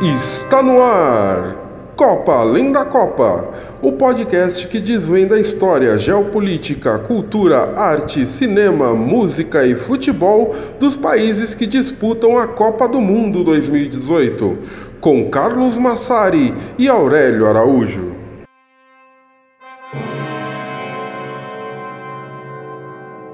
[0.00, 1.56] Está no ar!
[1.96, 3.50] Copa Além da Copa,
[3.82, 11.52] o podcast que desvenda a história, geopolítica, cultura, arte, cinema, música e futebol dos países
[11.52, 14.58] que disputam a Copa do Mundo 2018,
[15.00, 18.14] com Carlos Massari e Aurélio Araújo.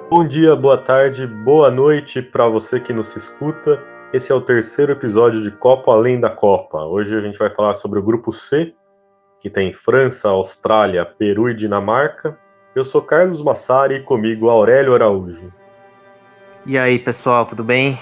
[0.08, 3.93] Bom dia, boa tarde, boa noite para você que nos escuta.
[4.14, 6.84] Esse é o terceiro episódio de Copa Além da Copa.
[6.84, 8.72] Hoje a gente vai falar sobre o grupo C,
[9.40, 12.38] que tem França, Austrália, Peru e Dinamarca.
[12.76, 15.52] Eu sou Carlos Massari e comigo Aurélio Araújo.
[16.64, 17.98] E aí, pessoal, tudo bem?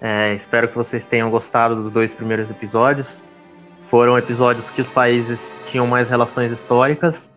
[0.00, 3.22] É, espero que vocês tenham gostado dos dois primeiros episódios.
[3.88, 7.30] Foram episódios que os países tinham mais relações históricas,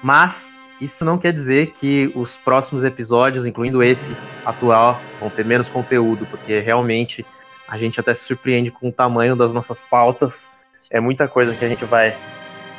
[0.00, 5.68] mas isso não quer dizer que os próximos episódios, incluindo esse atual, vão ter menos
[5.68, 7.26] conteúdo, porque realmente
[7.70, 10.50] a gente até se surpreende com o tamanho das nossas pautas.
[10.90, 12.16] É muita coisa que a gente vai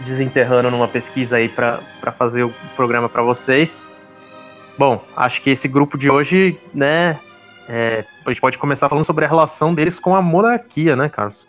[0.02, 1.80] desenterrando numa pesquisa aí para
[2.12, 3.90] fazer o programa para vocês.
[4.78, 7.18] Bom, acho que esse grupo de hoje, né,
[7.70, 11.48] é, a gente pode começar falando sobre a relação deles com a monarquia, né, Carlos?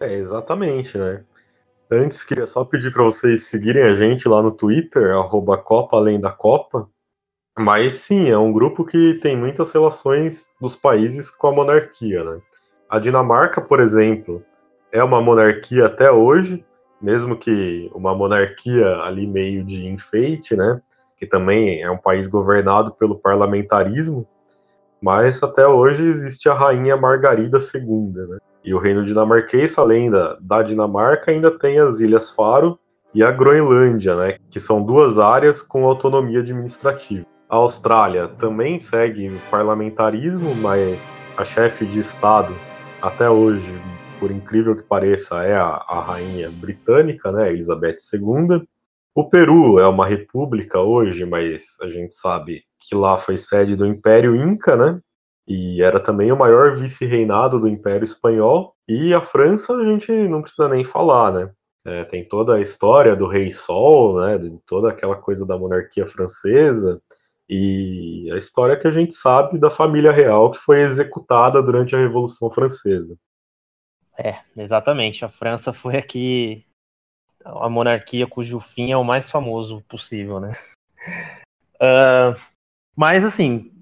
[0.00, 1.22] É, exatamente, né?
[1.90, 6.18] Antes, queria só pedir para vocês seguirem a gente lá no Twitter, arroba Copa Além
[6.18, 6.88] da Copa,
[7.58, 12.38] mas sim, é um grupo que tem muitas relações dos países com a monarquia, né?
[12.88, 14.44] A Dinamarca, por exemplo,
[14.92, 16.64] é uma monarquia até hoje,
[17.00, 20.80] mesmo que uma monarquia ali meio de enfeite, né?
[21.16, 24.28] Que também é um país governado pelo parlamentarismo,
[25.00, 28.38] mas até hoje existe a rainha Margarida II, né?
[28.62, 32.78] E o reino dinamarquês, além da, da Dinamarca, ainda tem as Ilhas Faro
[33.14, 34.36] e a Groenlândia, né?
[34.50, 37.24] Que são duas áreas com autonomia administrativa.
[37.48, 42.52] A Austrália também segue o parlamentarismo, mas a chefe de Estado,
[43.00, 43.72] até hoje,
[44.18, 48.66] por incrível que pareça, é a, a rainha britânica, né, Elizabeth II.
[49.14, 53.86] O Peru é uma república hoje, mas a gente sabe que lá foi sede do
[53.86, 55.00] Império Inca, né?
[55.46, 58.74] E era também o maior vice-reinado do Império Espanhol.
[58.88, 61.50] E a França a gente não precisa nem falar, né?
[61.86, 64.36] É, tem toda a história do Rei Sol, né?
[64.36, 67.00] De toda aquela coisa da monarquia francesa
[67.48, 71.98] e a história que a gente sabe da família real que foi executada durante a
[71.98, 73.16] Revolução Francesa.
[74.18, 75.24] É, exatamente.
[75.24, 76.66] A França foi aqui
[77.44, 80.52] a monarquia cujo fim é o mais famoso possível, né?
[81.76, 82.40] Uh,
[82.96, 83.72] mas assim,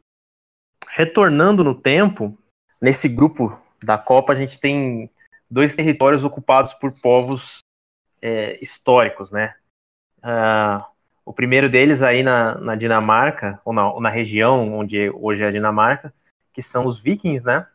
[0.90, 2.36] retornando no tempo,
[2.80, 5.10] nesse grupo da Copa a gente tem
[5.50, 7.58] dois territórios ocupados por povos
[8.20, 9.54] é, históricos, né?
[10.18, 10.84] Uh,
[11.24, 15.46] o primeiro deles aí na, na Dinamarca, ou na, ou na, região onde hoje é
[15.46, 16.12] a Dinamarca,
[16.52, 17.66] que são os vikings, né?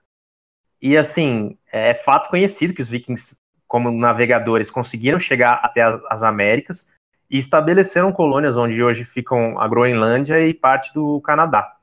[0.81, 3.37] E assim, é fato conhecido que os vikings,
[3.67, 6.87] como navegadores, conseguiram chegar até as, as Américas
[7.29, 11.75] e estabeleceram colônias onde hoje ficam a Groenlândia e parte do Canadá.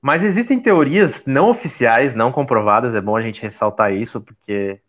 [0.00, 4.80] Mas existem teorias não oficiais, não comprovadas, é bom a gente ressaltar isso, porque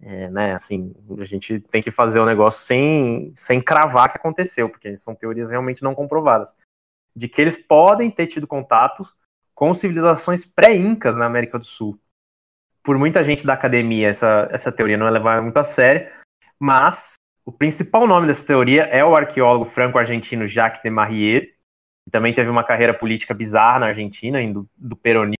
[0.00, 4.68] é, né, assim, a gente tem que fazer o negócio sem, sem cravar que aconteceu,
[4.68, 6.54] porque são teorias realmente não comprovadas.
[7.14, 9.06] De que eles podem ter tido contato
[9.54, 11.98] com civilizações pré-incas na América do Sul.
[12.82, 16.10] Por muita gente da academia, essa, essa teoria não é levada muito a sério,
[16.58, 17.14] mas
[17.44, 21.54] o principal nome dessa teoria é o arqueólogo franco-argentino Jacques de Marrier,
[22.04, 25.35] que também teve uma carreira política bizarra na Argentina, indo do peronismo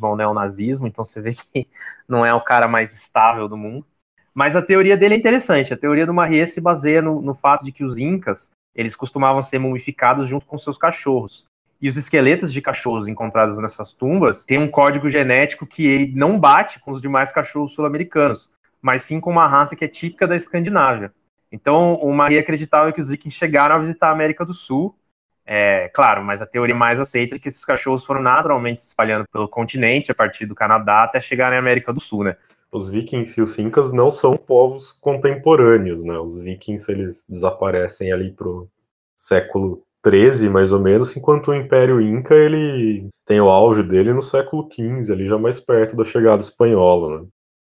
[0.00, 1.68] ao neonazismo, então você vê que
[2.08, 3.86] não é o cara mais estável do mundo.
[4.34, 5.74] Mas a teoria dele é interessante.
[5.74, 9.42] A teoria do Marrier se baseia no, no fato de que os incas eles costumavam
[9.42, 11.44] ser mumificados junto com seus cachorros.
[11.80, 16.80] E os esqueletos de cachorros encontrados nessas tumbas têm um código genético que não bate
[16.80, 18.48] com os demais cachorros sul-americanos,
[18.80, 21.12] mas sim com uma raça que é típica da Escandinávia.
[21.50, 24.96] Então, o Maria acreditava que os vikings chegaram a visitar a América do Sul
[25.44, 29.24] é, claro, mas a teoria mais aceita é que esses cachorros foram naturalmente se espalhando
[29.32, 32.36] pelo continente, a partir do Canadá até chegar na América do Sul, né?
[32.70, 36.18] Os vikings e os incas não são povos contemporâneos, né?
[36.18, 38.68] Os vikings, eles desaparecem ali pro
[39.14, 44.22] século 13, mais ou menos, enquanto o Império Inca, ele tem o auge dele no
[44.22, 47.28] século 15, ali já mais perto da chegada espanhola, né?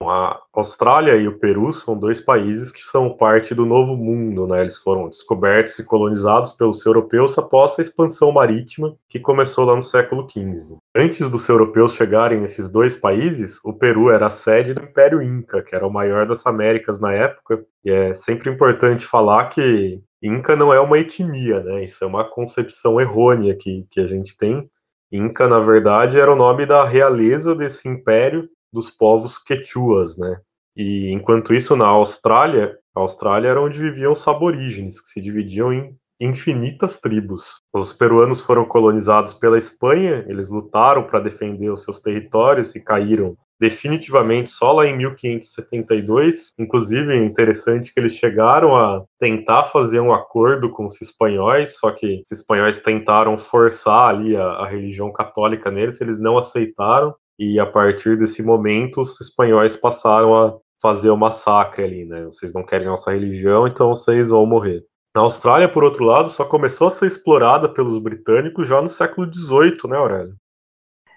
[0.08, 4.60] A Austrália e o Peru são dois países que são parte do Novo Mundo, né?
[4.60, 9.82] Eles foram descobertos e colonizados pelos europeus após a expansão marítima que começou lá no
[9.82, 10.76] século XV.
[10.94, 15.62] Antes dos europeus chegarem nesses dois países, o Peru era a sede do Império Inca,
[15.62, 17.64] que era o maior das Américas na época.
[17.84, 21.84] E é sempre importante falar que Inca não é uma etnia, né?
[21.84, 24.70] Isso é uma concepção errônea que, que a gente tem.
[25.10, 30.40] Inca, na verdade, era o nome da realeza desse império dos povos quechuas, né?
[30.76, 35.72] E enquanto isso, na Austrália, a Austrália era onde viviam os aborígenes, que se dividiam
[35.72, 37.60] em infinitas tribos.
[37.74, 43.36] Os peruanos foram colonizados pela Espanha, eles lutaram para defender os seus territórios e caíram
[43.62, 46.52] definitivamente só lá em 1572.
[46.58, 51.90] Inclusive, é interessante que eles chegaram a tentar fazer um acordo com os espanhóis, só
[51.92, 57.14] que os espanhóis tentaram forçar ali a, a religião católica neles, eles não aceitaram.
[57.38, 62.24] E a partir desse momento, os espanhóis passaram a fazer o massacre ali, né?
[62.24, 64.84] Vocês não querem nossa religião, então vocês vão morrer.
[65.14, 69.32] A Austrália, por outro lado, só começou a ser explorada pelos britânicos já no século
[69.32, 70.34] XVIII, né, Aurélio?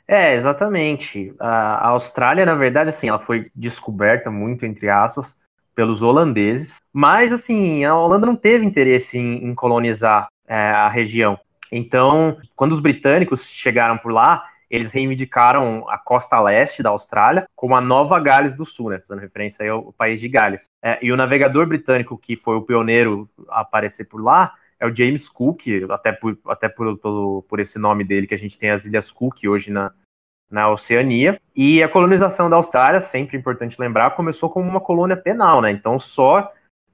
[0.08, 1.34] É, exatamente.
[1.40, 5.36] A Austrália, na verdade, assim, ela foi descoberta muito, entre aspas,
[5.74, 11.40] pelos holandeses, mas, assim, a Holanda não teve interesse em, em colonizar é, a região.
[11.72, 17.76] Então, quando os britânicos chegaram por lá, eles reivindicaram a costa leste da Austrália como
[17.76, 20.66] a Nova Gales do Sul, né, fazendo referência aí ao país de Gales.
[20.84, 24.94] É, e o navegador britânico que foi o pioneiro a aparecer por lá é o
[24.94, 28.72] James Cook, até por, até por, por, por esse nome dele que a gente tem
[28.72, 29.92] as Ilhas Cook hoje na,
[30.50, 31.40] na Oceania.
[31.56, 35.72] E a colonização da Austrália, sempre importante lembrar, começou como uma colônia penal, né?
[35.72, 36.52] Então só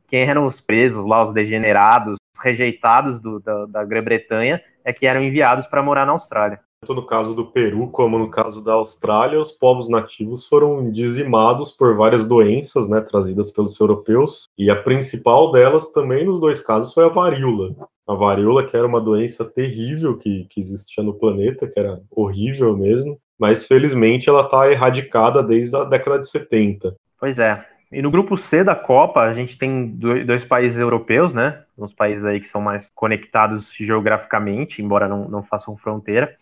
[0.07, 5.23] quem eram os presos lá, os degenerados, rejeitados do, da, da Grã-Bretanha, é que eram
[5.23, 6.59] enviados para morar na Austrália.
[6.83, 11.71] Tanto no caso do Peru como no caso da Austrália, os povos nativos foram dizimados
[11.71, 16.91] por várias doenças, né, trazidas pelos europeus, e a principal delas também nos dois casos
[16.91, 17.75] foi a varíola.
[18.07, 22.75] A varíola, que era uma doença terrível que, que existia no planeta, que era horrível
[22.75, 26.95] mesmo, mas felizmente ela está erradicada desde a década de 70.
[27.19, 27.63] Pois é.
[27.91, 29.87] E no grupo C da Copa, a gente tem
[30.25, 31.61] dois países europeus, né?
[31.77, 36.35] Uns países aí que são mais conectados geograficamente, embora não, não façam fronteira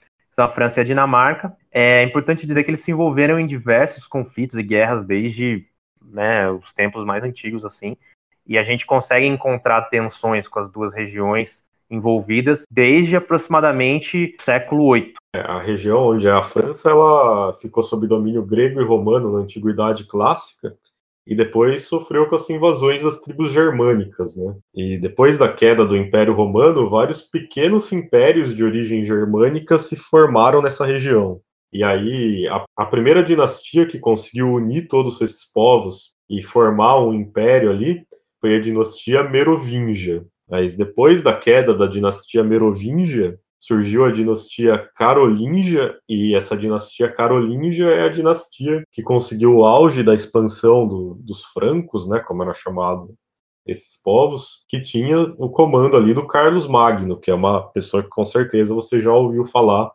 [0.44, 1.56] a França e a Dinamarca.
[1.72, 5.66] É importante dizer que eles se envolveram em diversos conflitos e guerras desde
[6.02, 7.96] né, os tempos mais antigos, assim,
[8.46, 14.94] e a gente consegue encontrar tensões com as duas regiões envolvidas desde aproximadamente o século
[14.94, 15.14] VIII.
[15.36, 19.40] É, a região onde é a França, ela ficou sob domínio grego e romano na
[19.40, 20.76] Antiguidade Clássica,
[21.26, 24.56] e depois sofreu com as invasões das tribos germânicas, né?
[24.74, 30.62] E depois da queda do Império Romano, vários pequenos impérios de origem germânica se formaram
[30.62, 31.40] nessa região.
[31.72, 37.14] E aí, a, a primeira dinastia que conseguiu unir todos esses povos e formar um
[37.14, 38.04] império ali
[38.42, 40.26] foi a dinastia Merovingia.
[40.50, 47.88] Mas depois da queda da dinastia Merovingia, surgiu a dinastia Carolíngia, e essa dinastia Carolíngia
[47.88, 52.54] é a dinastia que conseguiu o auge da expansão do, dos francos, né, como era
[52.54, 53.14] chamado
[53.68, 58.10] esses povos, que tinha o comando ali do Carlos Magno, que é uma pessoa que
[58.10, 59.92] com certeza você já ouviu falar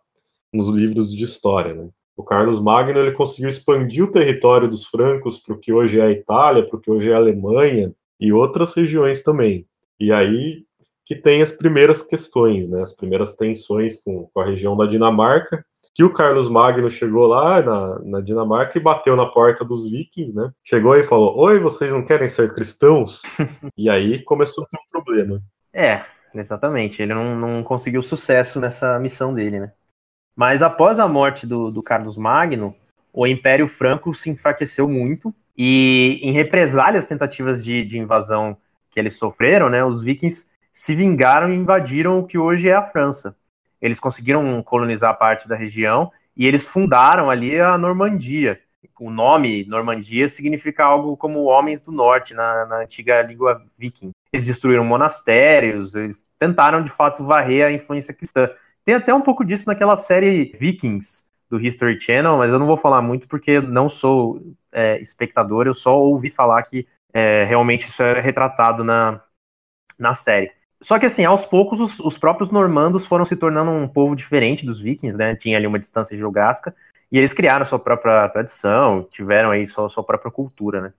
[0.52, 1.88] nos livros de história, né?
[2.16, 6.04] O Carlos Magno ele conseguiu expandir o território dos francos para o que hoje é
[6.04, 9.66] a Itália, para o que hoje é a Alemanha e outras regiões também.
[9.98, 10.64] E aí
[11.04, 15.64] que tem as primeiras questões, né, as primeiras tensões com, com a região da Dinamarca,
[15.94, 20.34] que o Carlos Magno chegou lá na, na, Dinamarca e bateu na porta dos vikings,
[20.34, 20.50] né?
[20.64, 23.22] Chegou e falou: Oi, vocês não querem ser cristãos?
[23.78, 25.40] e aí começou a ter um problema.
[25.72, 26.04] É,
[26.34, 27.00] exatamente.
[27.00, 29.72] Ele não, não conseguiu sucesso nessa missão dele, né?
[30.34, 32.74] Mas após a morte do, do Carlos Magno,
[33.12, 38.56] o Império Franco se enfraqueceu muito e, em represália às tentativas de, de invasão
[38.90, 39.84] que eles sofreram, né?
[39.84, 43.36] Os vikings se vingaram e invadiram o que hoje é a França.
[43.80, 48.60] Eles conseguiram colonizar parte da região e eles fundaram ali a Normandia.
[48.98, 54.10] O nome Normandia significa algo como Homens do Norte na, na antiga língua viking.
[54.32, 58.50] Eles destruíram monastérios, eles tentaram de fato varrer a influência cristã.
[58.84, 62.76] Tem até um pouco disso naquela série Vikings do History Channel, mas eu não vou
[62.76, 68.02] falar muito porque não sou é, espectador, eu só ouvi falar que é, realmente isso
[68.02, 69.20] é retratado na,
[69.98, 70.50] na série.
[70.84, 74.66] Só que assim, aos poucos os, os, próprios normandos foram se tornando um povo diferente
[74.66, 75.34] dos vikings, né?
[75.34, 76.76] Tinha ali uma distância geográfica
[77.10, 80.92] e eles criaram sua própria tradição, tiveram aí sua, sua própria cultura, né?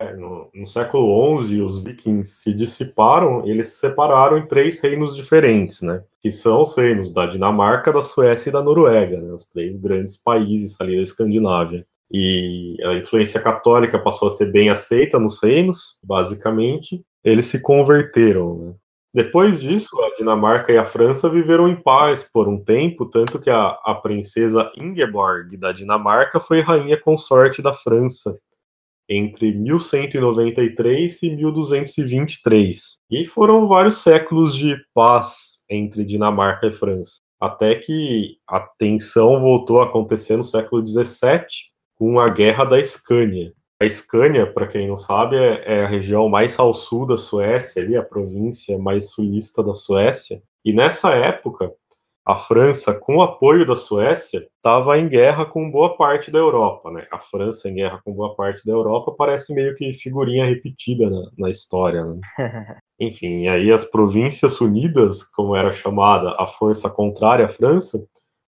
[0.00, 5.16] É, no, no, século XI, os vikings se dissiparam, eles se separaram em três reinos
[5.16, 6.04] diferentes, né?
[6.20, 9.32] Que são os reinos da Dinamarca, da Suécia e da Noruega, né?
[9.32, 11.84] Os três grandes países ali da Escandinávia.
[12.08, 17.04] E a influência católica passou a ser bem aceita nos reinos, basicamente.
[17.24, 18.74] Eles se converteram, né?
[19.12, 23.48] Depois disso, a Dinamarca e a França viveram em paz por um tempo, tanto que
[23.48, 28.38] a, a princesa Ingeborg da Dinamarca foi rainha consorte da França
[29.08, 32.98] entre 1193 e 1223.
[33.10, 39.80] E foram vários séculos de paz entre Dinamarca e França, até que a tensão voltou
[39.80, 41.46] a acontecer no século XVII
[41.96, 46.28] com a Guerra da Escânia, A Scania, para quem não sabe, é, é, a região
[46.28, 50.42] mais ao sul da Suécia, ali, a província mais sulista da Suécia.
[50.64, 51.72] E nessa época,
[52.28, 56.90] a França, com o apoio da Suécia, estava em guerra com boa parte da Europa.
[56.90, 57.06] Né?
[57.10, 61.30] A França em guerra com boa parte da Europa parece meio que figurinha repetida na,
[61.38, 62.04] na história.
[62.04, 62.20] Né?
[63.00, 68.04] Enfim, aí as Províncias Unidas, como era chamada a força contrária à França,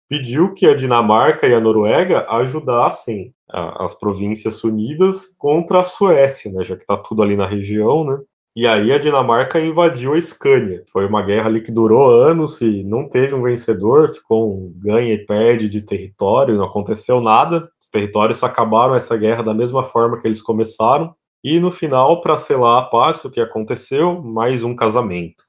[0.09, 6.51] pediu que a Dinamarca e a Noruega ajudassem a, as Províncias Unidas contra a Suécia,
[6.51, 6.63] né?
[6.63, 8.17] já que está tudo ali na região, né?
[8.55, 10.83] E aí a Dinamarca invadiu a Scania.
[10.91, 15.13] Foi uma guerra ali que durou anos e não teve um vencedor, ficou um ganha
[15.13, 17.69] e perde de território, não aconteceu nada.
[17.79, 21.13] Os territórios acabaram essa guerra da mesma forma que eles começaram.
[21.43, 24.23] E no final, para selar a paz, o que aconteceu?
[24.23, 25.43] Mais um casamento.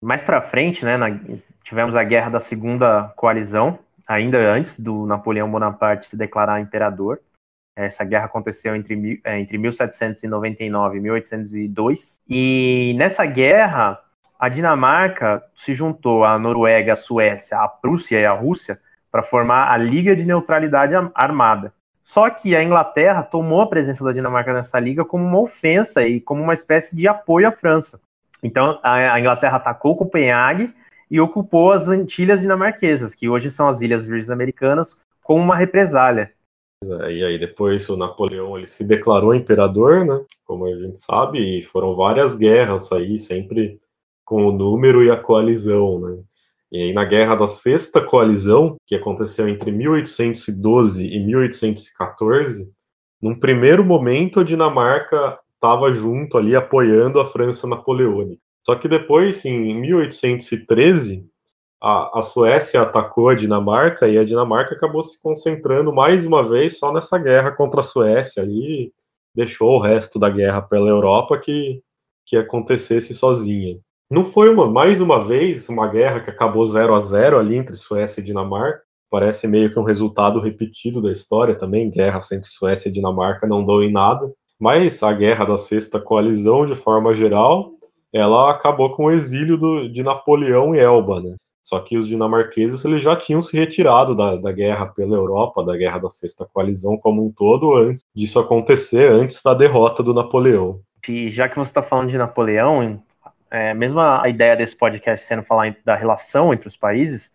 [0.00, 1.08] Mais para frente, né, na,
[1.68, 7.20] tivemos a guerra da Segunda Coalizão, ainda antes do Napoleão Bonaparte se declarar imperador.
[7.76, 12.20] Essa guerra aconteceu entre, é, entre 1799 e 1802.
[12.26, 14.00] E nessa guerra,
[14.40, 18.80] a Dinamarca se juntou à Noruega, à Suécia, à Prússia e à Rússia
[19.12, 21.74] para formar a Liga de Neutralidade Armada.
[22.02, 26.18] Só que a Inglaterra tomou a presença da Dinamarca nessa liga como uma ofensa e
[26.18, 28.00] como uma espécie de apoio à França.
[28.42, 30.74] Então a Inglaterra atacou Copenhague
[31.10, 36.32] e ocupou as Antilhas dinamarquesas, que hoje são as Ilhas Virgens Americanas, como uma represália.
[36.84, 40.24] E aí depois o Napoleão ele se declarou imperador, né?
[40.44, 43.80] Como a gente sabe, e foram várias guerras aí, sempre
[44.24, 46.18] com o número e a coalizão, né?
[46.70, 52.70] E aí na Guerra da Sexta Coalizão, que aconteceu entre 1812 e 1814,
[53.20, 58.40] num primeiro momento a Dinamarca estava junto ali apoiando a França napoleônica.
[58.68, 61.26] Só que depois, em 1813,
[61.82, 66.78] a, a Suécia atacou a Dinamarca e a Dinamarca acabou se concentrando mais uma vez
[66.78, 68.92] só nessa guerra contra a Suécia e
[69.34, 71.82] deixou o resto da guerra pela Europa que,
[72.26, 73.78] que acontecesse sozinha.
[74.10, 77.74] Não foi uma, mais uma vez uma guerra que acabou 0 a 0 ali entre
[77.74, 78.82] Suécia e Dinamarca.
[79.10, 81.90] Parece meio que um resultado repetido da história também.
[81.90, 84.30] Guerras entre Suécia e Dinamarca não dão em nada.
[84.60, 87.77] Mas a guerra da Sexta Coalizão, de forma geral,
[88.18, 91.34] ela acabou com o exílio do, de Napoleão e Elba, né?
[91.62, 95.76] Só que os dinamarqueses eles já tinham se retirado da, da guerra pela Europa, da
[95.76, 100.80] guerra da Sexta Coalizão como um todo, antes disso acontecer, antes da derrota do Napoleão.
[101.06, 103.02] E já que você está falando de Napoleão,
[103.50, 107.32] é, mesmo a ideia desse podcast sendo falar da relação entre os países,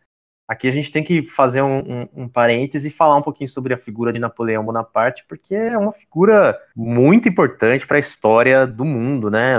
[0.47, 3.73] aqui a gente tem que fazer um, um, um parêntese e falar um pouquinho sobre
[3.73, 8.85] a figura de Napoleão Bonaparte, porque é uma figura muito importante para a história do
[8.85, 9.57] mundo, né,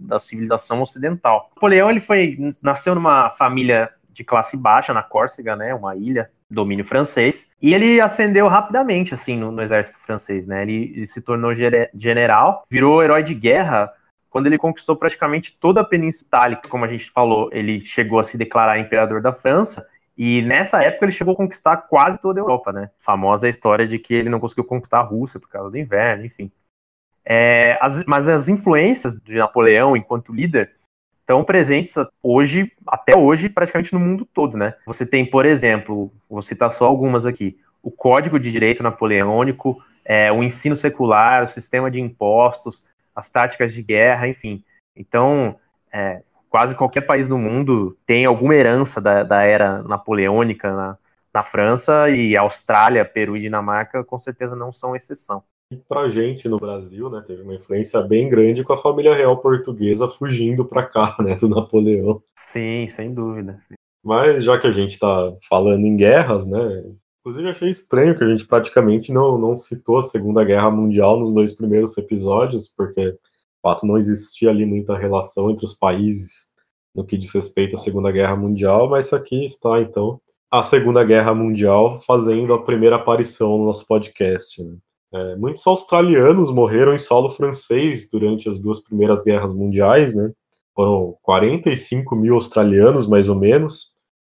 [0.00, 1.50] da civilização ocidental.
[1.54, 6.84] Napoleão ele foi nasceu numa família de classe baixa na Córcega, né, uma ilha, domínio
[6.84, 11.52] francês, e ele ascendeu rapidamente, assim, no, no exército francês, né, ele, ele se tornou
[11.94, 13.92] general, virou herói de guerra
[14.28, 18.24] quando ele conquistou praticamente toda a Península Itálica, como a gente falou, ele chegou a
[18.24, 19.86] se declarar imperador da França,
[20.22, 22.90] e nessa época ele chegou a conquistar quase toda a Europa, né?
[22.98, 26.26] Famosa a história de que ele não conseguiu conquistar a Rússia por causa do inverno,
[26.26, 26.52] enfim.
[27.24, 30.72] É, as, mas as influências de Napoleão enquanto líder
[31.20, 34.74] estão presentes hoje, até hoje, praticamente no mundo todo, né?
[34.84, 40.30] Você tem, por exemplo, vou citar só algumas aqui, o Código de Direito Napoleônico, é,
[40.30, 42.84] o ensino secular, o sistema de impostos,
[43.16, 44.62] as táticas de guerra, enfim.
[44.94, 45.56] Então,
[45.90, 50.98] é, quase qualquer país do mundo tem alguma herança da, da era napoleônica na,
[51.32, 55.42] na França e Austrália, Peru e Dinamarca com certeza não são exceção
[55.88, 59.40] para a gente no Brasil, né, teve uma influência bem grande com a família real
[59.40, 62.20] portuguesa fugindo para cá, né, do Napoleão.
[62.36, 63.60] Sim, sem dúvida.
[64.02, 66.84] Mas já que a gente está falando em guerras, né,
[67.20, 71.32] inclusive achei estranho que a gente praticamente não, não citou a Segunda Guerra Mundial nos
[71.32, 73.16] dois primeiros episódios, porque,
[73.62, 76.50] fato, não existia ali muita relação entre os países
[76.94, 81.34] no que diz respeito à Segunda Guerra Mundial, mas aqui está, então, a Segunda Guerra
[81.34, 84.76] Mundial fazendo a primeira aparição no nosso podcast, né.
[85.12, 90.30] É, muitos australianos morreram em solo francês durante as duas primeiras guerras mundiais, né?
[90.72, 93.88] Foram 45 mil australianos, mais ou menos,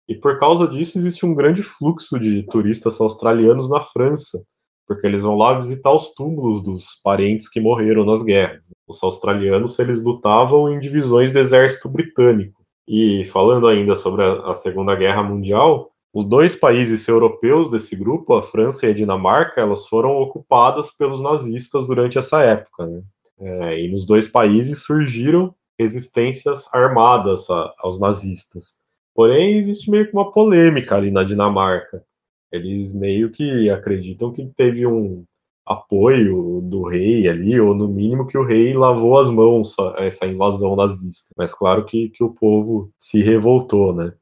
[0.07, 4.41] e por causa disso existe um grande fluxo de turistas australianos na França,
[4.87, 8.71] porque eles vão lá visitar os túmulos dos parentes que morreram nas guerras.
[8.87, 12.63] Os australianos eles lutavam em divisões do exército britânico.
[12.87, 18.41] E falando ainda sobre a, Segunda Guerra Mundial, os dois países europeus desse grupo, a
[18.41, 22.87] França e a Dinamarca, elas foram ocupadas pelos nazistas durante essa época.
[22.87, 23.01] Né?
[23.39, 28.75] É, e nos dois países surgiram resistências armadas a, aos nazistas.
[29.13, 32.03] Porém, existe meio que uma polêmica ali na Dinamarca.
[32.51, 35.25] Eles meio que acreditam que teve um
[35.65, 40.25] apoio do rei ali, ou no mínimo que o rei lavou as mãos a essa
[40.25, 41.33] invasão nazista.
[41.37, 44.13] Mas claro que, que o povo se revoltou, né?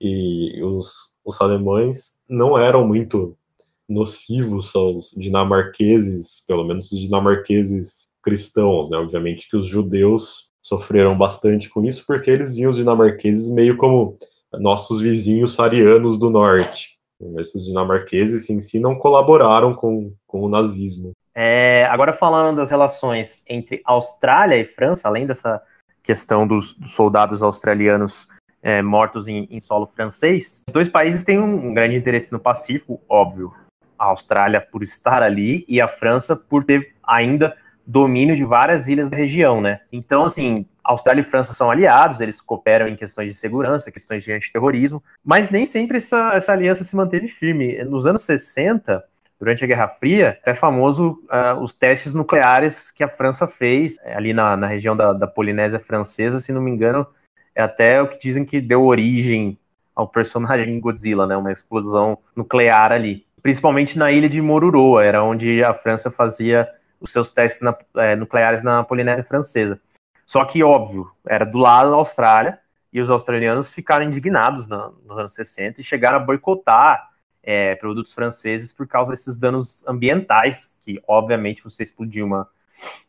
[0.00, 3.36] E os, os alemães não eram muito
[3.88, 8.96] nocivos aos dinamarqueses, pelo menos os dinamarqueses cristãos, né?
[8.96, 14.16] Obviamente que os judeus sofreram bastante com isso, porque eles viam os dinamarqueses meio como
[14.54, 16.98] nossos vizinhos sarianos do norte.
[17.38, 21.12] Esses dinamarqueses em si não colaboraram com, com o nazismo.
[21.34, 25.62] É, agora falando das relações entre Austrália e França, além dessa
[26.02, 28.28] questão dos, dos soldados australianos
[28.62, 33.00] é, mortos em, em, solo francês, os dois países têm um grande interesse no Pacífico,
[33.08, 33.52] óbvio.
[33.98, 39.08] A Austrália por estar ali e a França por ter ainda domínio de várias ilhas
[39.08, 39.80] da região, né?
[39.92, 44.32] Então, assim, Austrália e França são aliados, eles cooperam em questões de segurança, questões de
[44.32, 47.82] antiterrorismo, mas nem sempre essa, essa aliança se manteve firme.
[47.84, 49.02] Nos anos 60,
[49.38, 54.14] durante a Guerra Fria, é famoso uh, os testes nucleares que a França fez é,
[54.14, 57.06] ali na, na região da, da, Polinésia Francesa, se não me engano,
[57.54, 59.58] é até o que dizem que deu origem
[59.94, 61.36] ao personagem Godzilla, né?
[61.36, 63.26] Uma explosão nuclear ali.
[63.42, 66.68] Principalmente na ilha de Moruroa, era onde a França fazia
[67.00, 69.80] os seus testes na, é, nucleares na Polinésia Francesa.
[70.26, 72.58] Só que, óbvio, era do lado da Austrália,
[72.92, 77.10] e os australianos ficaram indignados no, nos anos 60 e chegaram a boicotar
[77.42, 82.46] é, produtos franceses por causa desses danos ambientais, que, obviamente, você explodir uma,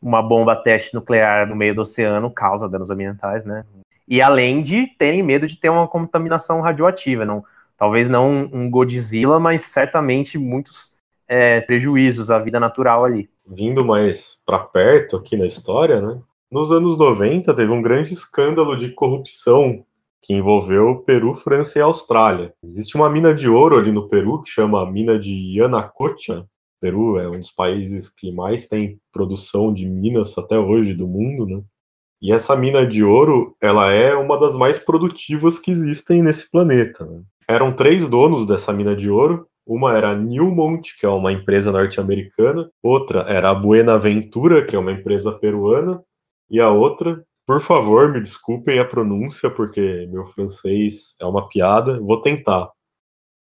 [0.01, 3.65] uma bomba teste nuclear no meio do oceano causa danos ambientais, né?
[4.07, 7.43] E além de terem medo de ter uma contaminação radioativa, não,
[7.77, 10.93] talvez não um Godzilla, mas certamente muitos
[11.27, 16.19] é, prejuízos à vida natural ali vindo mais para perto aqui na história, né?
[16.53, 19.83] Nos anos 90 teve um grande escândalo de corrupção
[20.21, 22.53] que envolveu Peru, França e Austrália.
[22.63, 26.45] Existe uma mina de ouro ali no Peru que chama mina de Yanacocha.
[26.79, 31.47] Peru é um dos países que mais tem produção de minas até hoje do mundo,
[31.47, 31.63] né?
[32.21, 37.03] E essa mina de ouro, ela é uma das mais produtivas que existem nesse planeta.
[37.03, 37.23] Né?
[37.49, 41.71] Eram três donos dessa mina de ouro, uma era a Newmont, que é uma empresa
[41.71, 45.99] norte-americana, outra era a Buenaventura, que é uma empresa peruana,
[46.49, 51.99] e a outra, por favor, me desculpem a pronúncia, porque meu francês é uma piada,
[51.99, 52.71] vou tentar.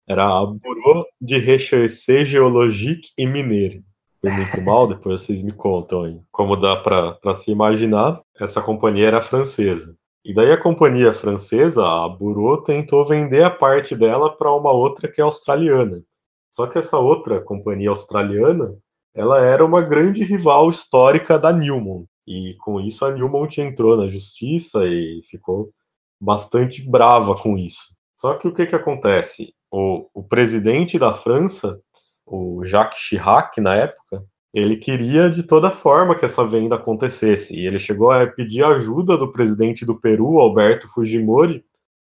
[0.08, 3.82] Era a Bureau de Recherche Géologique e Mineiro.
[4.20, 6.20] Foi muito mal, depois vocês me contam aí.
[6.30, 9.96] Como dá para se imaginar, essa companhia era francesa.
[10.24, 15.06] E daí a companhia francesa, a Bureau, tentou vender a parte dela para uma outra
[15.06, 16.02] que é australiana.
[16.50, 18.76] Só que essa outra companhia australiana,
[19.14, 22.08] ela era uma grande rival histórica da Newmont.
[22.26, 25.72] E com isso a Newmont entrou na justiça e ficou
[26.20, 27.94] bastante brava com isso.
[28.16, 29.54] Só que o que, que acontece?
[29.70, 31.80] O, o presidente da França,
[32.24, 37.54] o Jacques Chirac, na época, ele queria de toda forma que essa venda acontecesse.
[37.54, 41.62] E ele chegou a pedir ajuda do presidente do Peru, Alberto Fujimori,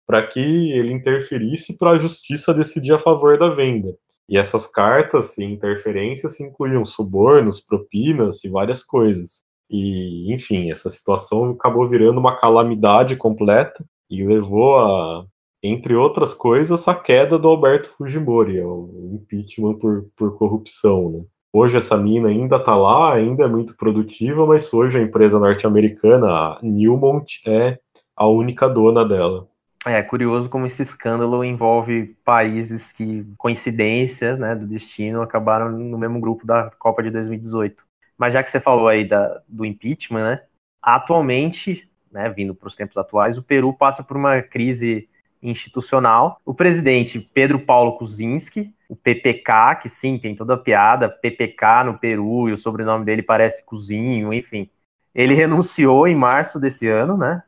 [0.05, 3.95] para que ele interferisse para a justiça decidir a favor da venda.
[4.27, 9.45] E essas cartas e interferências incluíam subornos, propinas e várias coisas.
[9.69, 15.25] E, enfim, essa situação acabou virando uma calamidade completa e levou a,
[15.63, 21.23] entre outras coisas, a queda do Alberto Fujimori, o impeachment por, por corrupção, né?
[21.55, 26.27] Hoje essa mina ainda está lá, ainda é muito produtiva, mas hoje a empresa norte-americana,
[26.27, 27.77] a Newmont, é
[28.15, 29.47] a única dona dela.
[29.85, 36.19] É curioso como esse escândalo envolve países que, coincidência né, do destino, acabaram no mesmo
[36.19, 37.83] grupo da Copa de 2018.
[38.23, 40.41] Mas já que você falou aí da, do impeachment, né,
[40.81, 45.09] atualmente, né, vindo para os tempos atuais, o Peru passa por uma crise
[45.41, 46.39] institucional.
[46.45, 51.99] O presidente Pedro Paulo Kuczynski, o PPK, que sim, tem toda a piada, PPK no
[51.99, 54.69] Peru, e o sobrenome dele parece Cozinho, enfim.
[55.13, 57.43] Ele renunciou em março desse ano, né?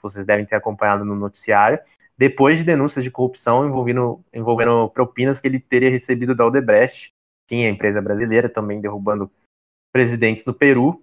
[0.00, 1.80] Vocês devem ter acompanhado no noticiário,
[2.16, 7.12] depois de denúncias de corrupção envolvendo, envolvendo propinas que ele teria recebido da Odebrecht,
[7.48, 9.28] sim, a empresa brasileira, também derrubando
[9.92, 11.02] presidentes no Peru.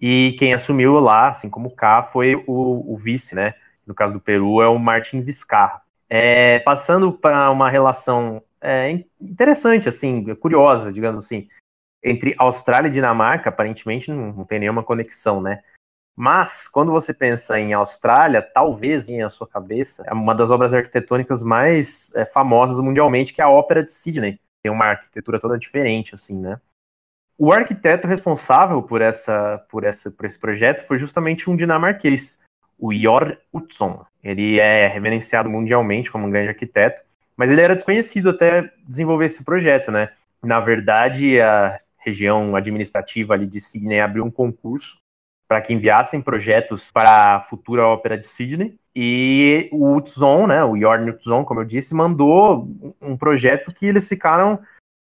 [0.00, 3.54] E quem assumiu lá, assim como cá, foi o, o vice, né?
[3.86, 5.82] No caso do Peru, é o Martin Vizcarra.
[6.08, 11.48] É, passando para uma relação é, interessante, assim, curiosa, digamos assim,
[12.02, 15.62] entre Austrália e Dinamarca, aparentemente não, não, tem nenhuma conexão, né?
[16.16, 21.42] Mas, quando você pensa em Austrália, talvez à sua cabeça é uma das obras arquitetônicas
[21.42, 24.40] mais é, famosas mundialmente, que é a Ópera de Sydney.
[24.62, 26.60] Tem uma arquitetura toda diferente, assim, né?
[27.38, 32.40] O arquiteto responsável por, essa, por, essa, por esse projeto foi justamente um dinamarquês,
[32.78, 34.04] o Jor Utzon.
[34.22, 37.00] Ele é reverenciado mundialmente como um grande arquiteto,
[37.36, 40.10] mas ele era desconhecido até desenvolver esse projeto, né?
[40.42, 44.98] Na verdade, a, região administrativa ali de Sydney abriu um concurso
[45.46, 48.78] para que enviassem projetos para a futura ópera de Sydney.
[48.94, 52.68] E o Utzon, né, o Jorn Utzon, como eu disse, mandou
[53.00, 54.60] um projeto que eles ficaram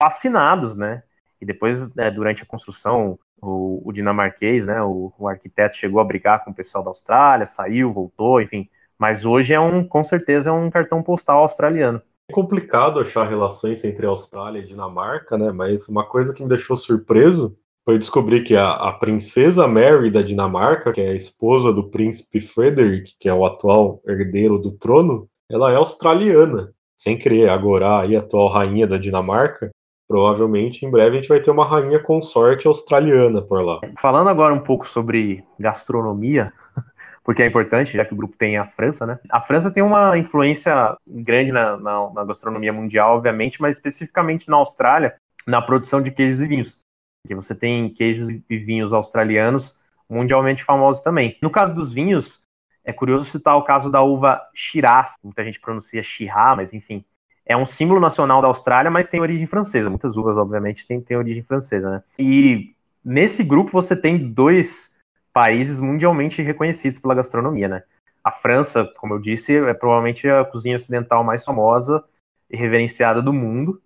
[0.01, 1.03] fascinados, né?
[1.41, 6.03] E depois, né, durante a construção, o, o dinamarquês, né, o, o, arquiteto chegou a
[6.03, 8.69] brigar com o pessoal da Austrália, saiu, voltou, enfim.
[8.97, 12.01] Mas hoje é um, com certeza, é um cartão postal australiano.
[12.29, 15.51] É complicado achar relações entre Austrália e Dinamarca, né?
[15.51, 20.21] Mas uma coisa que me deixou surpreso foi descobrir que a, a, princesa Mary da
[20.21, 25.27] Dinamarca, que é a esposa do príncipe Frederick, que é o atual herdeiro do trono,
[25.49, 26.71] ela é australiana.
[26.95, 29.71] Sem querer agora a atual rainha da Dinamarca,
[30.09, 33.79] provavelmente em breve a gente vai ter uma rainha consorte australiana por lá.
[34.01, 36.51] Falando agora um pouco sobre gastronomia,
[37.23, 39.19] porque é importante, já que o grupo tem a França, né?
[39.29, 44.57] A França tem uma influência grande na, na, na gastronomia mundial, obviamente, mas especificamente na
[44.57, 46.79] Austrália, na produção de queijos e vinhos
[47.27, 49.77] que você tem queijos e vinhos australianos
[50.09, 51.37] mundialmente famosos também.
[51.41, 52.41] No caso dos vinhos,
[52.83, 57.05] é curioso citar o caso da uva Shiraz, muita gente pronuncia Shiraz, mas enfim,
[57.49, 59.89] é um símbolo nacional da Austrália, mas tem origem francesa.
[59.89, 62.03] Muitas uvas, obviamente, têm, têm origem francesa, né?
[62.19, 64.95] E nesse grupo você tem dois
[65.33, 67.83] países mundialmente reconhecidos pela gastronomia, né?
[68.23, 72.03] A França, como eu disse, é provavelmente a cozinha ocidental mais famosa
[72.51, 73.81] e reverenciada do mundo.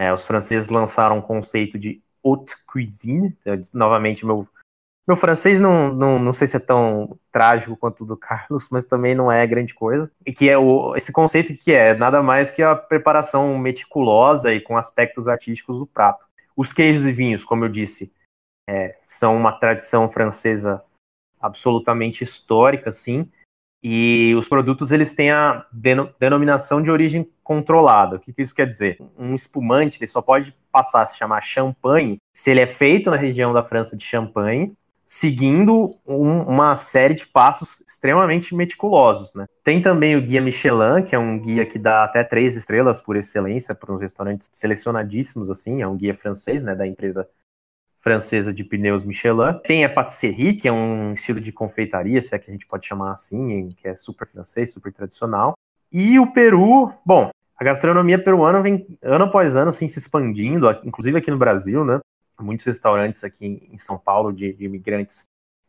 [0.00, 3.36] É, os franceses lançaram o conceito de haute cuisine.
[3.74, 4.48] Novamente, meu,
[5.12, 8.84] meu francês não, não, não sei se é tão trágico quanto o do Carlos, mas
[8.84, 10.10] também não é grande coisa.
[10.24, 14.60] E que é o, esse conceito que é nada mais que a preparação meticulosa e
[14.60, 16.26] com aspectos artísticos do prato.
[16.56, 18.12] Os queijos e vinhos, como eu disse,
[18.68, 20.82] é, são uma tradição francesa
[21.40, 23.28] absolutamente histórica, sim.
[23.84, 25.66] E os produtos eles têm a
[26.18, 28.16] denominação de origem controlada.
[28.16, 28.98] O que, que, isso quer dizer?
[29.18, 33.16] Um espumante ele só pode passar a se chamar champanhe se ele é feito na
[33.16, 34.72] região da França de Champagne,
[35.14, 39.34] seguindo um, uma série de passos extremamente meticulosos.
[39.34, 39.44] Né?
[39.62, 43.14] Tem também o guia Michelin, que é um guia que dá até três estrelas por
[43.14, 47.28] excelência para uns restaurantes selecionadíssimos, assim, é um guia francês, né, da empresa
[48.00, 49.52] francesa de pneus Michelin.
[49.66, 52.86] Tem a patisserie, que é um estilo de confeitaria, se é que a gente pode
[52.86, 55.52] chamar assim, que é super francês, super tradicional.
[55.92, 61.18] E o Peru, bom, a gastronomia peruana vem ano após ano assim, se expandindo, inclusive
[61.18, 62.00] aqui no Brasil, né?
[62.42, 65.24] Muitos restaurantes aqui em São Paulo de, de imigrantes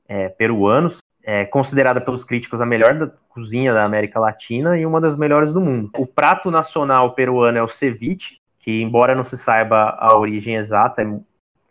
[0.07, 0.97] é, peruanos.
[1.25, 5.53] É considerada pelos críticos a melhor da cozinha da América Latina e uma das melhores
[5.53, 5.89] do mundo.
[5.97, 11.01] O prato nacional peruano é o ceviche, que embora não se saiba a origem exata,
[11.01, 11.19] é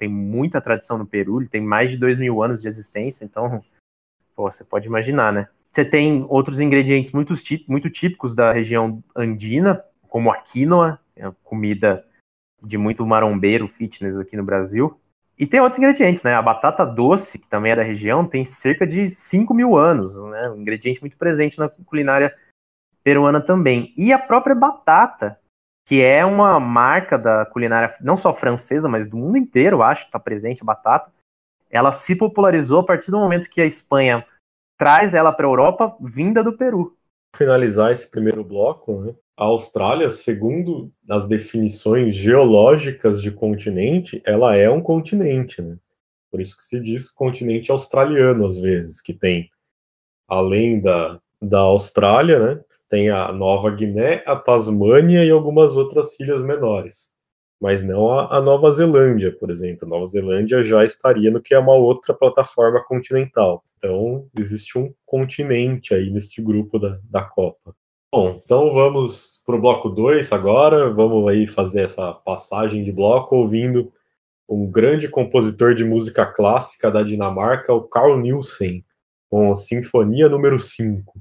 [0.03, 3.62] tem muita tradição no Peru, ele tem mais de dois mil anos de existência, então,
[4.35, 5.47] pô, você pode imaginar, né?
[5.71, 7.33] Você tem outros ingredientes muito,
[7.69, 12.05] muito típicos da região andina, como a quinoa, é comida
[12.62, 14.98] de muito marombeiro fitness aqui no Brasil.
[15.38, 16.35] E tem outros ingredientes, né?
[16.35, 20.51] A batata doce, que também é da região, tem cerca de 5 mil anos, né?
[20.51, 22.35] Um ingrediente muito presente na culinária
[23.03, 23.92] peruana também.
[23.96, 25.38] E a própria batata,
[25.87, 30.18] que é uma marca da culinária não só francesa, mas do mundo inteiro, acho, está
[30.18, 31.11] presente a batata.
[31.70, 34.25] Ela se popularizou a partir do momento que a Espanha
[34.79, 36.96] traz ela para a Europa, vinda do Peru.
[37.35, 39.14] Finalizar esse primeiro bloco, né?
[39.37, 45.77] a Austrália, segundo as definições geológicas de continente, ela é um continente, né?
[46.31, 49.51] Por isso que se diz continente australiano às vezes, que tem
[50.29, 52.64] além da, da Austrália, né?
[52.88, 57.12] Tem a Nova Guiné, a Tasmânia e algumas outras ilhas menores.
[57.62, 59.88] Mas não a, a Nova Zelândia, por exemplo.
[59.88, 63.62] Nova Zelândia já estaria no que é uma outra plataforma continental.
[63.79, 67.72] Então, existe um continente aí neste grupo da, da Copa.
[68.12, 70.90] Bom, então vamos para o bloco 2 agora.
[70.90, 73.92] Vamos aí fazer essa passagem de bloco ouvindo
[74.48, 78.85] um grande compositor de música clássica da Dinamarca, o Carl Nielsen,
[79.31, 81.14] com a Sinfonia número 5.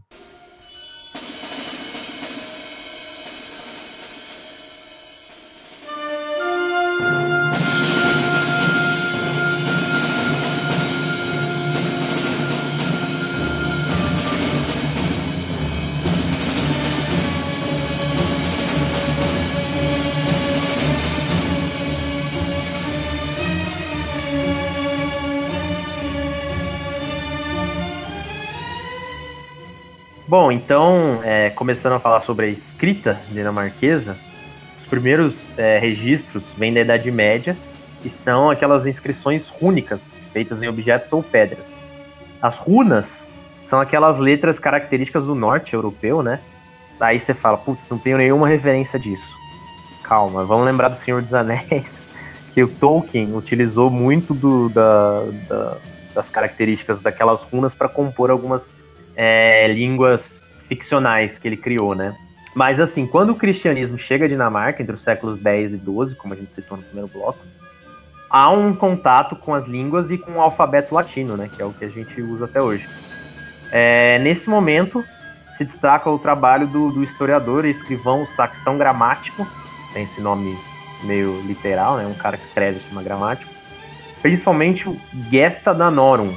[30.31, 34.15] Bom, então, é, começando a falar sobre a escrita dinamarquesa,
[34.79, 37.57] os primeiros é, registros vêm da Idade Média
[38.01, 41.77] e são aquelas inscrições rúnicas feitas em objetos ou pedras.
[42.41, 43.27] As runas
[43.61, 46.39] são aquelas letras características do norte europeu, né?
[46.97, 49.35] Aí você fala, putz, não tenho nenhuma referência disso.
[50.01, 52.07] Calma, vamos lembrar do Senhor dos Anéis,
[52.55, 55.77] que o Tolkien utilizou muito do, da, da,
[56.15, 58.71] das características daquelas runas para compor algumas
[59.23, 62.17] é, línguas ficcionais que ele criou, né?
[62.55, 66.33] Mas assim, quando o cristianismo chega à Dinamarca, entre os séculos 10 e 12, como
[66.33, 67.37] a gente citou no primeiro bloco,
[68.27, 71.51] há um contato com as línguas e com o alfabeto latino, né?
[71.55, 72.89] Que é o que a gente usa até hoje.
[73.71, 75.05] É, nesse momento,
[75.55, 79.45] se destaca o trabalho do, do, historiador e escrivão saxão gramático,
[79.93, 80.57] tem esse nome
[81.03, 82.07] meio literal, né?
[82.07, 83.53] Um cara que escreve chama gramático.
[84.19, 86.33] Principalmente o Gesta Danorum,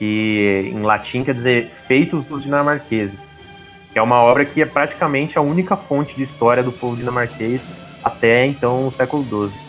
[0.00, 3.30] que em latim quer dizer Feitos dos Dinamarqueses,
[3.92, 7.68] que é uma obra que é praticamente a única fonte de história do povo dinamarquês
[8.02, 9.60] até então o século XII.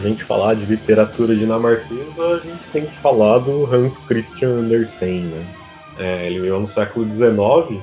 [0.00, 5.26] A gente falar de literatura dinamarquesa, a gente tem que falar do Hans Christian Andersen,
[5.26, 5.46] né?
[5.96, 7.80] É, ele viveu no século XIX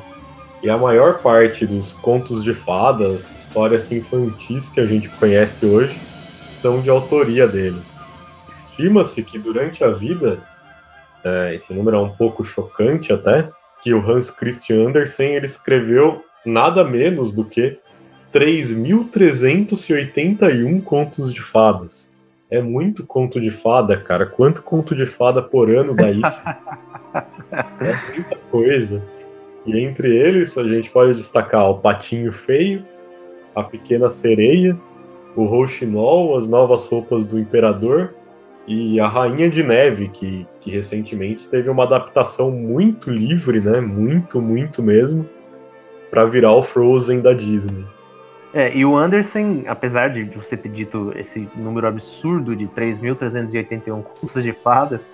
[0.61, 5.97] e a maior parte dos contos de fadas, histórias infantis que a gente conhece hoje,
[6.53, 7.81] são de autoria dele.
[8.53, 10.41] Estima-se que durante a vida,
[11.27, 13.49] é, esse número é um pouco chocante até,
[13.81, 17.79] que o Hans Christian Andersen ele escreveu nada menos do que
[18.33, 22.15] 3.381 contos de fadas.
[22.49, 24.25] É muito conto de fada, cara.
[24.25, 26.41] Quanto conto de fada por ano dá isso?
[27.51, 29.03] é muita coisa.
[29.65, 32.85] E entre eles, a gente pode destacar o Patinho Feio,
[33.53, 34.79] a Pequena Sereia,
[35.35, 38.13] o Rouxinol, as Novas Roupas do Imperador
[38.67, 43.79] e a Rainha de Neve, que, que recentemente teve uma adaptação muito livre, né?
[43.79, 45.27] Muito, muito mesmo,
[46.11, 47.85] para virar o Frozen da Disney.
[48.53, 54.43] É, e o Anderson, apesar de você ter dito esse número absurdo de 3.381 contos
[54.43, 55.07] de fadas,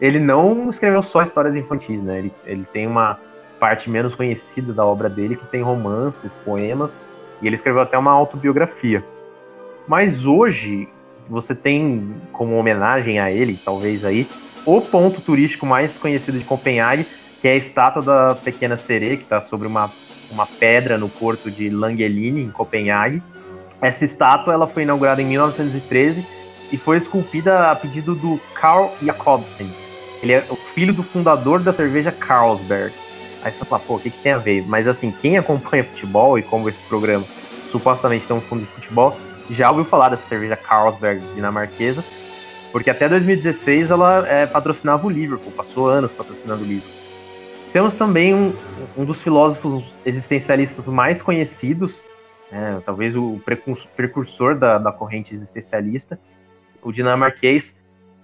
[0.00, 2.18] ele não escreveu só histórias infantis, né?
[2.18, 3.18] Ele, ele tem uma
[3.58, 6.92] parte menos conhecida da obra dele, que tem romances, poemas,
[7.42, 9.04] e ele escreveu até uma autobiografia.
[9.86, 10.88] Mas hoje,
[11.30, 14.26] você tem como homenagem a ele, talvez aí,
[14.66, 17.06] o ponto turístico mais conhecido de Copenhague,
[17.40, 19.90] que é a estátua da Pequena Sereia, que está sobre uma,
[20.30, 23.22] uma pedra no porto de Langeline, em Copenhague.
[23.80, 26.26] Essa estátua ela foi inaugurada em 1913
[26.70, 29.70] e foi esculpida a pedido do Carl Jacobsen,
[30.22, 32.92] ele é o filho do fundador da cerveja Carlsberg.
[33.42, 34.62] Aí você fala, pô, o que, que tem a ver?
[34.66, 37.24] Mas assim, quem acompanha futebol e como esse programa
[37.70, 39.16] supostamente tem um fundo de futebol,
[39.50, 42.04] já ouviu falar dessa cerveja Carlsberg dinamarquesa,
[42.72, 47.00] porque até 2016 ela é, patrocinava o Liverpool, passou anos patrocinando o Liverpool.
[47.72, 48.52] Temos também um,
[48.96, 52.04] um dos filósofos existencialistas mais conhecidos,
[52.50, 53.40] é, talvez o
[53.94, 56.18] precursor da, da corrente existencialista,
[56.82, 57.78] o dinamarquês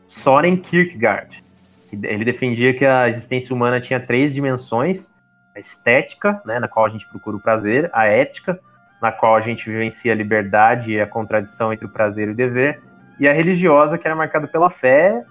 [0.09, 1.45] Soren Kierkegaard.
[1.93, 5.13] Ele defendia que a existência humana tinha três dimensões:
[5.55, 8.61] a estética, né, na qual a gente procura o prazer, a ética,
[9.01, 12.35] na qual a gente vivencia a liberdade e a contradição entre o prazer e o
[12.35, 12.81] dever,
[13.19, 15.25] e a religiosa, que era marcada pela fé.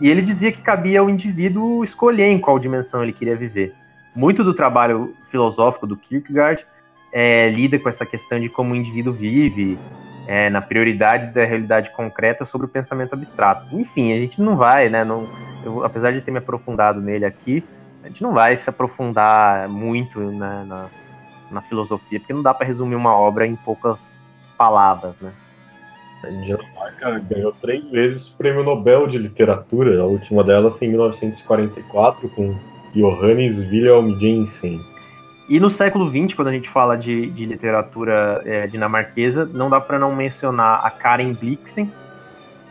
[0.00, 3.74] E ele dizia que cabia ao indivíduo escolher em qual dimensão ele queria viver.
[4.14, 6.66] Muito do trabalho filosófico do Kierkegaard
[7.12, 9.78] é, lida com essa questão de como o indivíduo vive,
[10.26, 13.66] é, na prioridade da realidade concreta sobre o pensamento abstrato.
[13.78, 15.04] Enfim, a gente não vai, né?
[15.04, 15.28] Não,
[15.64, 17.62] eu, apesar de ter me aprofundado nele aqui,
[18.02, 20.90] a gente não vai se aprofundar muito na, na,
[21.52, 24.20] na filosofia, porque não dá para resumir uma obra em poucas
[24.56, 25.32] palavras, né?
[26.24, 32.28] A Dinamarca ganhou três vezes o Prêmio Nobel de Literatura, a última delas em 1944,
[32.30, 32.56] com
[32.94, 34.80] Johannes Wilhelm Jensen.
[35.48, 39.80] E no século XX, quando a gente fala de, de literatura é, dinamarquesa, não dá
[39.80, 41.92] para não mencionar a Karen Blixen,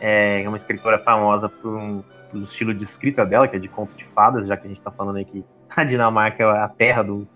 [0.00, 3.68] é, é uma escritora famosa por um, pelo estilo de escrita dela, que é de
[3.68, 6.68] conto de fadas, já que a gente está falando aí que a Dinamarca é a
[6.68, 7.28] terra do,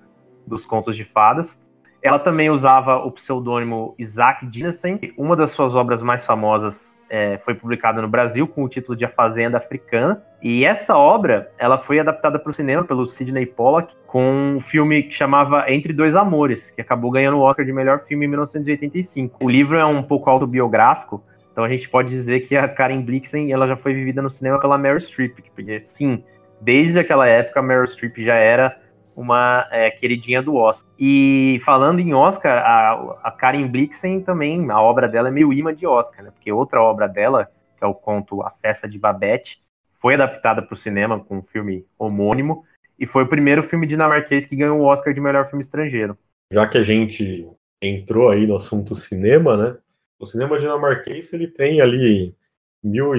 [0.46, 1.64] dos contos de fadas.
[2.02, 5.00] Ela também usava o pseudônimo Isaac Dinesen.
[5.16, 9.04] Uma das suas obras mais famosas é, foi publicada no Brasil com o título de
[9.04, 10.22] A Fazenda Africana.
[10.42, 15.02] E essa obra, ela foi adaptada para o cinema pelo Sidney Pollack com um filme
[15.02, 19.44] que chamava Entre Dois Amores, que acabou ganhando o Oscar de melhor filme em 1985.
[19.44, 23.50] O livro é um pouco autobiográfico, então a gente pode dizer que a Karen Blixen
[23.50, 26.22] ela já foi vivida no cinema pela Meryl Streep, porque sim,
[26.60, 28.76] desde aquela época a Meryl Streep já era
[29.16, 30.88] uma é, queridinha do Oscar.
[30.98, 35.74] E falando em Oscar, a, a Karen Blixen também, a obra dela é meio imã
[35.74, 36.30] de Oscar, né?
[36.30, 39.62] Porque outra obra dela, que é o conto A Festa de Babette,
[39.94, 42.64] foi adaptada para o cinema com um filme homônimo
[42.98, 46.16] e foi o primeiro filme dinamarquês que ganhou o Oscar de melhor filme estrangeiro.
[46.52, 47.48] Já que a gente
[47.80, 49.76] entrou aí no assunto cinema, né?
[50.18, 52.34] O cinema dinamarquês ele tem ali
[52.82, 53.12] mil,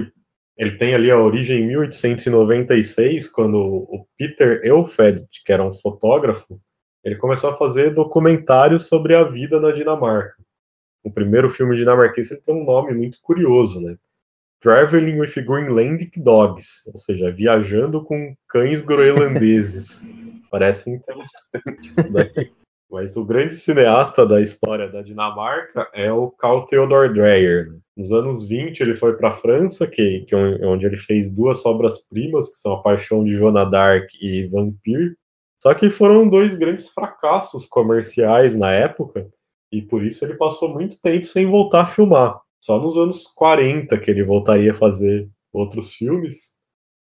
[0.57, 6.59] ele tem ali a origem em 1896, quando o Peter Elfed, que era um fotógrafo,
[7.03, 10.35] ele começou a fazer documentários sobre a vida na Dinamarca.
[11.03, 13.95] o primeiro filme dinamarquês ele tem um nome muito curioso, né?
[14.59, 20.05] Traveling with Greenlandic Dogs, ou seja, viajando com cães groenlandeses.
[20.51, 22.51] Parece interessante.
[22.89, 27.75] Mas o grande cineasta da história da Dinamarca é o Carl Theodor Dreyer.
[27.97, 31.65] Nos anos 20 ele foi para a França, que, que, é onde ele fez duas
[31.65, 35.17] obras-primas, que são A Paixão de Joana d'Arc e Vampire.
[35.61, 39.27] Só que foram dois grandes fracassos comerciais na época,
[39.71, 42.39] e por isso ele passou muito tempo sem voltar a filmar.
[42.59, 46.55] Só nos anos 40 que ele voltaria a fazer outros filmes.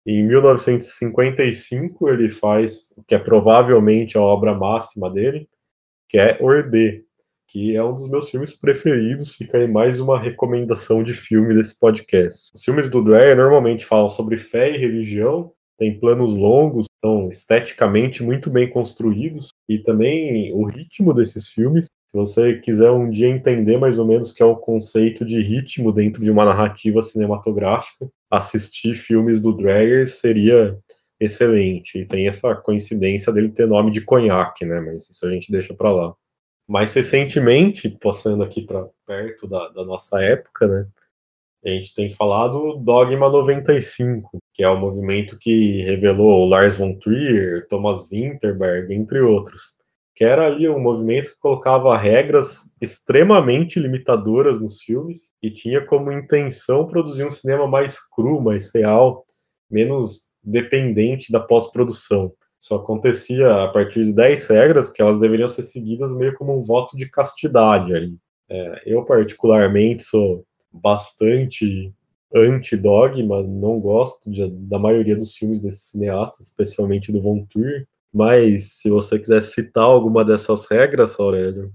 [0.06, 5.48] Em 1955 ele faz o que é provavelmente a obra máxima dele,
[6.12, 7.06] que é Ordê,
[7.48, 9.34] que é um dos meus filmes preferidos.
[9.34, 12.50] Fica aí mais uma recomendação de filme desse podcast.
[12.54, 18.22] Os filmes do Dreyer normalmente falam sobre fé e religião, tem planos longos, são esteticamente
[18.22, 21.86] muito bem construídos e também o ritmo desses filmes.
[22.08, 25.92] Se você quiser um dia entender mais ou menos que é o conceito de ritmo
[25.92, 30.78] dentro de uma narrativa cinematográfica, assistir filmes do Dreyer seria
[31.24, 31.98] excelente.
[31.98, 34.80] E tem essa coincidência dele ter nome de conhaque, né?
[34.80, 36.14] Mas isso a gente deixa para lá.
[36.68, 40.86] Mais recentemente, passando aqui para perto da, da, nossa época, né?
[41.64, 46.98] A gente tem falar do Dogma 95, que é o movimento que revelou Lars von
[46.98, 49.76] Trier, Thomas Winterberg, entre outros.
[50.14, 56.10] Que era ali um movimento que colocava regras extremamente limitadoras nos filmes e tinha como
[56.10, 59.24] intenção produzir um cinema mais cru, mais real,
[59.70, 62.32] menos dependente da pós-produção.
[62.58, 66.62] Isso acontecia a partir de 10 regras que elas deveriam ser seguidas meio como um
[66.62, 68.16] voto de castidade ali.
[68.48, 71.92] É, eu, particularmente, sou bastante
[72.34, 78.74] anti-dogma, não gosto de, da maioria dos filmes desses cineastas, especialmente do Von Trier, mas
[78.74, 81.72] se você quiser citar alguma dessas regras, Aurélio.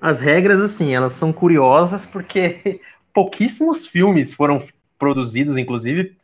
[0.00, 2.80] As regras, assim, elas são curiosas porque
[3.12, 4.62] pouquíssimos filmes foram
[4.98, 6.16] produzidos, inclusive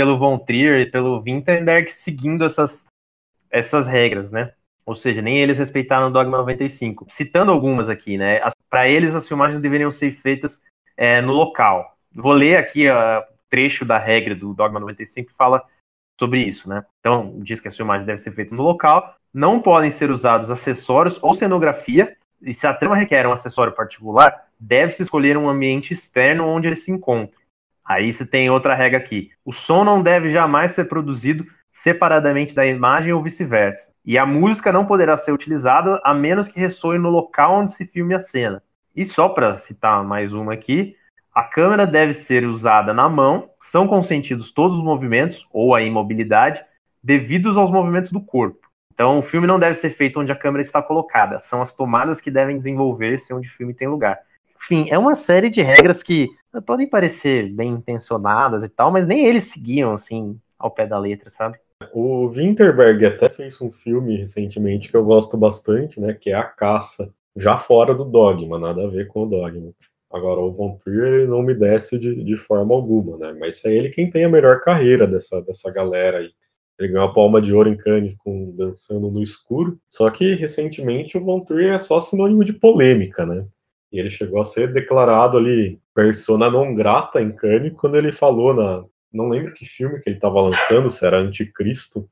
[0.00, 2.86] pelo Von Trier e pelo Winterberg seguindo essas,
[3.50, 4.54] essas regras, né?
[4.86, 7.06] Ou seja, nem eles respeitaram o Dogma 95.
[7.10, 8.40] Citando algumas aqui, né?
[8.70, 10.62] Para eles, as filmagens deveriam ser feitas
[10.96, 11.98] é, no local.
[12.14, 12.94] Vou ler aqui o
[13.50, 15.62] trecho da regra do Dogma 95 que fala
[16.18, 16.82] sobre isso, né?
[17.00, 21.22] Então, diz que as filmagens devem ser feitas no local, não podem ser usados acessórios
[21.22, 26.48] ou cenografia, e se a trama requer um acessório particular, deve-se escolher um ambiente externo
[26.48, 27.38] onde ele se encontra.
[27.90, 29.32] Aí você tem outra regra aqui.
[29.44, 33.92] O som não deve jamais ser produzido separadamente da imagem ou vice-versa.
[34.04, 37.84] E a música não poderá ser utilizada a menos que ressoe no local onde se
[37.84, 38.62] filme a cena.
[38.94, 40.94] E só para citar mais uma aqui,
[41.34, 46.64] a câmera deve ser usada na mão, são consentidos todos os movimentos ou a imobilidade
[47.02, 48.68] devidos aos movimentos do corpo.
[48.94, 52.20] Então, o filme não deve ser feito onde a câmera está colocada, são as tomadas
[52.20, 54.16] que devem desenvolver-se onde o filme tem lugar.
[54.62, 56.28] Enfim, é uma série de regras que
[56.66, 61.30] podem parecer bem intencionadas e tal, mas nem eles seguiam assim ao pé da letra,
[61.30, 61.58] sabe?
[61.92, 66.12] O Winterberg até fez um filme recentemente que eu gosto bastante, né?
[66.12, 69.72] Que é A Caça, já fora do Dogma, nada a ver com o Dogma.
[70.12, 73.32] Agora, o Von Trier não me desce de, de forma alguma, né?
[73.38, 76.30] Mas é ele quem tem a melhor carreira dessa, dessa galera aí.
[76.78, 79.78] Ele ganhou a palma de ouro em Cannes com Dançando no Escuro.
[79.88, 83.46] Só que, recentemente, o Trier é só sinônimo de polêmica, né?
[83.92, 88.54] E ele chegou a ser declarado ali persona non grata em Cannes quando ele falou
[88.54, 88.84] na.
[89.12, 92.08] Não lembro que filme que ele estava lançando, se era Anticristo,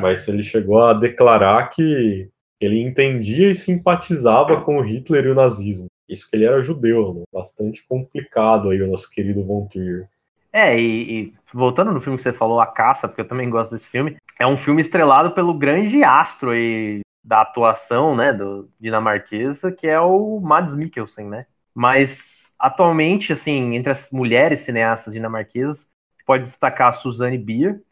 [0.00, 2.28] mas ele chegou a declarar que
[2.60, 5.88] ele entendia e simpatizava com o Hitler e o nazismo.
[6.08, 7.22] Isso que ele era judeu, né?
[7.32, 10.08] bastante complicado aí o nosso querido Von Trier.
[10.52, 13.72] É, e, e, voltando no filme que você falou, A Caça, porque eu também gosto
[13.72, 19.72] desse filme, é um filme estrelado pelo grande astro aí da atuação, né, do dinamarquesa,
[19.72, 21.46] que é o Mads Mikkelsen, né?
[21.74, 25.88] Mas atualmente, assim, entre as mulheres cineastas dinamarquesas,
[26.24, 27.82] pode destacar a Suzanne Bier,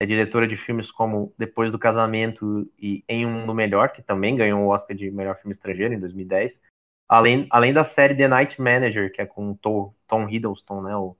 [0.00, 4.34] é diretora de filmes como Depois do Casamento e Em Um Mundo Melhor, que também
[4.34, 6.60] ganhou o Oscar de melhor filme estrangeiro em 2010.
[7.08, 11.16] Além, além da série The Night Manager, que é com Tom, Tom Hiddleston, né, o,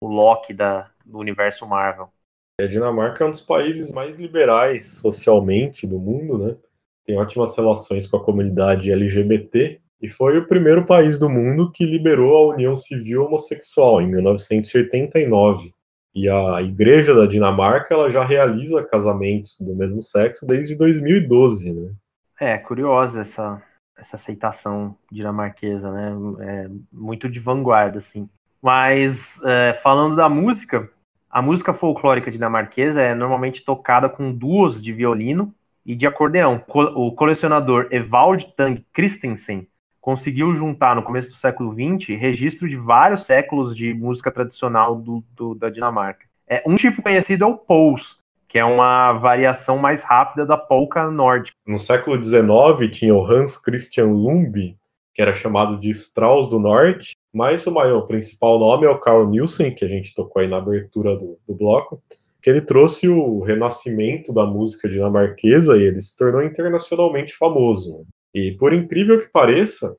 [0.00, 2.12] o Loki da, do universo Marvel.
[2.60, 6.56] A Dinamarca é um dos países mais liberais socialmente do mundo, né?
[7.04, 11.84] Tem ótimas relações com a comunidade LGBT e foi o primeiro país do mundo que
[11.84, 15.72] liberou a união civil homossexual em 1989.
[16.14, 21.92] E a Igreja da Dinamarca ela já realiza casamentos do mesmo sexo desde 2012, né?
[22.40, 23.62] É, curiosa essa,
[23.96, 26.12] essa aceitação dinamarquesa, né?
[26.40, 28.28] É muito de vanguarda, assim.
[28.60, 30.90] Mas, é, falando da música,
[31.30, 36.62] a música folclórica dinamarquesa é normalmente tocada com duos de violino e de acordeão.
[36.94, 39.66] O colecionador Evald Tang Christensen
[40.00, 45.22] conseguiu juntar no começo do século XX registro de vários séculos de música tradicional do,
[45.34, 46.26] do, da Dinamarca.
[46.48, 48.18] É, um tipo conhecido é o Pols,
[48.48, 51.56] que é uma variação mais rápida da polka nórdica.
[51.66, 54.76] No século XIX tinha o Hans Christian Lumby,
[55.14, 58.98] que era chamado de Strauss do Norte, mas o maior, o principal nome é o
[58.98, 62.02] Carl Nielsen, que a gente tocou aí na abertura do, do bloco,
[62.42, 68.04] que ele trouxe o renascimento da música dinamarquesa e ele se tornou internacionalmente famoso.
[68.34, 69.96] E por incrível que pareça,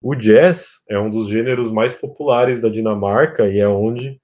[0.00, 4.18] o jazz é um dos gêneros mais populares da Dinamarca e é onde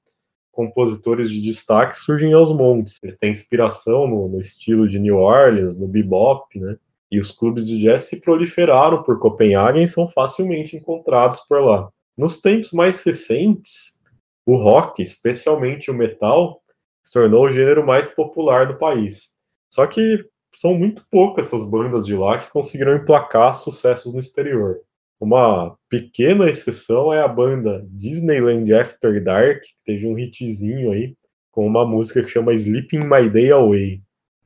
[0.51, 2.97] compositores de destaque surgem aos montes.
[3.03, 6.77] Eles têm inspiração no, no estilo de New Orleans, no bebop, né?
[7.13, 11.89] E os clubes de jazz se proliferaram por Copenhague e são facilmente encontrados por lá.
[12.17, 14.01] Nos tempos mais recentes,
[14.45, 16.61] o rock, especialmente o metal,
[17.09, 19.31] se tornou o gênero mais popular do país.
[19.73, 20.23] Só que
[20.55, 24.77] são muito poucas essas bandas de lá que conseguiram emplacar sucessos no exterior.
[25.19, 31.15] Uma pequena exceção é a banda Disneyland After Dark, que teve um hitzinho aí
[31.51, 34.03] com uma música que chama Sleeping My Day Away.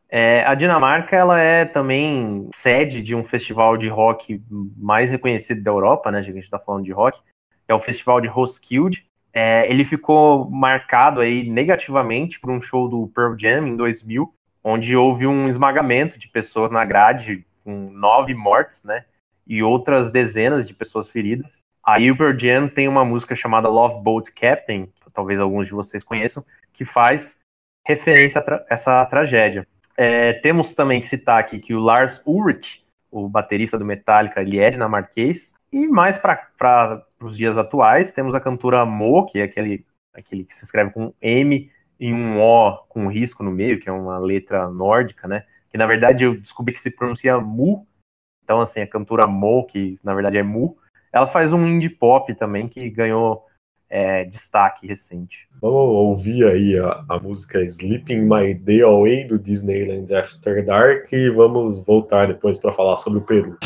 [0.09, 4.41] É, a Dinamarca ela é também sede de um festival de rock
[4.77, 6.23] mais reconhecido da Europa, né?
[6.23, 7.19] Já que a gente está falando de rock,
[7.67, 9.05] é o Festival de Roskilde.
[9.35, 14.97] É, ele ficou marcado aí negativamente por um show do Pearl Jam em 2000, onde
[14.97, 19.05] houve um esmagamento de pessoas na grade, com nove mortes, né?
[19.47, 21.61] e outras dezenas de pessoas feridas.
[21.85, 26.05] A Uber Jam tem uma música chamada Love Boat Captain, que talvez alguns de vocês
[26.05, 27.39] conheçam, que faz
[27.87, 29.67] referência a tra essa tragédia.
[29.97, 34.59] É, temos também que citar aqui que o Lars Ulrich, o baterista do Metallica, ele
[34.59, 35.55] é dinamarquês.
[35.73, 40.55] E mais para os dias atuais, temos a cantora Mo, que é aquele, aquele que
[40.55, 44.69] se escreve com M e um O com risco no meio, que é uma letra
[44.69, 45.45] nórdica, né?
[45.71, 47.87] Que na verdade eu descobri que se pronuncia Mu,
[48.45, 50.77] então, assim, a cantora Mo, que na verdade é Mu,
[51.13, 53.47] ela faz um indie pop também que ganhou
[53.89, 55.47] é, destaque recente.
[55.61, 61.29] Vamos ouvir aí a, a, música Sleeping My Day Away do Disneyland After Dark e
[61.31, 63.59] vamos voltar depois para falar sobre o Peru.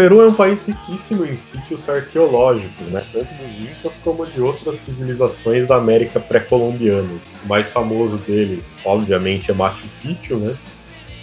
[0.00, 3.04] Peru é um país riquíssimo em sítios arqueológicos, né?
[3.12, 7.06] tanto dos Incas como de outras civilizações da América pré-colombiana.
[7.44, 10.56] O mais famoso deles, obviamente, é Machu Picchu, né?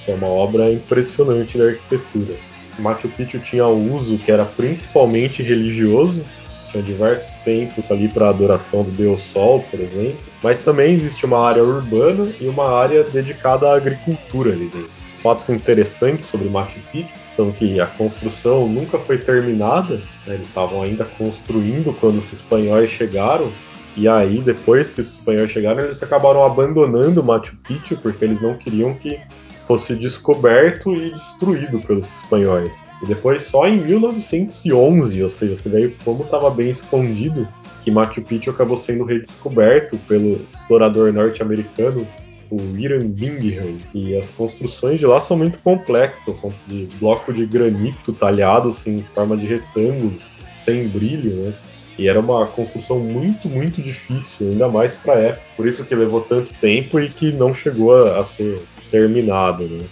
[0.05, 2.35] que é uma obra impressionante da arquitetura.
[2.77, 6.23] Machu Picchu tinha um uso que era principalmente religioso,
[6.69, 11.43] tinha diversos templos ali para adoração do Deus Sol, por exemplo, mas também existe uma
[11.43, 14.91] área urbana e uma área dedicada à agricultura ali dentro.
[15.15, 20.35] Os fatos interessantes sobre Machu Picchu que a construção nunca foi terminada, né?
[20.35, 23.51] eles estavam ainda construindo quando os espanhóis chegaram,
[23.95, 28.55] e aí depois que os espanhóis chegaram, eles acabaram abandonando Machu Picchu porque eles não
[28.55, 29.19] queriam que
[29.67, 32.85] fosse descoberto e destruído pelos espanhóis.
[33.03, 37.47] E depois só em 1911, ou seja, você vê como estava bem escondido,
[37.83, 42.07] que Machu Picchu acabou sendo redescoberto pelo explorador norte-americano
[42.49, 47.45] o Iran Bingham, e as construções de lá são muito complexas, são de bloco de
[47.45, 50.13] granito talhado assim, em forma de retângulo,
[50.55, 51.53] sem brilho, né?
[51.97, 55.41] E era uma construção muito, muito difícil, ainda mais para época.
[55.55, 59.83] Por isso que levou tanto tempo e que não chegou a, a ser terminado, né?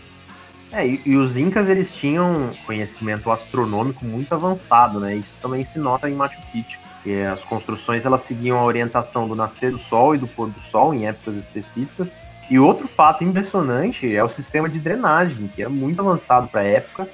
[0.71, 5.15] É, e, e, os incas eles tinham conhecimento astronômico muito avançado, né?
[5.15, 9.35] Isso também se nota em Machu Picchu, que as construções elas seguiam a orientação do
[9.35, 12.11] nascer do sol e do pôr do sol em épocas específicas
[12.49, 16.65] e outro fato impressionante é o sistema de drenagem, que é muito avançado para a
[16.65, 17.07] época,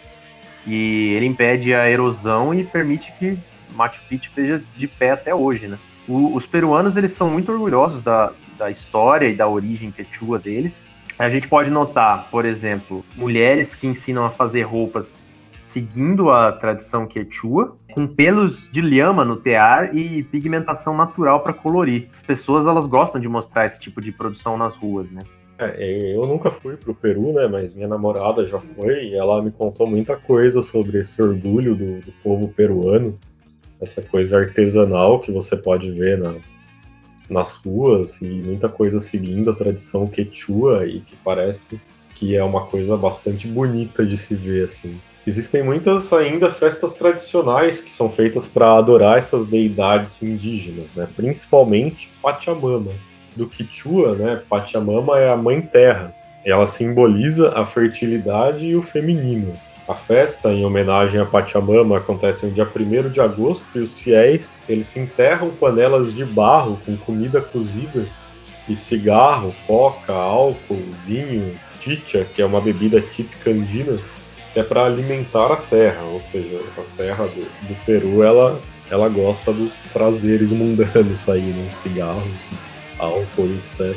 [0.65, 3.38] e ele impede a erosão e permite que
[3.73, 5.77] Machu Picchu esteja de pé até hoje, né?
[6.07, 10.88] O, os peruanos eles são muito orgulhosos da, da história e da origem quechua deles.
[11.17, 15.15] A gente pode notar, por exemplo, mulheres que ensinam a fazer roupas
[15.72, 22.07] seguindo a tradição quechua, com pelos de lhama no tear e pigmentação natural para colorir.
[22.09, 25.22] As pessoas elas gostam de mostrar esse tipo de produção nas ruas, né?
[25.57, 27.47] É, eu nunca fui pro Peru, né?
[27.47, 32.01] Mas minha namorada já foi e ela me contou muita coisa sobre esse orgulho do,
[32.01, 33.17] do povo peruano,
[33.80, 36.36] essa coisa artesanal que você pode ver na,
[37.30, 41.80] nas ruas e muita coisa seguindo a tradição quechua e que parece
[42.15, 44.99] que é uma coisa bastante bonita de se ver assim.
[45.26, 51.07] Existem muitas ainda festas tradicionais que são feitas para adorar essas deidades indígenas, né?
[51.15, 52.91] principalmente Pachamama.
[53.36, 54.41] Do Quichua, né?
[54.49, 56.13] Pachamama é a mãe terra.
[56.43, 59.53] Ela simboliza a fertilidade e o feminino.
[59.88, 64.49] A festa, em homenagem a Pachamama, acontece no dia 1 de agosto e os fiéis
[64.67, 68.07] eles se enterram panelas de barro com comida cozida
[68.67, 73.99] e cigarro, coca, álcool, vinho, chicha, que é uma bebida típica andina,
[74.54, 79.08] que é para alimentar a terra, ou seja, a terra do, do, Peru ela, ela
[79.08, 81.70] gosta dos prazeres mundanos aí, né?
[81.72, 82.24] cigarro,
[82.99, 83.95] álcool, etc.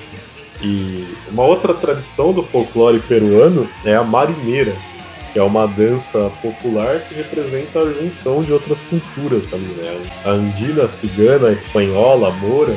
[0.63, 4.75] E uma outra tradição do folclore peruano é a marineira,
[5.33, 10.11] que é uma dança popular que representa a junção de outras culturas ali, né?
[10.25, 12.77] A andina, a cigana, a espanhola, a moura,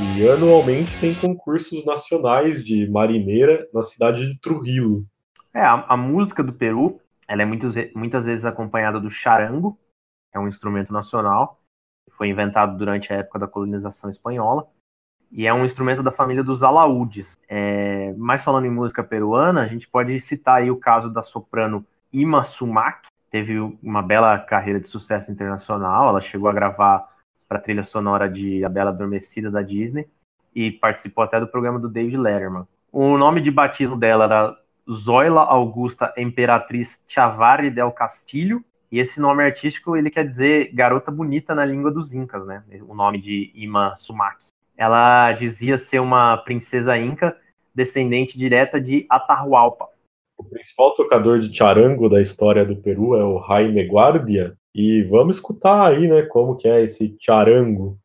[0.00, 5.06] e anualmente tem concursos nacionais de marineira na cidade de Trujillo.
[5.54, 9.78] É, a, a música do Peru, ela é muitas, muitas vezes acompanhada do charango,
[10.32, 11.60] é um instrumento nacional,
[12.12, 14.66] foi inventado durante a época da colonização espanhola,
[15.30, 17.36] e é um instrumento da família dos alaúdes.
[17.48, 21.84] É, mas falando em música peruana, a gente pode citar aí o caso da soprano
[22.12, 27.08] Ima Sumac, teve uma bela carreira de sucesso internacional, ela chegou a gravar
[27.48, 30.08] para a trilha sonora de A Bela Adormecida da Disney
[30.54, 32.66] e participou até do programa do David Letterman.
[32.92, 34.58] O nome de batismo dela era
[34.90, 41.54] Zoila Augusta Imperatriz Chavarri del Castilho, e esse nome artístico ele quer dizer garota bonita
[41.54, 42.62] na língua dos incas, né?
[42.86, 44.36] O nome de Ima Sumac.
[44.76, 47.36] Ela dizia ser uma princesa inca
[47.74, 49.88] descendente direta de Atahualpa.
[50.36, 55.36] O principal tocador de charango da história do Peru é o Jaime Guardia, e vamos
[55.36, 57.96] escutar aí, né, como que é esse charango.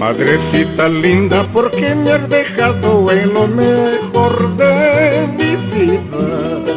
[0.00, 6.74] Madrecita linda, ¿por qué me has dejado en lo mejor de mi vida?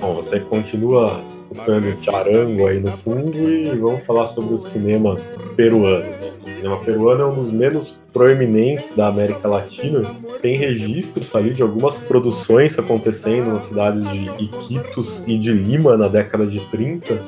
[0.00, 5.14] Bom, você continua escutando charango aí no fundo e vamos falar sobre o cinema
[5.54, 6.23] peruano.
[6.64, 10.02] Cinema peruano é um dos menos proeminentes da América Latina.
[10.40, 16.08] Tem registros ali de algumas produções acontecendo nas cidades de Iquitos e de Lima na
[16.08, 17.20] década de 30,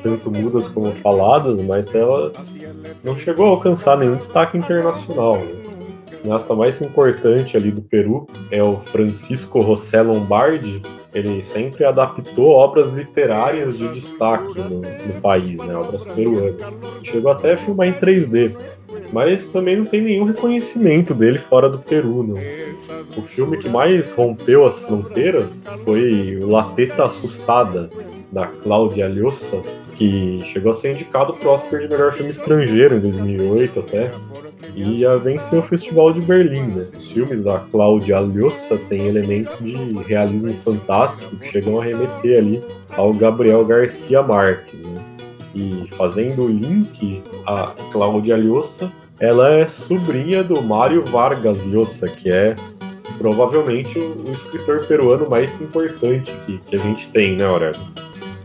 [0.00, 2.32] tanto mudas como faladas, mas ela
[3.02, 5.38] não chegou a alcançar nenhum destaque internacional.
[5.38, 5.52] Né?
[6.08, 10.80] O cineasta mais importante ali do Peru é o Francisco José Lombardi.
[11.14, 15.76] Ele sempre adaptou obras literárias de destaque no, no país, né?
[15.76, 16.78] obras peruanas.
[17.04, 18.52] Chegou até a filmar em 3D,
[19.12, 22.24] mas também não tem nenhum reconhecimento dele fora do Peru.
[22.24, 22.40] Não.
[23.16, 27.88] O filme que mais rompeu as fronteiras foi La Teta Assustada,
[28.32, 29.62] da Cláudia Lhosa,
[29.94, 34.10] que chegou a ser indicado para o Oscar de melhor filme estrangeiro em 2008 até,
[34.74, 36.68] e a venceu o Festival de Berlim.
[36.68, 36.86] Né?
[36.96, 39.74] Os filmes da Cláudia Lhosa têm elementos de
[40.06, 42.62] realismo fantástico que chegam a remeter ali
[42.96, 44.82] ao Gabriel Garcia Marques.
[44.82, 45.04] Né?
[45.54, 48.90] E fazendo o link, a Cláudia Lhosa,
[49.20, 52.54] ela é sobrinha do Mário Vargas Llosa, que é
[53.18, 57.80] provavelmente o, o escritor peruano mais importante que, que a gente tem, né, Aurélio?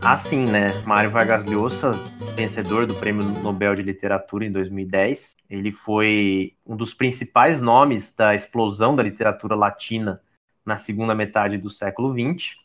[0.02, 0.68] Assim, né?
[0.86, 1.92] Mário Vargas Llosa,
[2.34, 8.34] vencedor do Prêmio Nobel de Literatura em 2010, ele foi um dos principais nomes da
[8.34, 10.22] explosão da literatura latina
[10.64, 12.56] na segunda metade do século XX.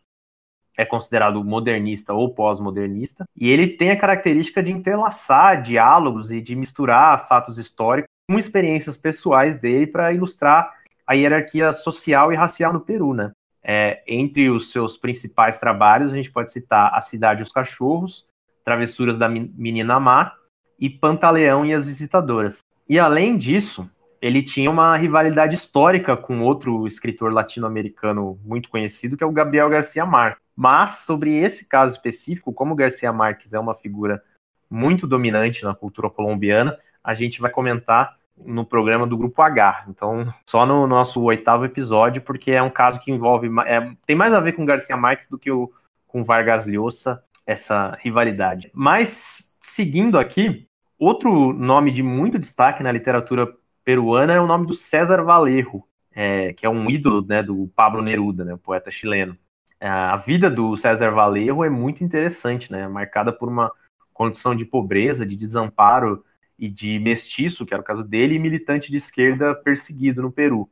[0.78, 3.26] É considerado modernista ou pós-modernista.
[3.36, 8.96] E ele tem a característica de entrelaçar diálogos e de misturar fatos históricos com experiências
[8.96, 10.74] pessoais dele para ilustrar
[11.06, 13.32] a hierarquia social e racial no Peru, né?
[13.68, 18.28] É, entre os seus principais trabalhos, a gente pode citar A Cidade e os Cachorros,
[18.64, 20.34] Travessuras da Menina Má
[20.80, 22.60] e Pantaleão e as Visitadoras.
[22.88, 23.90] E além disso,
[24.22, 29.70] ele tinha uma rivalidade histórica com outro escritor latino-americano muito conhecido, que é o Gabriel
[29.70, 30.44] Garcia Marques.
[30.56, 34.24] Mas sobre esse caso específico, como Garcia Marques é uma figura
[34.70, 39.86] muito dominante na cultura colombiana, a gente vai comentar no programa do Grupo H.
[39.88, 43.50] Então, só no nosso oitavo episódio, porque é um caso que envolve.
[43.66, 45.72] É, tem mais a ver com Garcia Marques do que o,
[46.08, 48.72] com Vargas Llosa, essa rivalidade.
[48.74, 50.68] Mas, seguindo aqui,
[50.98, 56.54] outro nome de muito destaque na literatura peruana é o nome do César Valerro, é,
[56.54, 59.38] que é um ídolo né, do Pablo Neruda, né, o poeta chileno.
[59.80, 63.72] É, a vida do César Valerro é muito interessante, né, marcada por uma
[64.14, 66.24] condição de pobreza, de desamparo
[66.58, 70.70] e de mestiço, que era o caso dele, e militante de esquerda perseguido no Peru.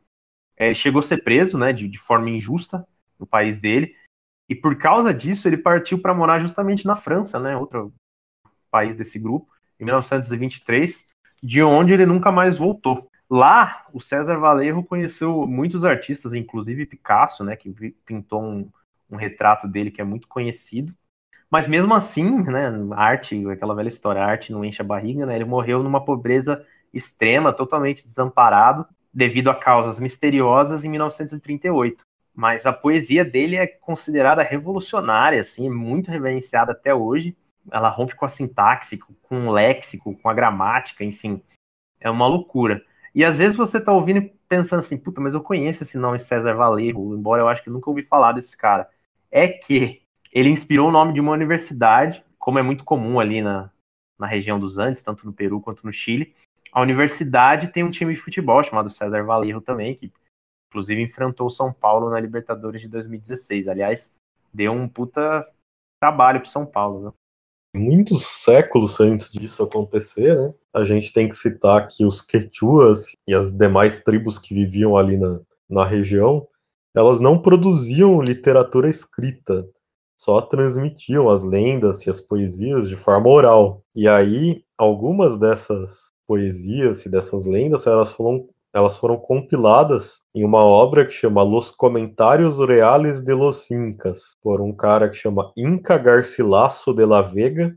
[0.55, 2.85] É, chegou a ser preso, né, de, de forma injusta
[3.19, 3.95] no país dele,
[4.47, 7.93] e por causa disso ele partiu para morar justamente na França, né, outro
[8.69, 11.07] país desse grupo, em 1923,
[11.41, 13.09] de onde ele nunca mais voltou.
[13.29, 17.71] Lá, o César Valerro conheceu muitos artistas, inclusive Picasso, né, que
[18.05, 18.69] pintou um,
[19.09, 20.93] um retrato dele que é muito conhecido.
[21.53, 25.35] Mas mesmo assim, né, arte, aquela velha história, arte não enche a barriga, né?
[25.35, 32.03] Ele morreu numa pobreza extrema, totalmente desamparado, devido a causas misteriosas em 1938.
[32.33, 37.37] Mas a poesia dele é considerada revolucionária, assim, muito reverenciada até hoje.
[37.71, 41.39] Ela rompe com a sintaxe, com o léxico, com a gramática, enfim.
[41.99, 42.83] É uma loucura.
[43.13, 46.17] E às vezes você tá ouvindo e pensando assim, puta, mas eu conheço esse nome
[46.17, 48.89] César Valerro, embora eu acho que nunca ouvi falar desse cara.
[49.29, 50.02] É que
[50.33, 53.69] ele inspirou o nome de uma universidade, como é muito comum ali na,
[54.19, 56.33] na região dos Andes, tanto no Peru quanto no Chile.
[56.71, 60.11] A universidade tem um time de futebol chamado César Valerro também, que
[60.69, 63.67] inclusive enfrentou o São Paulo na Libertadores de 2016.
[63.67, 64.11] Aliás,
[64.51, 65.47] deu um puta
[66.01, 67.11] trabalho pro São Paulo, né?
[67.75, 70.53] Muitos séculos antes disso acontecer, né?
[70.73, 75.17] A gente tem que citar que os Quechuas e as demais tribos que viviam ali
[75.17, 76.47] na, na região,
[76.95, 79.67] elas não produziam literatura escrita
[80.23, 83.83] só transmitiam as lendas e as poesias de forma oral.
[83.93, 90.63] E aí, algumas dessas poesias e dessas lendas, elas foram, elas foram compiladas em uma
[90.63, 95.97] obra que chama Los Comentários Reales de los Incas, por um cara que chama Inca
[95.97, 97.75] Garcilaso de la Vega.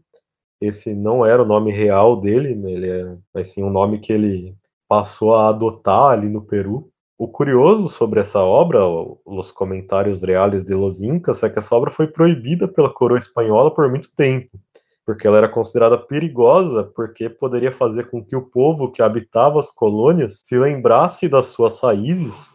[0.61, 4.57] Esse não era o nome real dele, ele é, mas sim um nome que ele
[4.89, 6.89] passou a adotar ali no Peru.
[7.19, 8.81] O curioso sobre essa obra,
[9.25, 13.75] os comentários reais de los Incas, é que essa obra foi proibida pela coroa espanhola
[13.75, 14.59] por muito tempo,
[15.05, 19.71] porque ela era considerada perigosa, porque poderia fazer com que o povo que habitava as
[19.71, 22.51] colônias se lembrasse das suas raízes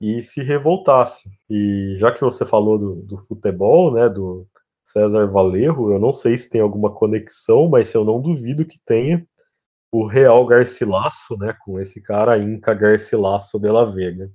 [0.00, 1.28] e se revoltasse.
[1.50, 4.46] E já que você falou do, do futebol, né, do
[4.82, 9.26] César Valerro, eu não sei se tem alguma conexão, mas eu não duvido que tenha,
[9.90, 14.30] o Real Garcilasso, né, com esse cara Inca Garcilasso de la Vega.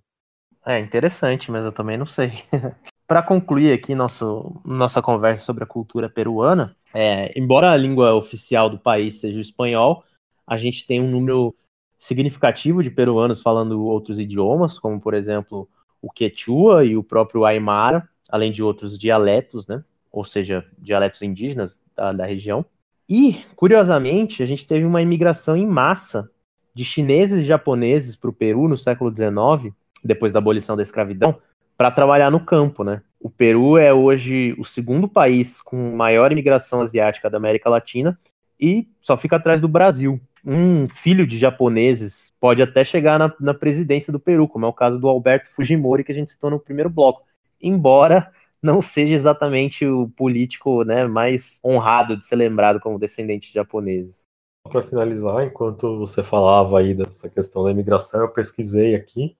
[0.66, 2.44] É interessante, mas eu também não sei.
[3.08, 8.70] Para concluir aqui nosso, nossa conversa sobre a cultura peruana, é, embora a língua oficial
[8.70, 10.04] do país seja o espanhol,
[10.48, 11.56] a gente tem um número
[12.00, 15.70] significativo de peruanos falando outros idiomas, como por exemplo
[16.02, 19.84] o quechua e o próprio aymara, além de outros dialetos, né?
[20.12, 22.66] Ou seja, dialetos indígenas da, da região.
[23.14, 26.32] E, curiosamente, a gente teve uma imigração em massa
[26.74, 31.38] de chineses e japoneses para o Peru no século XIX, depois da abolição da escravidão,
[31.78, 33.02] para trabalhar no campo, né?
[33.20, 38.18] O Peru é hoje o segundo país com maior imigração asiática da América Latina
[38.58, 40.18] e só fica atrás do Brasil.
[40.46, 44.74] Um filho de japoneses pode até chegar na, na presidência do Peru, como é o
[44.74, 47.24] caso do Alberto Fujimori, que a gente citou no primeiro bloco.
[47.62, 48.32] Embora
[48.62, 54.28] não seja exatamente o político né, mais honrado de ser lembrado como descendente de japoneses.
[54.64, 59.36] Para finalizar, enquanto você falava aí dessa questão da imigração, eu pesquisei aqui.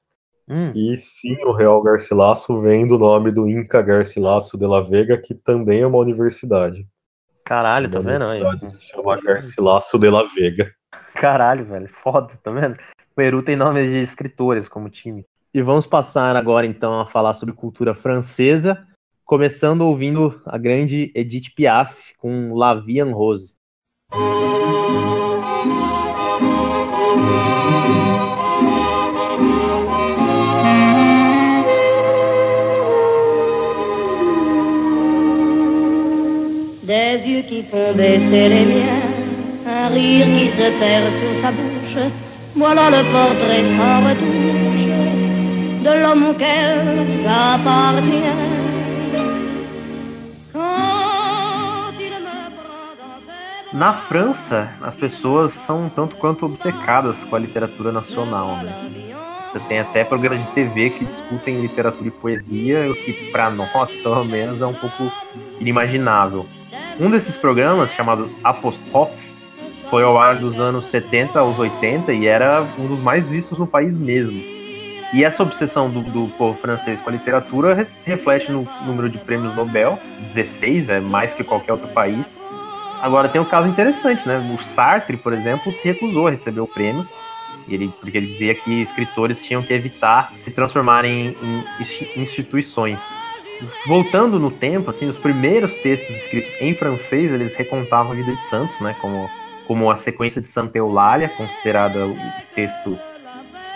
[0.50, 0.72] Hum.
[0.74, 5.36] E sim, o Real Garcilaso vem do nome do Inca Garcilaso de la Vega, que
[5.36, 6.86] também é uma universidade.
[7.46, 8.28] Caralho, tá vendo?
[8.28, 8.42] Aí?
[8.70, 10.74] Se chama Garcilaso de la Vega.
[11.14, 12.74] Caralho, velho, foda, tá vendo?
[12.74, 15.24] O Peru tem nomes de escritores como time.
[15.54, 18.88] E vamos passar agora então a falar sobre cultura francesa
[19.32, 23.56] começando ouvindo a grande Edith Piaf com La Vie en Rose.
[36.84, 39.00] Des yeux qui font baisser les miens,
[39.66, 42.12] un rire qui se perd sur sa bouche,
[42.54, 44.82] voilà le portrait sans retouche
[45.86, 48.71] de l'homme auquel j'appartiens.
[53.74, 59.16] Na França, as pessoas são tanto quanto obcecadas com a literatura nacional, né?
[59.48, 63.96] Você tem até programas de TV que discutem literatura e poesia, o que para nós,
[63.96, 65.10] pelo menos, é um pouco
[65.58, 66.46] inimaginável.
[67.00, 69.32] Um desses programas, chamado Apostrophe,
[69.90, 73.68] foi ao ar dos anos 70 aos 80 e era um dos mais vistos no
[73.68, 74.38] país mesmo.
[75.14, 79.18] E essa obsessão do, do povo francês com a literatura se reflete no número de
[79.18, 82.46] prêmios Nobel, 16, é mais que qualquer outro país,
[83.02, 84.38] Agora tem um caso interessante, né?
[84.54, 87.08] O Sartre, por exemplo, se recusou a receber o prêmio,
[87.68, 93.02] ele, porque ele dizia que escritores tinham que evitar se transformarem em instituições.
[93.86, 98.42] Voltando no tempo, assim, os primeiros textos escritos em francês, eles recontavam a vida de
[98.50, 98.96] santos, né?
[99.02, 99.30] Como
[99.72, 102.18] como a sequência de Santa Eulália, considerada o
[102.54, 103.00] texto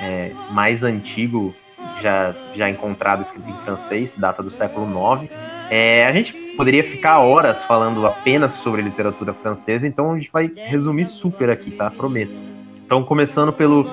[0.01, 1.55] é, mais antigo
[2.01, 5.31] já, já encontrado escrito em francês, data do século IX.
[5.69, 10.51] É, a gente poderia ficar horas falando apenas sobre literatura francesa, então a gente vai
[10.55, 11.89] resumir super aqui, tá?
[11.91, 12.33] Prometo.
[12.85, 13.87] Então, começando pelo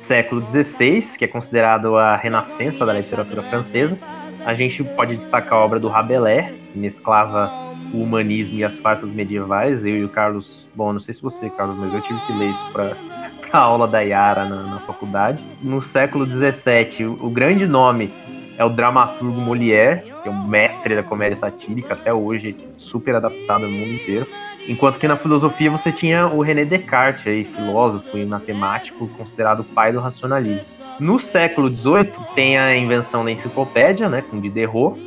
[0.00, 3.98] século XVI, que é considerado a renascença da literatura francesa,
[4.44, 7.50] a gente pode destacar a obra do Rabelais, que mesclava
[7.92, 9.84] o humanismo e as farsas medievais.
[9.84, 12.50] Eu e o Carlos, bom, não sei se você, Carlos, mas eu tive que ler
[12.50, 12.96] isso para
[13.52, 15.44] a aula da Yara na, na faculdade.
[15.60, 18.12] No século XVII, o, o grande nome
[18.56, 23.62] é o dramaturgo Molière, que é o mestre da comédia satírica, até hoje super adaptado
[23.62, 24.26] no mundo inteiro.
[24.68, 29.64] Enquanto que na filosofia você tinha o René Descartes, aí, filósofo e matemático, considerado o
[29.64, 30.66] pai do racionalismo.
[30.98, 35.00] No século XVIII tem a invenção da enciclopédia, né, com Diderot,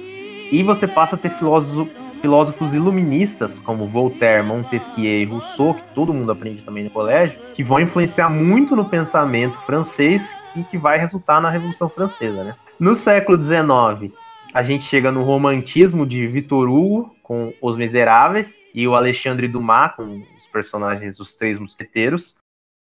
[0.52, 6.32] e você passa a ter filósofos iluministas como Voltaire, Montesquieu e Rousseau, que todo mundo
[6.32, 11.40] aprende também no colégio, que vão influenciar muito no pensamento francês e que vai resultar
[11.40, 12.56] na Revolução Francesa, né?
[12.80, 14.12] No século XIX,
[14.54, 19.96] a gente chega no romantismo de Victor Hugo com Os Miseráveis e o Alexandre Dumas
[19.96, 22.36] com os personagens Os Três Mosqueteiros,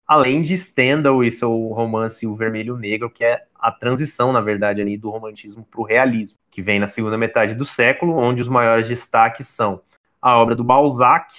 [0.05, 4.81] além de Stendhal e seu romance O Vermelho Negro, que é a transição, na verdade,
[4.81, 8.49] ali do romantismo para o realismo, que vem na segunda metade do século, onde os
[8.49, 9.81] maiores destaques são
[10.21, 11.33] a obra do Balzac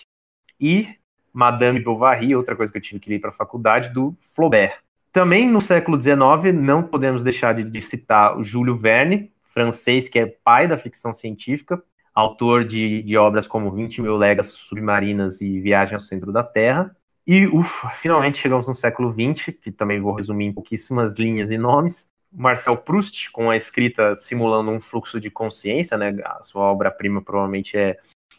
[0.59, 0.89] e
[1.31, 4.79] Madame Bovary, outra coisa que eu tive que ler para a faculdade, do Flaubert.
[5.13, 10.19] Também no século XIX, não podemos deixar de, de citar o Júlio Verne, francês que
[10.19, 11.83] é pai da ficção científica,
[12.15, 16.95] autor de, de obras como 20 mil legas submarinas e Viagem ao Centro da Terra,
[17.27, 21.59] e, ufa, finalmente chegamos no século XX, que também vou resumir em pouquíssimas linhas e
[21.59, 22.11] nomes.
[22.33, 26.17] Marcel Proust, com a escrita simulando um fluxo de consciência, né?
[26.25, 27.99] A sua obra-prima provavelmente é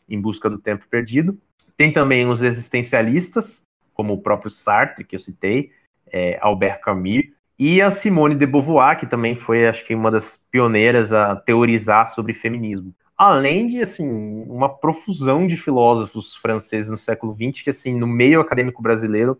[0.09, 1.39] Em Busca do Tempo Perdido.
[1.77, 5.71] Tem também os existencialistas, como o próprio Sartre, que eu citei,
[6.07, 10.37] é, Albert Camus, e a Simone de Beauvoir, que também foi, acho que, uma das
[10.51, 14.09] pioneiras a teorizar sobre feminismo além de assim
[14.49, 19.39] uma profusão de filósofos franceses no século XX que assim no meio acadêmico brasileiro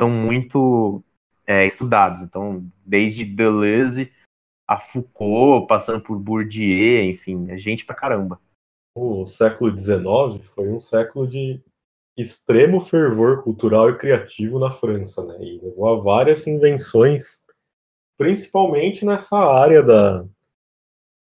[0.00, 1.02] são muito
[1.46, 2.22] é, estudados.
[2.22, 4.12] Então, desde Deleuze
[4.68, 8.40] a Foucault, passando por Bourdieu, enfim, é gente pra caramba.
[8.96, 11.60] O século XIX foi um século de
[12.16, 15.36] extremo fervor cultural e criativo na França, né?
[15.40, 17.44] E levou a várias invenções,
[18.16, 20.24] principalmente nessa área da,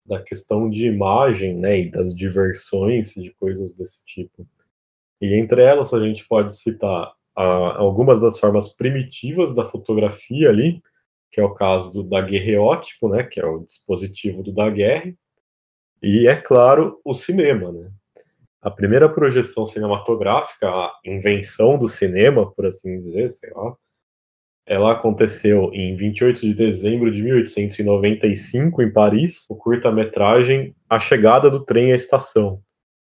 [0.06, 4.48] da questão de imagem, né, e das diversões de coisas desse tipo.
[5.22, 7.44] E entre elas a gente pode citar a,
[7.78, 10.82] algumas das formas primitivas da fotografia ali,
[11.32, 15.16] que é o caso do daguerreótipo, né, que é o dispositivo do daguerre,
[16.02, 17.92] e é claro o cinema, né.
[18.62, 23.74] A primeira projeção cinematográfica, a invenção do cinema, por assim dizer, sei lá,
[24.70, 31.66] ela aconteceu em 28 de dezembro de 1895, em Paris, o curta-metragem A Chegada do
[31.66, 32.62] Trem à Estação,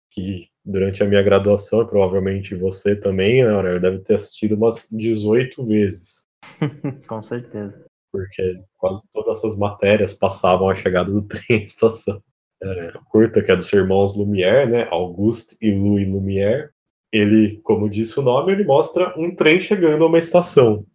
[0.09, 6.25] que durante a minha graduação, provavelmente você também, né, deve ter assistido umas 18 vezes.
[7.07, 7.85] Com certeza.
[8.11, 12.23] Porque quase todas essas matérias passavam a chegada do trem à estação.
[12.63, 16.71] É, curta, que é dos irmãos Lumière, né, Auguste e Louis Lumière,
[17.13, 20.87] ele, como disse o nome, ele mostra um trem chegando a uma estação.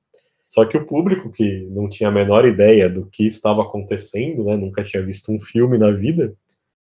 [0.49, 4.57] Só que o público, que não tinha a menor ideia do que estava acontecendo, né,
[4.57, 6.35] nunca tinha visto um filme na vida,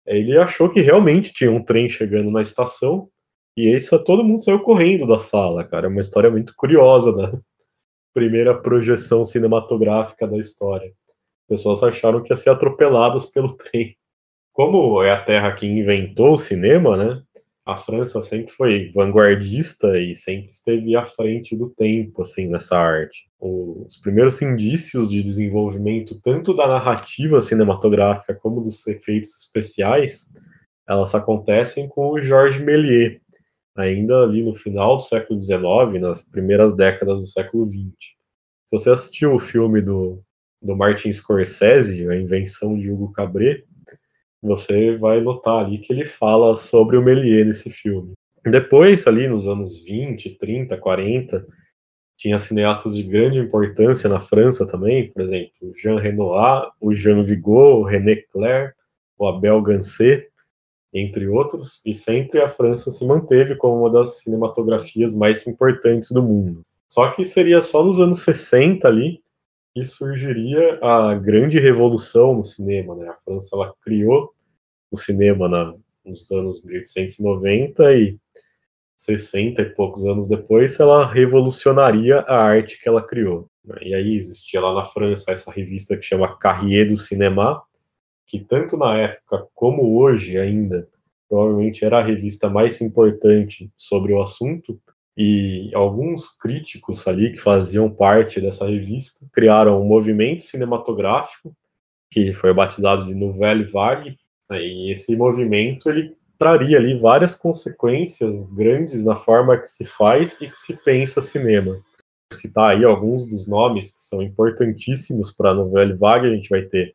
[0.07, 3.09] ele achou que realmente tinha um trem chegando na estação,
[3.57, 5.87] e só todo mundo saiu correndo da sala, cara.
[5.87, 7.37] É uma história muito curiosa da
[8.15, 10.89] primeira projeção cinematográfica da história.
[10.89, 13.97] As pessoas acharam que ia ser atropeladas pelo trem.
[14.53, 17.23] Como é a Terra que inventou o cinema, né?
[17.69, 23.29] A França sempre foi vanguardista e sempre esteve à frente do tempo, assim, nessa arte.
[23.39, 30.33] Os primeiros indícios de desenvolvimento, tanto da narrativa cinematográfica como dos efeitos especiais,
[30.89, 33.21] elas acontecem com o Georges Méliès,
[33.77, 37.93] ainda ali no final do século XIX, nas primeiras décadas do século XX.
[38.65, 40.23] Se você assistiu o filme do,
[40.63, 43.67] do Martin Scorsese, A Invenção de Hugo Cabret,
[44.43, 48.13] você vai notar ali que ele fala sobre o Méliès nesse filme.
[48.45, 51.47] Depois, ali nos anos 20, 30, 40,
[52.17, 57.81] tinha cineastas de grande importância na França também, por exemplo, Jean Renoir, o Jean Vigo,
[57.81, 58.75] o René Clair,
[59.17, 60.29] o Abel Gansé,
[60.93, 66.23] entre outros, e sempre a França se manteve como uma das cinematografias mais importantes do
[66.23, 66.63] mundo.
[66.89, 69.21] Só que seria só nos anos 60 ali
[69.79, 72.97] que surgiria a grande revolução no cinema.
[72.97, 73.09] Né?
[73.09, 74.33] A França ela criou
[74.91, 75.73] o cinema na,
[76.05, 78.19] nos anos 1890 e
[78.97, 83.49] 60 e poucos anos depois, ela revolucionaria a arte que ela criou.
[83.81, 87.63] E aí existia lá na França essa revista que chama Carrier do Cinéma,
[88.27, 90.89] que tanto na época como hoje ainda,
[91.29, 94.81] provavelmente era a revista mais importante sobre o assunto,
[95.21, 101.53] e alguns críticos ali que faziam parte dessa revista criaram um movimento cinematográfico
[102.09, 104.17] que foi batizado de Nouvelle Vague,
[104.49, 110.41] né, e esse movimento ele traria ali várias consequências grandes na forma que se faz
[110.41, 111.73] e que se pensa cinema.
[111.73, 111.83] Vou
[112.39, 116.63] citar aí alguns dos nomes que são importantíssimos para a Nouvelle Vague, a gente vai
[116.63, 116.95] ter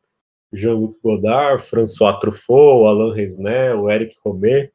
[0.50, 4.72] Jean-Luc Godard, François Truffaut, Alain Resnais, o Eric Romer,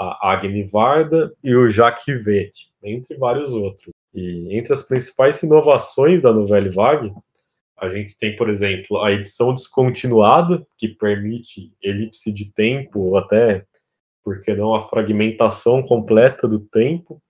[0.00, 3.92] a Agni Varda e o Jacques Rivette, entre vários outros.
[4.14, 7.12] E entre as principais inovações da Nouvelle Vague,
[7.76, 13.66] a gente tem, por exemplo, a edição descontinuada, que permite elipse de tempo, ou até,
[14.24, 17.22] por que não, a fragmentação completa do tempo.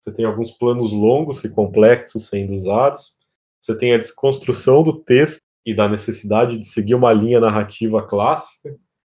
[0.00, 3.16] Você tem alguns planos longos e complexos sendo usados.
[3.60, 8.74] Você tem a desconstrução do texto e da necessidade de seguir uma linha narrativa clássica.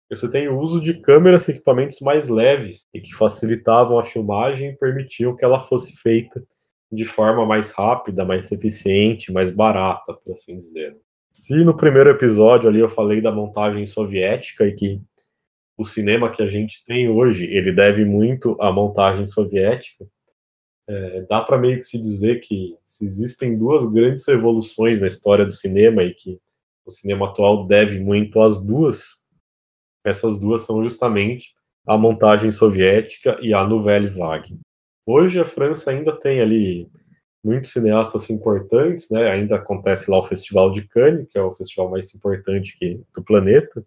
[0.09, 4.71] Você tem o uso de câmeras e equipamentos mais leves e que facilitavam a filmagem
[4.71, 6.43] e permitiam que ela fosse feita
[6.91, 10.97] de forma mais rápida, mais eficiente, mais barata, por assim dizer.
[11.31, 15.01] Se no primeiro episódio ali eu falei da montagem soviética e que
[15.77, 20.07] o cinema que a gente tem hoje ele deve muito à montagem soviética,
[20.87, 25.45] é, dá para meio que se dizer que se existem duas grandes revoluções na história
[25.45, 26.39] do cinema e que
[26.83, 29.18] o cinema atual deve muito às duas,
[30.03, 31.53] essas duas são justamente
[31.85, 34.59] a montagem soviética e a Nouvelle Vague.
[35.05, 36.87] Hoje a França ainda tem ali
[37.43, 39.29] muitos cineastas importantes, né?
[39.29, 43.23] Ainda acontece lá o Festival de Cannes, que é o festival mais importante que, do
[43.23, 43.83] planeta,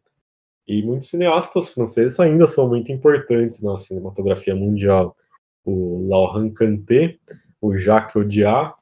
[0.66, 5.16] e muitos cineastas franceses ainda são muito importantes na cinematografia mundial
[5.64, 7.18] o Laurent Canté,
[7.60, 8.74] o Jacques Audiard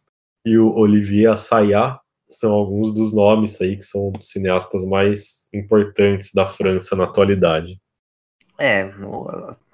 [0.46, 1.98] e o Olivier Assayas
[2.30, 7.80] são alguns dos nomes aí que são cineastas mais importantes da França na atualidade.
[8.58, 8.92] É,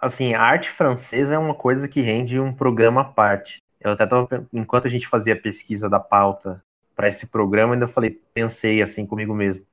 [0.00, 3.60] assim, a arte francesa é uma coisa que rende um programa à parte.
[3.80, 6.62] Eu até tava, enquanto a gente fazia a pesquisa da pauta
[6.94, 9.66] para esse programa, ainda falei, pensei assim comigo mesmo.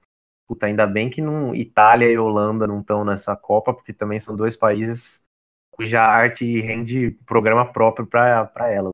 [0.48, 4.36] Puta, ainda bem que não, Itália e Holanda não estão nessa Copa, porque também são
[4.36, 5.24] dois países
[5.72, 8.92] cuja arte rende programa próprio para ela.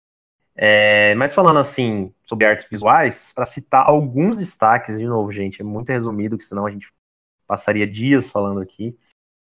[0.56, 5.66] É, mas falando assim sobre artes visuais, para citar alguns destaques, de novo, gente, é
[5.66, 6.94] muito resumido, que senão a gente
[7.48, 8.96] passaria dias falando aqui.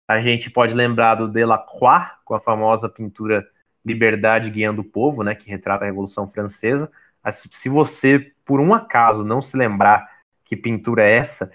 [0.10, 3.46] A gente pode lembrar do Delacroix, com a famosa pintura
[3.84, 6.90] Liberdade Guiando o Povo, né, que retrata a Revolução Francesa.
[7.30, 10.10] Se você, por um acaso, não se lembrar
[10.46, 11.52] que pintura é essa,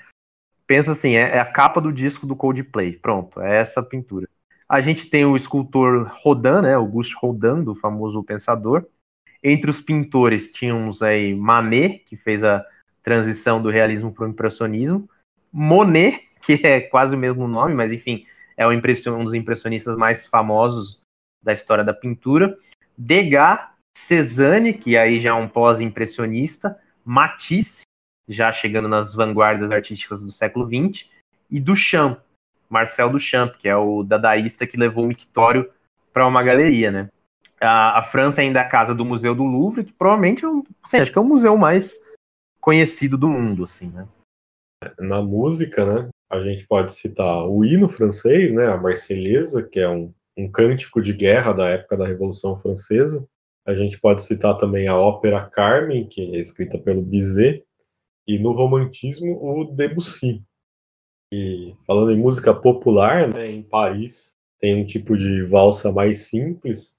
[0.67, 2.93] pensa assim, é, é a capa do disco do Coldplay.
[2.93, 4.29] Pronto, é essa pintura.
[4.69, 8.87] A gente tem o escultor Rodin, né, Auguste Rodin, do famoso pensador.
[9.43, 12.65] Entre os pintores tínhamos aí Manet, que fez a
[13.03, 15.09] transição do realismo para o impressionismo,
[15.53, 18.27] Monet, que é quase o mesmo nome, mas enfim,
[18.57, 21.03] é um dos impressionistas mais famosos
[21.43, 22.59] da história da pintura,
[22.97, 23.61] Degas,
[23.97, 27.83] Cezanne, que aí já é um pós-impressionista, Matisse,
[28.29, 31.09] já chegando nas vanguardas artísticas do século XX,
[31.51, 32.19] e Duchamp,
[32.69, 35.71] Marcel Duchamp, que é o dadaísta que levou o mictório
[36.13, 37.09] para uma galeria, né?
[37.61, 40.63] A, a, França ainda é a casa do Museu do Louvre, que provavelmente é um,
[40.83, 41.99] assim, acho que é o museu mais
[42.61, 44.07] conhecido do mundo, assim, né?
[44.99, 46.09] Na música, né?
[46.31, 48.67] A gente pode citar o hino francês, né?
[48.67, 53.27] A Marselhesa, que é um, um cântico de guerra da época da Revolução Francesa.
[53.67, 57.65] A gente pode citar também a ópera Carmen, que é escrita pelo Bizet,
[58.27, 60.45] e no romantismo o Debussy,
[61.33, 66.96] e falando em música popular, né, em Paris tem um tipo de valsa mais simples,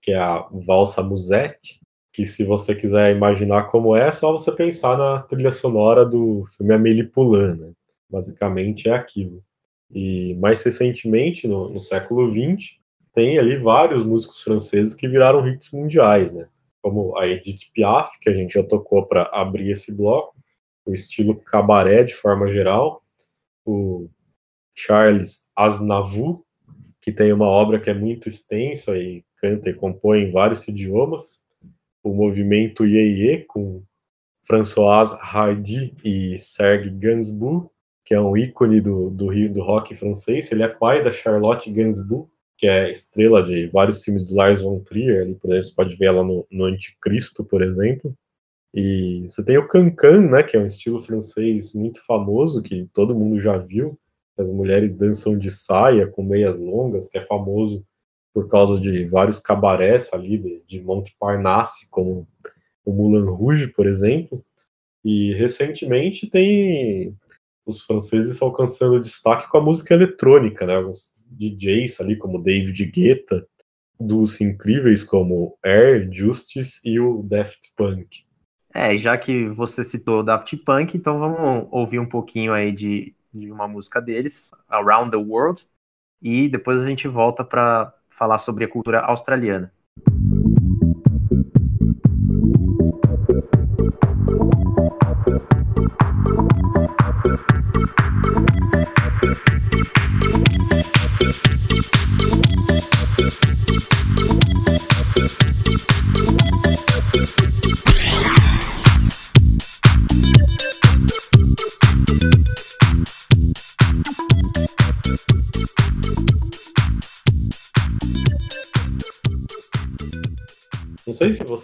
[0.00, 1.80] que é a valsa musette,
[2.12, 6.44] que se você quiser imaginar como é, é só você pensar na trilha sonora do
[6.56, 7.72] filme Amélie Poulain, né?
[8.08, 9.42] Basicamente é aquilo.
[9.90, 12.78] E mais recentemente, no, no século XX,
[13.12, 16.48] tem ali vários músicos franceses que viraram hits mundiais, né?
[16.82, 20.34] Como a Edith Piaf, que a gente já tocou para abrir esse bloco,
[20.84, 23.02] o estilo cabaré de forma geral,
[23.64, 24.08] o
[24.74, 26.42] Charles Aznavour,
[27.00, 31.44] que tem uma obra que é muito extensa e canta e compõe em vários idiomas,
[32.02, 33.82] o movimento Yeye, com
[34.46, 37.68] François Hardy e Serge Gainsbourg,
[38.04, 40.50] que é um ícone do, do, do rock francês.
[40.50, 44.80] Ele é pai da Charlotte Gainsbourg, que é estrela de vários filmes do Lars von
[44.80, 48.14] Trier, ali, por exemplo, você pode ver ela no, no Anticristo, por exemplo.
[48.74, 53.14] E você tem o cancan, né, que é um estilo francês muito famoso, que todo
[53.14, 53.98] mundo já viu.
[54.40, 57.84] As mulheres dançam de saia com meias longas, que é famoso
[58.32, 62.26] por causa de vários cabarés ali de, de Montparnasse, como
[62.84, 64.44] o Moulin Rouge, por exemplo.
[65.04, 67.14] E recentemente tem
[67.66, 70.78] os franceses alcançando destaque com a música eletrônica, né?
[70.78, 73.46] Os DJs ali como David Guetta,
[73.98, 78.24] dos incríveis como Air, Justice e o Daft Punk.
[78.72, 83.50] É, já que você citou Daft Punk, então vamos ouvir um pouquinho aí de, de
[83.50, 85.66] uma música deles, Around the World,
[86.20, 89.72] e depois a gente volta para falar sobre a cultura australiana.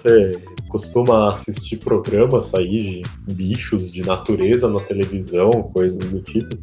[0.07, 6.57] Você costuma assistir programas aí de bichos de natureza na televisão, coisas do tipo,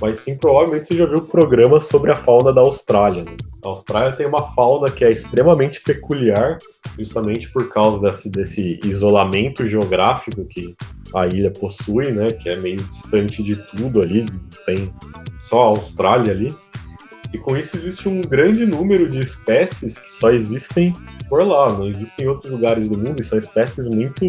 [0.00, 3.24] mas sim provavelmente você já viu programas sobre a fauna da Austrália.
[3.24, 3.36] Né?
[3.64, 6.58] A Austrália tem uma fauna que é extremamente peculiar,
[6.98, 10.74] justamente por causa desse, desse isolamento geográfico que
[11.14, 12.28] a ilha possui, né?
[12.28, 14.24] Que é meio distante de tudo ali,
[14.66, 14.92] tem
[15.38, 16.54] só a Austrália ali.
[17.32, 20.94] E com isso existe um grande número de espécies que só existem
[21.28, 24.24] por lá, não existem em outros lugares do mundo e são espécies muito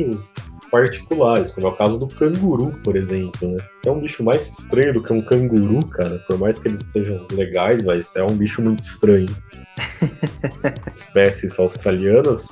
[0.69, 3.57] particulares, como é o caso do canguru, por exemplo, né?
[3.85, 7.25] É um bicho mais estranho do que um canguru, cara, por mais que eles sejam
[7.31, 9.27] legais, mas é um bicho muito estranho.
[10.95, 12.49] espécies australianas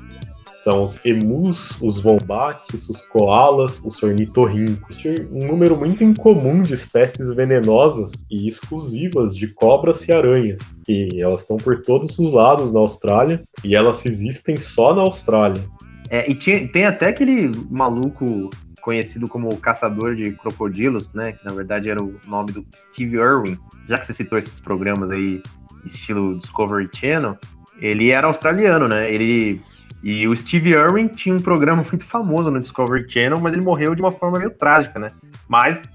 [0.67, 5.01] são os emus, os wombats, os koalas, os ornitorrincos.
[5.31, 11.43] Um número muito incomum de espécies venenosas e exclusivas de cobras e aranhas, que elas
[11.43, 15.63] estão por todos os lados na Austrália e elas existem só na Austrália.
[16.09, 18.49] É, e tinha, tem até aquele maluco
[18.81, 21.31] conhecido como caçador de crocodilos, né?
[21.31, 23.57] Que na verdade era o nome do Steve Irwin.
[23.87, 25.41] Já que você citou esses programas aí,
[25.85, 27.37] estilo Discovery Channel,
[27.79, 29.09] ele era australiano, né?
[29.09, 29.61] Ele
[30.03, 33.95] e o Steve Irwin tinha um programa muito famoso no Discovery Channel, mas ele morreu
[33.95, 35.09] de uma forma meio trágica, né?
[35.47, 35.89] Mas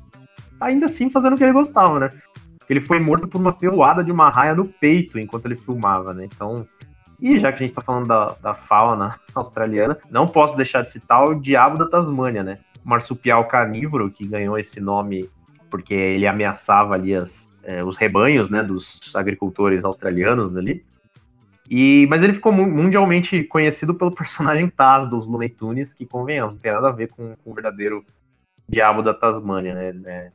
[0.61, 2.11] ainda assim fazendo o que ele gostava, né?
[2.69, 6.25] Ele foi morto por uma ferroada de uma raia no peito enquanto ele filmava, né?
[6.25, 6.67] Então,
[7.21, 10.91] e já que a gente tá falando da, da fauna australiana, não posso deixar de
[10.91, 12.59] citar o Diabo da Tasmânia, né?
[12.85, 15.29] O marsupial carnívoro que ganhou esse nome
[15.71, 20.85] porque ele ameaçava ali as, é, os rebanhos, né, dos agricultores australianos ali.
[21.71, 26.61] E, mas ele ficou mundialmente conhecido pelo personagem Taz dos Looney Tunes, que convenhamos, não
[26.61, 28.05] tem nada a ver com, com o verdadeiro
[28.69, 30.01] Diabo da Tasmânia, né?
[30.07, 30.33] É,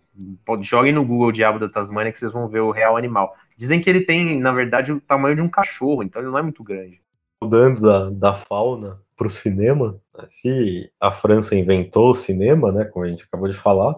[0.62, 3.36] joguem no Google Diabo da Tasmânia que vocês vão ver o real animal.
[3.58, 6.42] Dizem que ele tem, na verdade, o tamanho de um cachorro, então ele não é
[6.42, 7.02] muito grande.
[7.42, 13.06] Mudando da, da fauna para o cinema, se a França inventou o cinema, né, como
[13.06, 13.96] a gente acabou de falar,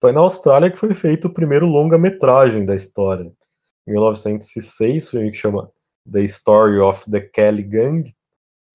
[0.00, 3.32] foi na Austrália que foi feito o primeiro longa-metragem da história.
[3.86, 5.70] Em 1906, foi um que chama
[6.10, 8.14] The Story of the Kelly Gang,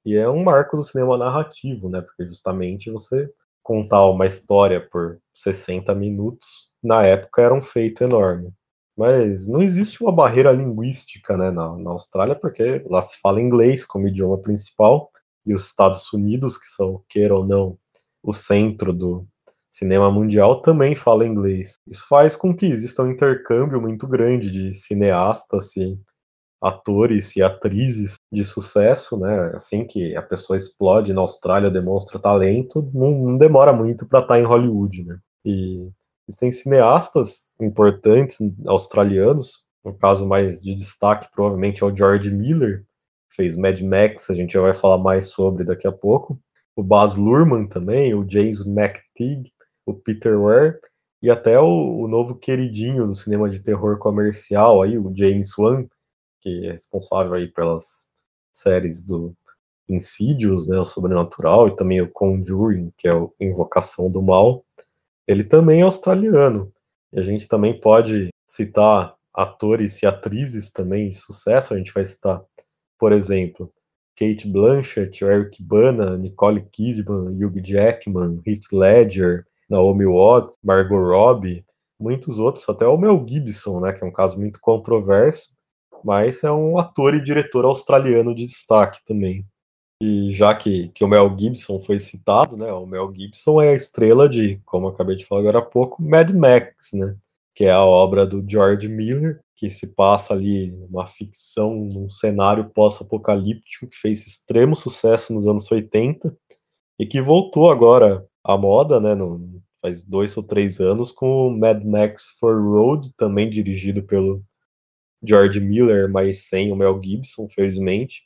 [0.05, 2.01] e é um marco do cinema narrativo, né?
[2.01, 3.29] Porque justamente você
[3.63, 8.51] contar uma história por 60 minutos, na época era um feito enorme.
[8.97, 13.85] Mas não existe uma barreira linguística né, na, na Austrália, porque lá se fala inglês
[13.85, 15.11] como idioma principal,
[15.45, 17.77] e os Estados Unidos, que são, queira ou não,
[18.21, 19.25] o centro do
[19.69, 21.75] cinema mundial, também fala inglês.
[21.87, 25.97] Isso faz com que exista um intercâmbio muito grande de cineastas e
[26.61, 29.51] atores e atrizes de sucesso, né?
[29.55, 34.35] Assim que a pessoa explode na Austrália, demonstra talento, não, não demora muito para estar
[34.35, 35.17] tá em Hollywood, né?
[35.43, 35.89] E
[36.29, 38.37] existem cineastas importantes
[38.67, 42.85] australianos, no caso mais de destaque provavelmente é o George Miller,
[43.27, 46.39] fez Mad Max, a gente já vai falar mais sobre daqui a pouco.
[46.75, 49.51] O Baz Luhrmann também, o James McTeague,
[49.85, 50.79] o Peter Weir
[51.21, 55.85] e até o, o novo queridinho do cinema de terror comercial aí, o James Wan,
[56.41, 58.07] que é responsável aí pelas
[58.51, 59.33] séries do
[59.87, 64.65] Insidious, né, o Sobrenatural, e também o Conjuring, que é a Invocação do Mal,
[65.27, 66.73] ele também é australiano.
[67.13, 72.05] E a gente também pode citar atores e atrizes também de sucesso, a gente vai
[72.05, 72.41] citar,
[72.97, 73.71] por exemplo,
[74.17, 81.65] Kate Blanchett, Eric Bana, Nicole Kidman, Hugh Jackman, Heath Ledger, Naomi Watts, Margot Robbie,
[81.99, 85.49] muitos outros, até o Mel Gibson, né, que é um caso muito controverso,
[86.05, 89.45] mas é um ator e diretor australiano de destaque também.
[90.01, 93.75] E já que, que o Mel Gibson foi citado, né, o Mel Gibson é a
[93.75, 97.15] estrela de, como acabei de falar agora há pouco, Mad Max, né,
[97.53, 102.67] que é a obra do George Miller, que se passa ali uma ficção num cenário
[102.71, 106.35] pós-apocalíptico que fez extremo sucesso nos anos 80
[106.99, 111.57] e que voltou agora à moda, né, no, faz dois ou três anos, com o
[111.57, 114.43] Mad Max For Road, também dirigido pelo
[115.23, 118.23] George Miller, mas sem o Mel Gibson, felizmente,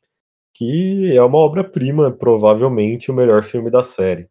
[0.54, 4.30] que é uma obra-prima, provavelmente o melhor filme da série.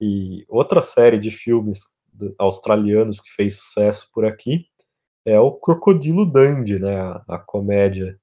[0.00, 1.80] E outra série de filmes
[2.38, 4.66] australianos que fez sucesso por aqui
[5.24, 8.18] é o Crocodilo Dundee, né, a, a comédia.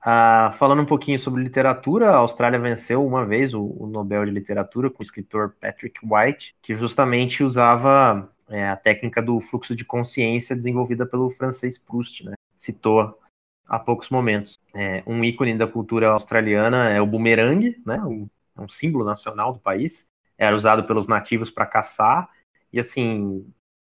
[0.00, 4.30] Ah, falando um pouquinho sobre literatura, a Austrália venceu uma vez o, o Nobel de
[4.30, 9.84] Literatura com o escritor Patrick White, que justamente usava é, a técnica do fluxo de
[9.84, 12.34] consciência desenvolvida pelo francês Proust, né?
[12.58, 13.18] Citou
[13.66, 14.58] há poucos momentos.
[14.74, 18.00] É, um ícone da cultura australiana é o bumerangue, né?
[18.02, 20.06] Um, é um símbolo nacional do país.
[20.36, 22.30] Era usado pelos nativos para caçar
[22.72, 23.46] e assim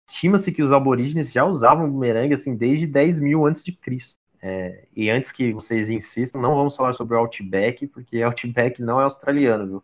[0.09, 4.18] estima-se que os aborígenes já usavam bumerangue assim desde 10 mil antes de Cristo.
[4.41, 8.99] É, e antes que vocês insistam, não vamos falar sobre o Outback, porque Outback não
[8.99, 9.84] é australiano, viu?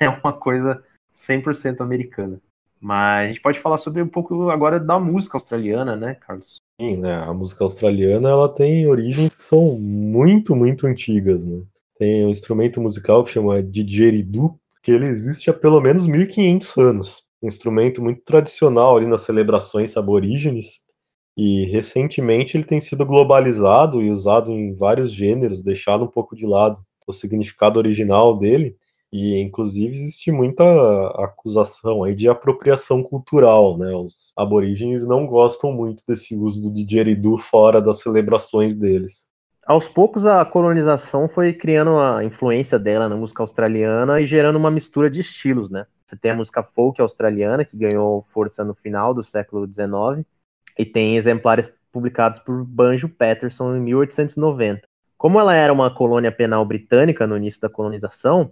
[0.00, 0.82] É uma coisa
[1.14, 2.40] 100% americana.
[2.80, 6.56] Mas a gente pode falar sobre um pouco agora da música australiana, né, Carlos?
[6.80, 7.14] Sim, né?
[7.22, 11.62] A música australiana ela tem origens que são muito, muito antigas, né?
[11.96, 17.22] Tem um instrumento musical que chama didgeridoo, que ele existe há pelo menos 1500 anos.
[17.40, 20.80] Um instrumento muito tradicional ali nas celebrações aborígenes
[21.36, 26.46] e recentemente ele tem sido globalizado e usado em vários gêneros, deixado um pouco de
[26.46, 28.76] lado o significado original dele.
[29.16, 30.64] E inclusive existe muita
[31.22, 33.94] acusação aí de apropriação cultural, né?
[33.94, 39.30] Os aborígenes não gostam muito desse uso do didgeridoo fora das celebrações deles.
[39.64, 44.68] Aos poucos a colonização foi criando a influência dela na música australiana e gerando uma
[44.68, 45.86] mistura de estilos, né?
[46.04, 50.26] Você tem a música folk australiana que ganhou força no final do século XIX
[50.76, 54.82] e tem exemplares publicados por Banjo Patterson em 1890.
[55.16, 58.50] Como ela era uma colônia penal britânica no início da colonização,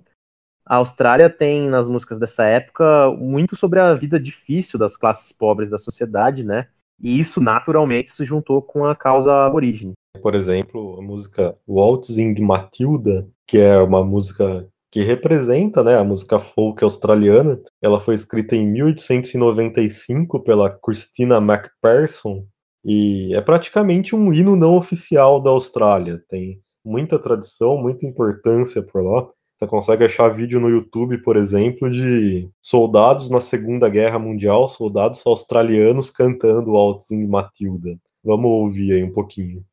[0.65, 5.71] a Austrália tem nas músicas dessa época muito sobre a vida difícil das classes pobres
[5.71, 6.69] da sociedade, né?
[7.01, 9.93] E isso naturalmente se juntou com a causa aborígene.
[10.21, 16.39] Por exemplo, a música Waltzing Matilda, que é uma música que representa né, a música
[16.39, 17.59] folk australiana.
[17.81, 22.47] Ela foi escrita em 1895 pela Christina McPherson
[22.85, 26.23] e é praticamente um hino não oficial da Austrália.
[26.29, 29.29] Tem muita tradição, muita importância por lá.
[29.63, 35.25] Você consegue achar vídeo no YouTube, por exemplo, de soldados na Segunda Guerra Mundial, soldados
[35.25, 37.97] australianos cantando Altos em Matilda.
[38.25, 39.65] Vamos ouvir aí um pouquinho.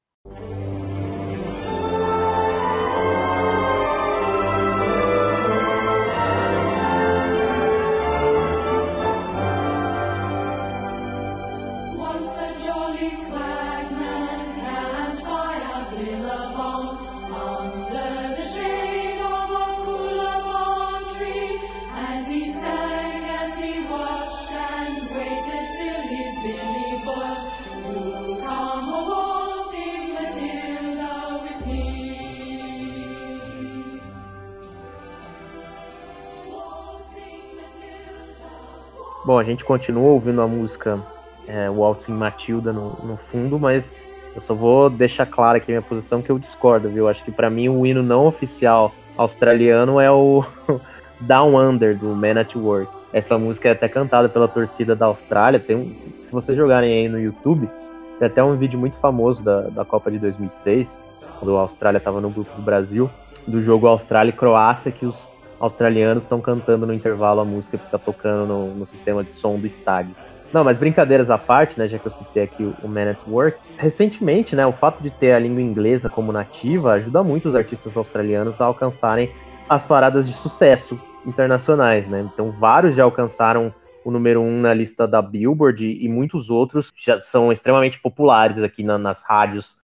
[39.30, 41.00] Bom, a gente continua ouvindo a música
[41.48, 43.96] é, Waltzing Matilda no, no fundo, mas
[44.34, 47.08] eu só vou deixar claro aqui a minha posição que eu discordo, viu?
[47.08, 50.44] Acho que para mim o hino não oficial australiano é o
[51.22, 52.92] Down Under do Man at Work.
[53.14, 55.60] Essa música é até cantada pela torcida da Austrália.
[55.60, 57.70] Tem um, se vocês jogarem aí no YouTube,
[58.18, 61.00] tem até um vídeo muito famoso da, da Copa de 2006,
[61.38, 63.08] quando a Austrália estava no grupo do Brasil,
[63.46, 67.86] do jogo Austrália e Croácia, que os australianos estão cantando no intervalo a música que
[67.86, 70.16] está tocando no, no, sistema de som do estádio.
[70.52, 73.60] Não, mas brincadeiras à parte, né, já que eu citei aqui o Man at Work,
[73.78, 77.96] recentemente, né, o fato de ter a língua inglesa como nativa ajuda muito os artistas
[77.96, 79.32] australianos a alcançarem
[79.68, 82.28] as paradas de sucesso internacionais, né?
[82.34, 83.74] Então, vários já alcançaram
[84.04, 88.64] o número um na lista da Billboard e, e muitos outros já são extremamente populares
[88.64, 89.78] aqui na, nas rádios,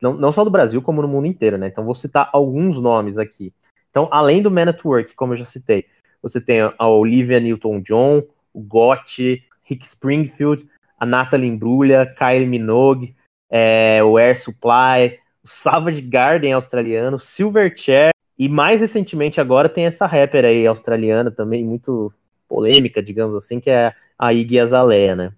[0.00, 1.68] não, não só do Brasil, como no mundo inteiro, né?
[1.68, 3.52] Então, vou citar alguns nomes aqui.
[3.90, 5.86] Então, além do Man at Work, como eu já citei,
[6.22, 8.22] você tem a Olivia Newton-John,
[8.52, 10.68] o Gotti, Rick Springfield,
[10.98, 13.14] a Natalie Imbruglia, Kylie Minogue,
[13.48, 20.06] é, o Air Supply, o Savage Garden australiano, Silverchair, e mais recentemente agora tem essa
[20.06, 22.12] rapper aí australiana também, muito
[22.48, 25.32] polêmica, digamos assim, que é a Iggy Azalea, né?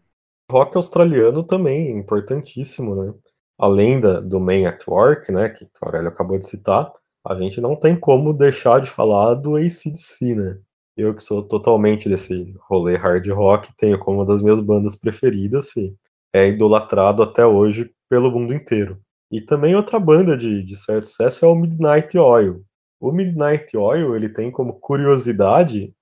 [0.51, 3.15] Rock australiano também, importantíssimo, né?
[3.59, 6.93] Além da, do Man at Work, né, que o Aurélio acabou de citar,
[7.25, 10.59] a gente não tem como deixar de falar do ACDC, né?
[10.97, 15.75] Eu que sou totalmente desse rolê hard rock, tenho como uma das minhas bandas preferidas
[15.77, 15.95] e
[16.35, 19.01] é idolatrado até hoje pelo mundo inteiro.
[19.31, 22.65] E também outra banda de, de certo sucesso é o Midnight Oil.
[23.01, 25.95] O Midnight Oil ele tem como curiosidade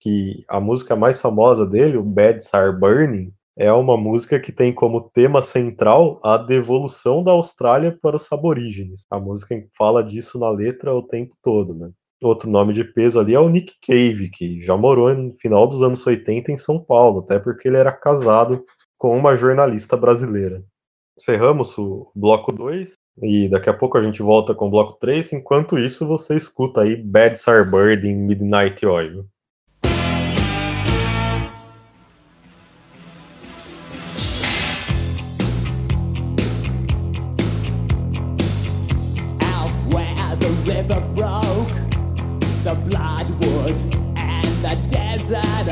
[0.00, 4.72] que a música mais famosa dele, o Beds Are Burning, é uma música que tem
[4.72, 9.06] como tema central a devolução da Austrália para os aborígenes.
[9.10, 11.90] A música fala disso na letra o tempo todo, né?
[12.22, 15.82] Outro nome de peso ali é o Nick Cave, que já morou no final dos
[15.82, 18.64] anos 80 em São Paulo, até porque ele era casado
[18.98, 20.62] com uma jornalista brasileira.
[21.18, 22.92] Encerramos o bloco 2
[23.22, 25.32] e daqui a pouco a gente volta com o bloco 3.
[25.32, 29.26] Enquanto isso, você escuta aí Bad Sar Bird em Midnight Oil.
[42.88, 43.76] Bloodwood
[44.16, 45.68] and the desert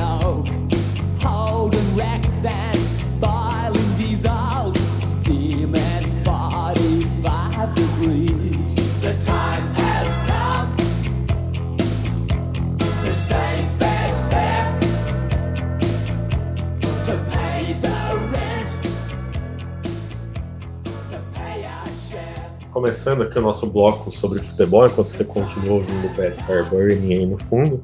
[22.75, 27.15] Começando aqui o nosso bloco sobre futebol, enquanto você continua ouvindo o Bad Star Burning
[27.15, 27.81] aí no fundo.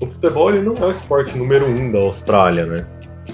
[0.00, 2.84] O futebol ele não é o esporte número um da Austrália, né?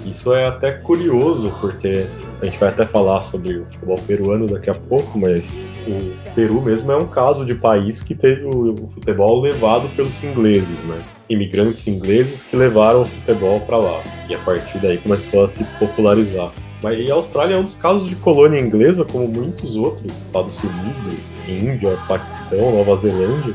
[0.04, 2.06] Isso é até curioso, porque
[2.40, 6.60] a gente vai até falar sobre o futebol peruano daqui a pouco, mas o Peru
[6.60, 11.00] mesmo é um caso de país que teve o, futebol levado pelos ingleses, né?
[11.28, 14.02] Imigrantes ingleses que levaram o futebol para lá.
[14.28, 16.52] E a partir daí começou a se popularizar.
[16.82, 21.48] Mas a Austrália é um dos casos de colônia inglesa, como muitos outros, Estados Unidos,
[21.48, 23.54] Índia, Paquistão, Nova Zelândia,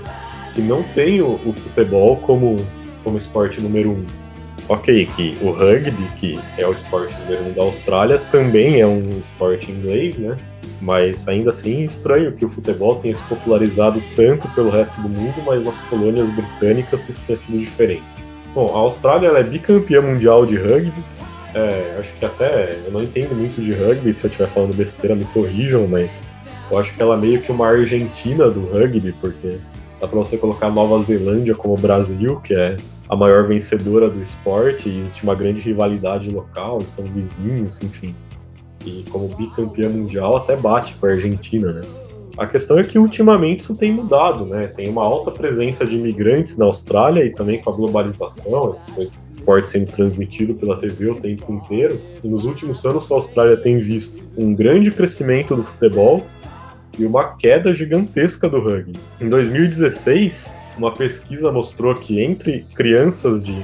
[0.56, 2.58] que não tem o, o futebol como,
[3.04, 4.06] como esporte número um
[4.72, 9.10] ok, que o rugby, que é o esporte número um da Austrália, também é um
[9.20, 10.38] esporte inglês, né?
[10.82, 15.36] Mas ainda assim estranho que o futebol tenha se popularizado tanto pelo resto do mundo,
[15.46, 18.04] mas nas colônias britânicas isso tenha sido diferente.
[18.56, 21.04] Bom, a Austrália é bicampeã mundial de rugby.
[21.54, 25.16] É, acho que até eu não entendo muito de rugby, se eu estiver falando besteira
[25.18, 26.22] me corrijam, mas
[26.72, 29.58] eu acho que ela é meio que uma Argentina do rugby, porque
[30.00, 32.78] dá para você colocar Nova Zelândia como Brasil, que é
[33.12, 38.16] a maior vencedora do esporte, existe uma grande rivalidade local, são vizinhos, enfim.
[38.86, 41.82] E como bicampeã mundial até bate com a Argentina, né?
[42.38, 44.66] A questão é que ultimamente isso tem mudado, né?
[44.68, 49.68] Tem uma alta presença de imigrantes na Austrália e também com a globalização, esse esporte
[49.68, 52.00] sendo transmitido pela TV o tempo inteiro.
[52.24, 56.24] E nos últimos anos a Austrália tem visto um grande crescimento do futebol
[56.98, 58.94] e uma queda gigantesca do rugby.
[59.20, 63.64] Em 2016, uma pesquisa mostrou que entre crianças de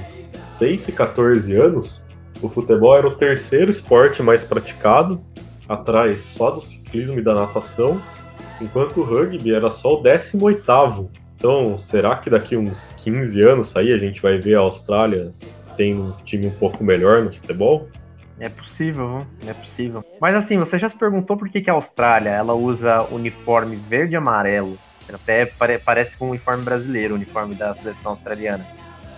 [0.51, 2.05] 6 e 14 anos,
[2.43, 5.19] o futebol era o terceiro esporte mais praticado,
[5.67, 7.99] atrás só do ciclismo e da natação,
[8.61, 11.09] enquanto o rugby era só o 18º.
[11.35, 15.33] Então, será que daqui uns 15 anos aí a gente vai ver a Austrália
[15.75, 17.87] tendo um time um pouco melhor no futebol?
[18.39, 20.03] É possível, é possível.
[20.21, 24.13] Mas assim, você já se perguntou por que, que a Austrália ela usa uniforme verde
[24.13, 24.77] e amarelo
[25.15, 28.65] até pare, parece com o uniforme brasileiro, o uniforme da seleção australiana.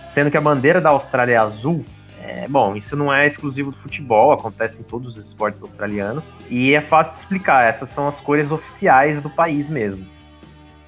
[0.08, 1.84] Sendo que a bandeira da Austrália é azul.
[2.22, 6.22] É, bom, isso não é exclusivo do futebol, acontece em todos os esportes australianos.
[6.48, 10.06] E é fácil explicar, essas são as cores oficiais do país mesmo.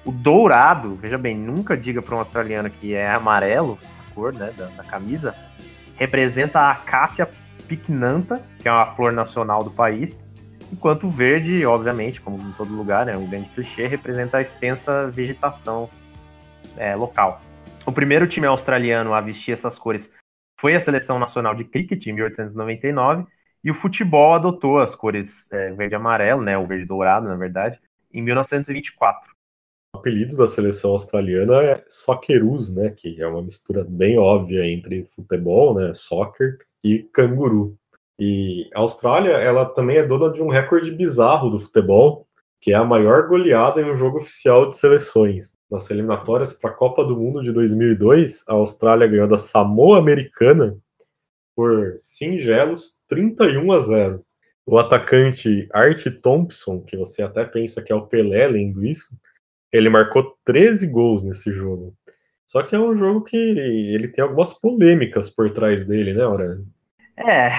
[0.05, 4.53] O dourado, veja bem, nunca diga para um australiano que é amarelo, a cor né,
[4.55, 5.33] da, da camisa,
[5.97, 7.29] representa a acácia
[7.67, 10.22] picnanta, que é uma flor nacional do país,
[10.73, 15.07] Enquanto o verde, obviamente, como em todo lugar, é um grande clichê, representa a extensa
[15.11, 15.87] vegetação
[16.75, 17.39] é, local.
[17.85, 20.09] O primeiro time australiano a vestir essas cores
[20.59, 23.27] foi a Seleção Nacional de Cricket, em 1899,
[23.63, 27.35] e o futebol adotou as cores é, verde e amarelo, né, o verde dourado, na
[27.35, 27.79] verdade,
[28.11, 29.31] em 1924.
[29.95, 35.05] O apelido da seleção australiana é Socceroos, né, que é uma mistura bem óbvia entre
[35.05, 37.77] futebol, né, soccer, e canguru.
[38.19, 42.27] E a Austrália, ela também é dona de um recorde bizarro do futebol,
[42.61, 45.53] que é a maior goleada em um jogo oficial de seleções.
[45.69, 50.77] Nas eliminatórias para a Copa do Mundo de 2002, a Austrália ganhou da Samoa Americana
[51.55, 54.25] por singelos 31 a 0.
[54.65, 59.17] O atacante Art Thompson, que você até pensa que é o Pelé lendo isso,
[59.71, 61.93] ele marcou 13 gols nesse jogo.
[62.47, 66.65] Só que é um jogo que ele tem algumas polêmicas por trás dele, né, Aurélio?
[67.15, 67.49] É.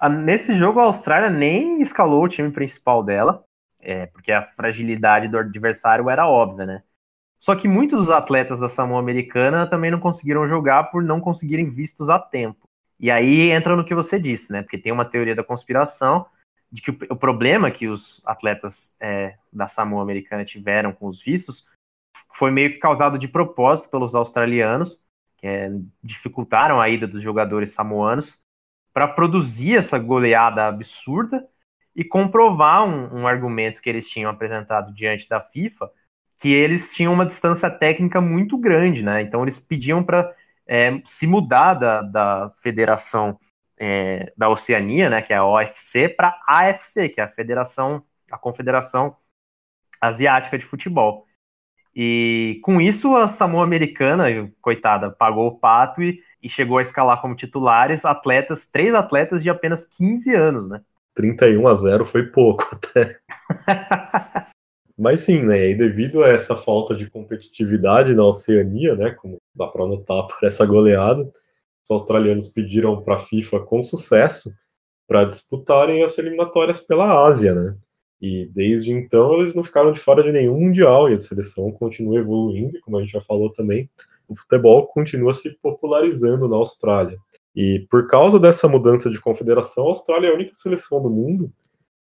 [0.24, 3.44] Nesse jogo, a Austrália nem escalou o time principal dela,
[3.80, 6.82] é, porque a fragilidade do adversário era óbvia, né?
[7.40, 11.68] Só que muitos dos atletas da Samoa Americana também não conseguiram jogar por não conseguirem
[11.68, 12.68] vistos a tempo.
[12.98, 14.62] E aí entra no que você disse, né?
[14.62, 16.26] Porque tem uma teoria da conspiração
[16.70, 21.66] de que o, problema que os atletas é, da Samoa Americana tiveram com os vistos
[22.34, 25.02] foi meio que causado de propósito pelos australianos,
[25.38, 25.70] que é,
[26.02, 28.42] dificultaram a ida dos jogadores samoanos
[28.92, 31.46] para produzir essa goleada absurda
[31.94, 35.90] e comprovar um, um, argumento que eles tinham apresentado diante da FIFA,
[36.38, 39.22] que eles tinham uma distância técnica muito grande, né?
[39.22, 40.32] Então eles pediam para
[40.66, 43.38] é, se mudar da, da federação
[43.78, 48.04] é, da Oceania, né, que é a OFC, para a AFC, que é a Federação,
[48.30, 49.16] a Confederação
[50.00, 51.27] Asiática de Futebol.
[52.00, 54.26] E com isso, a Samoa Americana,
[54.62, 59.50] coitada, pagou o pato e, e chegou a escalar como titulares atletas, três atletas de
[59.50, 60.80] apenas 15 anos, né?
[61.16, 63.18] 31 a 0 foi pouco até.
[64.96, 65.70] Mas sim, né?
[65.70, 69.10] E devido a essa falta de competitividade na Oceania, né?
[69.10, 74.54] Como dá para notar por essa goleada, os australianos pediram para a FIFA com sucesso
[75.04, 77.76] para disputarem as eliminatórias pela Ásia, né?
[78.20, 82.18] E desde então eles não ficaram de fora de nenhum mundial e a seleção continua
[82.18, 83.88] evoluindo, como a gente já falou também,
[84.26, 87.18] o futebol continua se popularizando na Austrália.
[87.54, 91.52] E por causa dessa mudança de confederação, a Austrália é a única seleção do mundo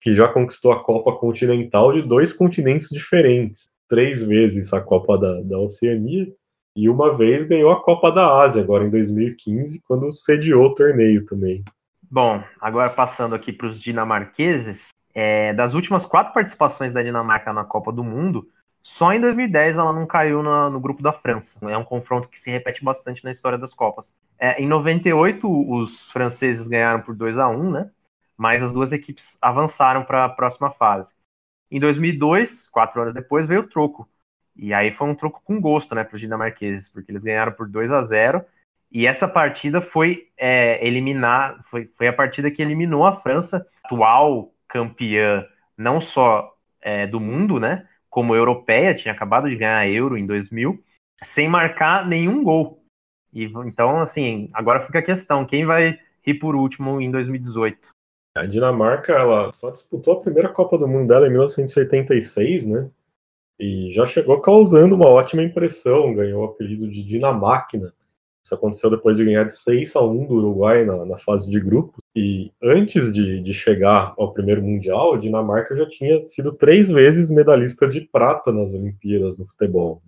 [0.02, 3.70] que já conquistou a Copa Continental de dois continentes diferentes.
[3.88, 6.28] Três vezes a Copa da, da Oceania
[6.76, 11.26] e uma vez ganhou a Copa da Ásia, agora em 2015, quando sediou o torneio
[11.26, 11.64] também.
[12.10, 14.90] Bom, agora passando aqui para os dinamarqueses,
[15.20, 18.48] é, das últimas quatro participações da Dinamarca na Copa do Mundo,
[18.84, 21.58] só em 2010 ela não caiu na, no grupo da França.
[21.68, 24.14] É um confronto que se repete bastante na história das Copas.
[24.38, 27.90] É, em 98, os franceses ganharam por 2 a 1 né?
[28.38, 31.16] Mas as duas equipes avançaram para a próxima fase.
[31.72, 34.08] Em 2002, quatro anos depois, veio o troco.
[34.56, 37.68] E aí foi um troco com gosto, né, para os dinamarqueses, porque eles ganharam por
[37.68, 38.46] 2 a 0
[38.92, 44.54] e essa partida foi é, eliminar, foi, foi a partida que eliminou a França, atual
[44.68, 45.46] campeã
[45.78, 50.26] não só é, do mundo, né, como europeia, tinha acabado de ganhar a Euro em
[50.26, 50.84] 2000,
[51.24, 52.84] sem marcar nenhum gol.
[53.34, 57.90] E, então, assim, agora fica a questão, quem vai ir por último em 2018?
[58.36, 62.90] A Dinamarca, ela só disputou a primeira Copa do Mundo dela em 1986, né,
[63.60, 67.94] e já chegou causando uma ótima impressão, ganhou o apelido de Dinamáquina.
[68.48, 71.60] Isso aconteceu depois de ganhar de 6 a 1 do Uruguai na, na fase de
[71.60, 72.02] grupos.
[72.16, 77.30] E antes de, de, chegar ao primeiro Mundial, a Dinamarca já tinha sido três vezes
[77.30, 80.02] medalhista de prata nas Olimpíadas no futebol.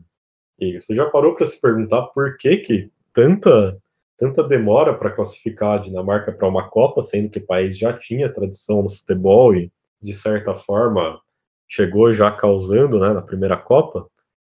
[0.58, 3.78] E você já parou para se perguntar por que, que tanta,
[4.18, 8.32] tanta demora para classificar a Dinamarca para uma Copa, sendo que o país já tinha
[8.32, 9.70] tradição no futebol e,
[10.02, 11.20] de certa forma,
[11.68, 14.08] chegou já causando né, na primeira Copa.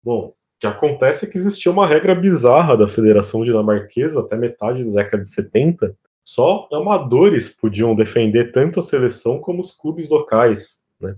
[0.04, 5.02] Bom, que acontece é que existia uma regra bizarra da Federação Dinamarquesa até metade da
[5.02, 5.96] década de 70.
[6.22, 10.82] Só amadores podiam defender tanto a seleção como os clubes locais.
[11.00, 11.16] Né?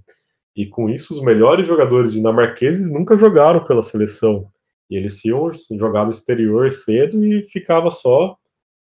[0.55, 4.47] E com isso, os melhores jogadores dinamarqueses nunca jogaram pela seleção.
[4.89, 8.37] E eles iam jogar no exterior cedo e ficava só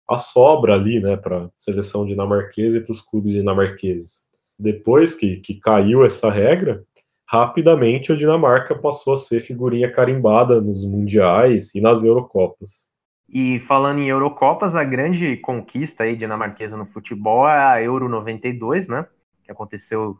[0.08, 4.26] a sobra ali, né, para a seleção dinamarquesa e para os clubes dinamarqueses.
[4.58, 6.82] Depois que, que caiu essa regra,
[7.28, 12.88] rapidamente a Dinamarca passou a ser figurinha carimbada nos mundiais e nas Eurocopas.
[13.28, 18.88] E falando em Eurocopas, a grande conquista aí dinamarquesa no futebol é a Euro 92,
[18.88, 19.06] né?
[19.42, 20.18] Que aconteceu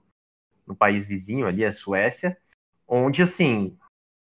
[0.67, 2.37] no país vizinho ali, a Suécia,
[2.87, 3.75] onde assim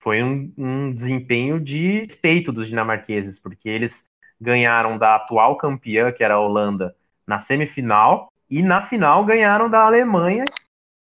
[0.00, 4.04] foi um, um desempenho de respeito dos dinamarqueses, porque eles
[4.40, 6.94] ganharam da atual campeã, que era a Holanda,
[7.26, 10.44] na semifinal, e na final ganharam da Alemanha,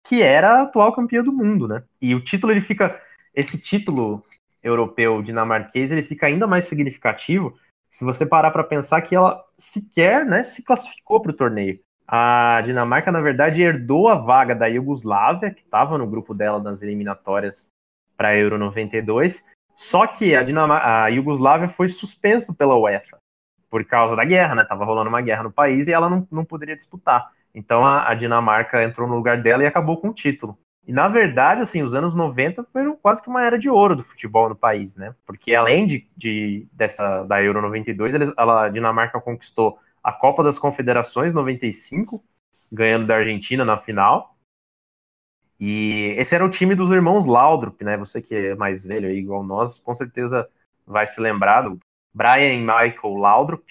[0.04, 1.82] que era a atual campeã do mundo, né?
[2.00, 3.00] E o título ele fica
[3.34, 4.24] esse título
[4.62, 7.56] europeu dinamarquês, ele fica ainda mais significativo
[7.90, 11.78] se você parar para pensar que ela sequer, né, se classificou para o torneio.
[12.08, 16.82] A Dinamarca, na verdade, herdou a vaga da Iugoslávia, que estava no grupo dela nas
[16.82, 17.68] eliminatórias
[18.16, 19.46] para a Euro 92,
[19.76, 23.18] só que a, Dinamar a Iugoslávia foi suspensa pela UEFA
[23.70, 24.64] por causa da guerra, né?
[24.64, 27.32] Tava rolando uma guerra no país e ela não, não poderia disputar.
[27.54, 30.58] Então a, a, Dinamarca entrou no lugar dela e acabou com o título.
[30.86, 34.02] E na verdade, assim, os anos 90 foram quase que uma era de ouro do
[34.02, 35.14] futebol no país, né?
[35.24, 40.58] Porque além de, de dessa da Euro 92, eles, a Dinamarca conquistou a Copa das
[40.58, 42.22] Confederações 95,
[42.70, 44.36] ganhando da Argentina na final.
[45.60, 47.96] E esse era o time dos irmãos Laudrup, né?
[47.96, 50.48] Você que é mais velho aí, igual nós, com certeza
[50.84, 51.78] vai se lembrar do
[52.12, 53.64] Brian e Michael Laudrup.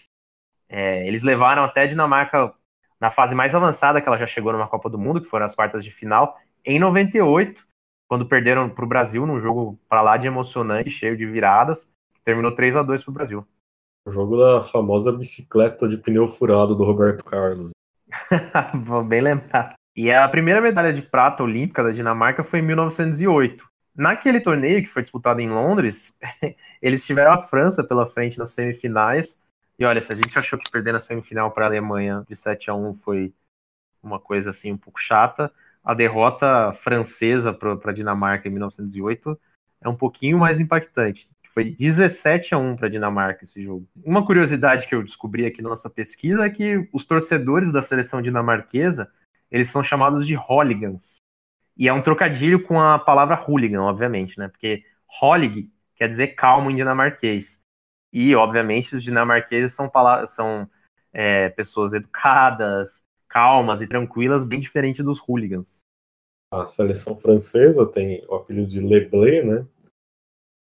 [0.69, 2.53] É, eles levaram até a Dinamarca
[3.01, 5.55] na fase mais avançada que ela já chegou numa Copa do Mundo, que foram as
[5.55, 7.65] quartas de final, em 98,
[8.07, 11.91] quando perderam para o Brasil num jogo para lá de emocionante, cheio de viradas,
[12.23, 13.47] terminou 3 a 2 para o Brasil.
[14.07, 17.71] O jogo da famosa bicicleta de pneu furado do Roberto Carlos.
[19.07, 19.73] Bem lembrado.
[19.95, 23.65] E a primeira medalha de prata olímpica da Dinamarca foi em 1908.
[23.95, 26.17] Naquele torneio que foi disputado em Londres,
[26.81, 29.43] eles tiveram a França pela frente nas semifinais.
[29.81, 32.69] E olha, se a gente achou que perder na semifinal para a Alemanha de 7
[32.69, 33.33] a 1 foi
[34.03, 35.51] uma coisa assim um pouco chata,
[35.83, 39.35] a derrota francesa para a Dinamarca em 1908
[39.81, 41.27] é um pouquinho mais impactante.
[41.49, 43.87] Foi 17 a 1 para a Dinamarca esse jogo.
[44.05, 48.21] Uma curiosidade que eu descobri aqui na nossa pesquisa é que os torcedores da seleção
[48.21, 49.11] dinamarquesa,
[49.49, 51.15] eles são chamados de hooligans.
[51.75, 54.47] E é um trocadilho com a palavra hooligan, obviamente, né?
[54.47, 54.83] Porque
[55.19, 57.63] holig quer dizer calmo em dinamarquês.
[58.11, 59.89] E, obviamente, os dinamarqueses são,
[60.27, 60.69] são
[61.13, 65.79] é, pessoas educadas, calmas e tranquilas, bem diferente dos hooligans.
[66.53, 69.67] A seleção francesa tem o apelido de Le Bleu, né?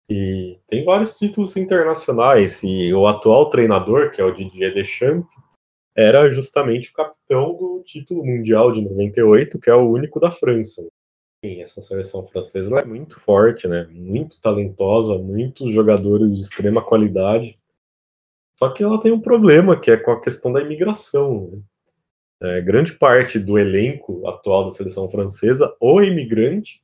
[0.09, 2.63] E tem vários títulos internacionais.
[2.63, 5.29] E o atual treinador, que é o Didier Deschamps,
[5.95, 10.87] era justamente o capitão do título mundial de 98, que é o único da França.
[11.43, 13.87] Essa seleção francesa é muito forte, né?
[13.89, 17.57] Muito talentosa, muitos jogadores de extrema qualidade.
[18.59, 21.49] Só que ela tem um problema, que é com a questão da imigração.
[22.39, 22.57] Né?
[22.57, 26.83] É, grande parte do elenco atual da seleção francesa ou é imigrante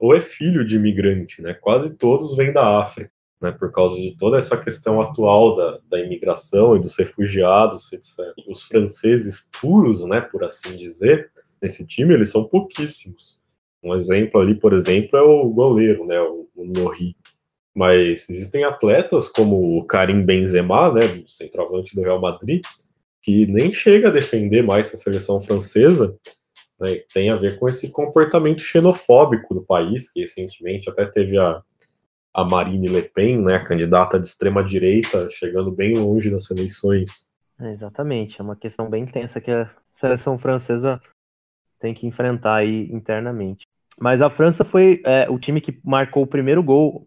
[0.00, 1.54] ou é filho de imigrante, né?
[1.54, 3.52] Quase todos vêm da África, né?
[3.52, 8.34] Por causa de toda essa questão atual da, da imigração e dos refugiados, etc.
[8.48, 10.20] Os franceses puros, né?
[10.20, 11.30] Por assim dizer,
[11.60, 13.41] nesse time, eles são pouquíssimos.
[13.82, 16.20] Um exemplo ali, por exemplo, é o goleiro, né?
[16.20, 17.16] O, Norri.
[17.74, 21.00] Mas existem atletas como o Karim Benzema, né?
[21.00, 22.62] Do centroavante do Real Madrid,
[23.20, 26.16] que nem chega a defender mais a seleção francesa
[26.82, 31.62] né, tem a ver com esse comportamento xenofóbico do país, que recentemente até teve a,
[32.34, 37.30] a Marine Le Pen, né, a candidata de extrema direita, chegando bem longe nas eleições.
[37.60, 41.00] É, exatamente, é uma questão bem tensa que a seleção francesa
[41.78, 43.64] tem que enfrentar aí internamente.
[44.00, 47.06] Mas a França foi é, o time que marcou o primeiro gol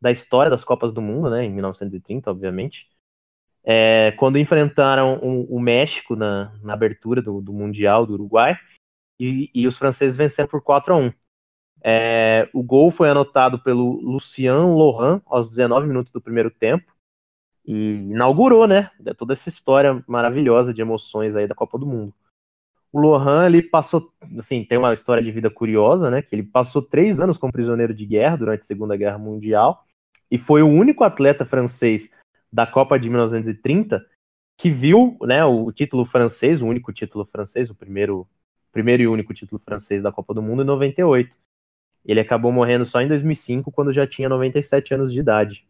[0.00, 2.88] da história das Copas do Mundo, né, em 1930, obviamente.
[3.62, 8.58] É, quando enfrentaram o, o México na, na abertura do, do Mundial do Uruguai,
[9.18, 11.12] e, e os franceses venceram por 4 a 1
[11.82, 16.92] é, o gol foi anotado pelo Lucien Lohan aos 19 minutos do primeiro tempo
[17.64, 22.14] e inaugurou, né, toda essa história maravilhosa de emoções aí da Copa do Mundo.
[22.92, 26.82] O Lohan, ele passou, assim, tem uma história de vida curiosa, né, que ele passou
[26.82, 29.84] três anos como prisioneiro de guerra durante a Segunda Guerra Mundial
[30.30, 32.10] e foi o único atleta francês
[32.52, 34.04] da Copa de 1930
[34.56, 38.28] que viu, né, o título francês, o único título francês, o primeiro
[38.72, 41.36] primeiro e único título francês da Copa do Mundo em 98.
[42.04, 45.66] Ele acabou morrendo só em 2005, quando já tinha 97 anos de idade.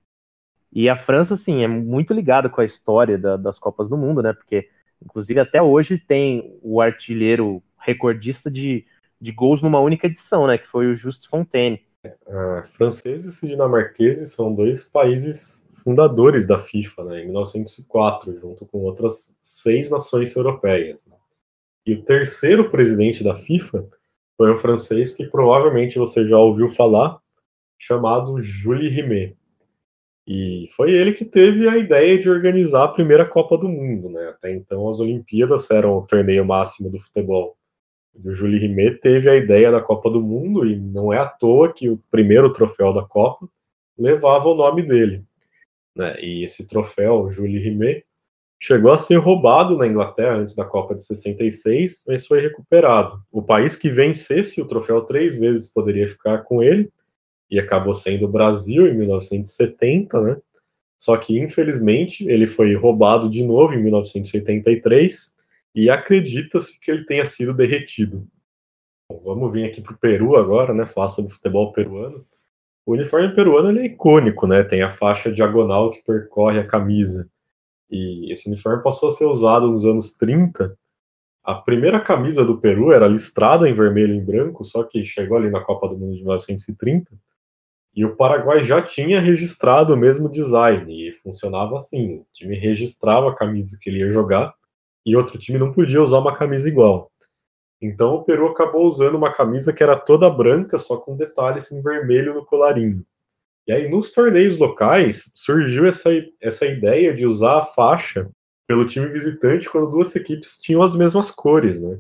[0.73, 4.23] E a França, sim, é muito ligada com a história da, das Copas do Mundo,
[4.23, 4.33] né?
[4.33, 4.71] Porque,
[5.03, 8.85] inclusive, até hoje tem o artilheiro recordista de,
[9.21, 10.59] de gols numa única edição, né?
[10.59, 11.81] Que foi o Just Fontaine.
[12.05, 17.23] Uh, franceses e dinamarqueses são dois países fundadores da FIFA, né?
[17.23, 21.07] Em 1904, junto com outras seis nações europeias.
[21.07, 21.17] Né?
[21.87, 23.89] E o terceiro presidente da FIFA
[24.37, 27.21] foi um francês que provavelmente você já ouviu falar,
[27.79, 29.37] chamado Jules Rimet.
[30.33, 34.29] E foi ele que teve a ideia de organizar a primeira Copa do Mundo, né?
[34.29, 37.57] Até então as Olimpíadas eram o torneio máximo do futebol.
[38.15, 41.73] O Jules Rimet teve a ideia da Copa do Mundo e não é à toa
[41.73, 43.49] que o primeiro troféu da Copa
[43.99, 45.25] levava o nome dele.
[45.97, 46.15] Né?
[46.21, 48.05] E esse troféu, Jules Rimet,
[48.63, 53.21] chegou a ser roubado na Inglaterra antes da Copa de 66, mas foi recuperado.
[53.33, 56.89] O país que vencesse o troféu três vezes poderia ficar com ele,
[57.51, 60.37] e acabou sendo o Brasil em 1970, né?
[60.99, 65.37] Só que, infelizmente, ele foi roubado de novo em 1983
[65.75, 68.27] e acredita-se que ele tenha sido derretido.
[69.11, 70.87] Bom, vamos vir aqui para o Peru agora, né?
[70.87, 72.25] Falar sobre futebol peruano.
[72.87, 74.63] O uniforme peruano é icônico, né?
[74.63, 77.29] Tem a faixa diagonal que percorre a camisa.
[77.91, 80.77] E esse uniforme passou a ser usado nos anos 30.
[81.43, 85.37] A primeira camisa do Peru era listrada em vermelho e em branco, só que chegou
[85.37, 87.19] ali na Copa do Mundo de 1930.
[88.01, 93.29] E o Paraguai já tinha registrado o mesmo design e funcionava assim: o time registrava
[93.29, 94.55] a camisa que ele ia jogar
[95.05, 97.13] e outro time não podia usar uma camisa igual.
[97.79, 101.83] Então o Peru acabou usando uma camisa que era toda branca, só com detalhes em
[101.83, 103.05] vermelho no colarinho.
[103.69, 106.09] E aí, nos torneios locais, surgiu essa,
[106.41, 108.31] essa ideia de usar a faixa
[108.67, 111.99] pelo time visitante quando duas equipes tinham as mesmas cores, né?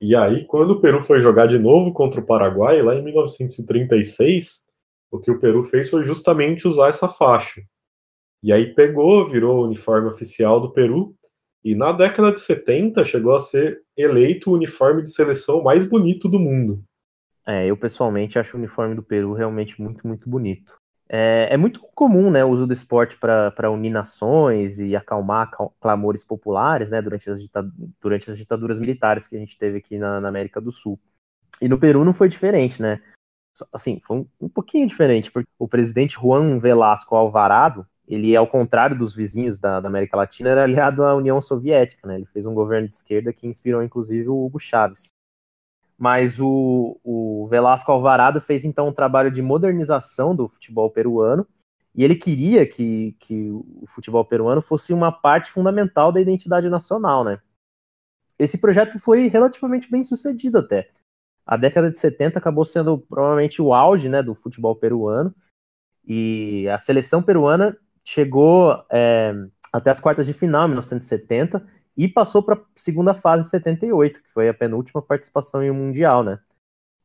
[0.00, 4.67] E aí, quando o Peru foi jogar de novo contra o Paraguai, lá em 1936,
[5.10, 7.62] o que o Peru fez foi justamente usar essa faixa.
[8.42, 11.14] E aí pegou, virou o uniforme oficial do Peru,
[11.64, 16.28] E na década de 70 chegou a ser eleito o uniforme de seleção mais bonito
[16.28, 16.84] do mundo.
[17.44, 20.78] É, eu pessoalmente acho o uniforme do Peru realmente muito, muito bonito.
[21.08, 26.22] É, é muito comum né, o uso do esporte para unir nações e acalmar clamores
[26.22, 27.40] populares né, durante, as
[27.98, 31.00] durante as ditaduras militares que a gente teve aqui na, na, América do Sul.
[31.60, 33.00] E no Peru não foi diferente, né?
[33.72, 38.96] Assim, foi um, um pouquinho diferente, porque o presidente Juan Velasco Alvarado, ele, ao contrário
[38.96, 42.16] dos vizinhos da, da, América Latina, era aliado à União Soviética, né?
[42.16, 45.12] Ele fez um governo de esquerda que inspirou, inclusive, o Hugo Chávez.
[45.98, 51.46] Mas o, o Velasco Alvarado fez, então, um trabalho de modernização do futebol peruano,
[51.94, 57.24] e ele queria que, que o futebol peruano fosse uma parte fundamental da identidade nacional,
[57.24, 57.40] né?
[58.38, 60.90] Esse projeto foi relativamente bem sucedido até
[61.48, 65.34] a década de 70 acabou sendo provavelmente o auge né, do futebol peruano.
[66.06, 69.32] E a seleção peruana chegou é,
[69.72, 71.66] até as quartas de final em 1970
[71.96, 75.74] e passou para a segunda fase em 78, que foi a penúltima participação em um
[75.74, 76.38] Mundial, né?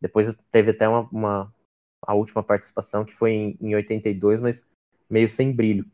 [0.02, 1.54] Depois teve até uma, uma
[2.02, 4.68] a última participação, que foi em, em 82, mas
[5.10, 5.86] meio sem brilho.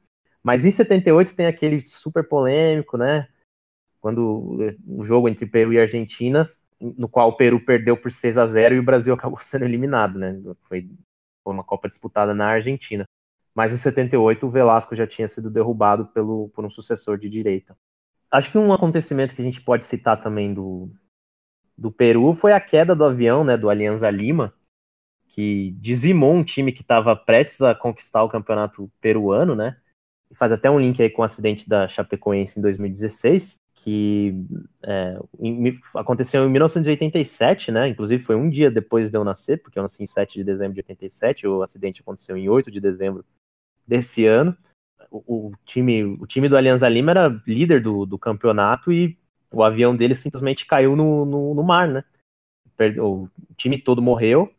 [0.42, 3.28] Mas em 78 tem aquele super polêmico, né?
[4.02, 4.58] Quando
[4.88, 8.76] o jogo entre Peru e Argentina no qual o Peru perdeu por 6 a 0
[8.76, 10.40] e o Brasil acabou sendo eliminado, né?
[10.62, 10.90] Foi,
[11.44, 13.06] foi uma Copa disputada na Argentina.
[13.54, 17.76] Mas em 78 o Velasco já tinha sido derrubado pelo, por um sucessor de direita.
[18.32, 20.90] Acho que um acontecimento que a gente pode citar também do,
[21.78, 24.54] do Peru foi a queda do avião, né, do Alianza Lima,
[25.28, 29.78] que dizimou um time que estava prestes a conquistar o campeonato peruano, né?
[30.30, 33.60] E faz até um link aí com o acidente da Chapecoense em 2016
[33.90, 34.46] que
[34.84, 37.88] é, em, aconteceu em 1987, né?
[37.88, 40.74] Inclusive foi um dia depois de eu nascer, porque eu nasci em 7 de dezembro
[40.76, 43.26] de 87, o acidente aconteceu em 8 de dezembro
[43.88, 44.56] desse ano.
[45.10, 49.18] O, o time, o time do Alianza Lima era líder do, do campeonato e
[49.52, 52.04] o avião dele simplesmente caiu no, no, no mar, né?
[53.02, 54.54] O time todo morreu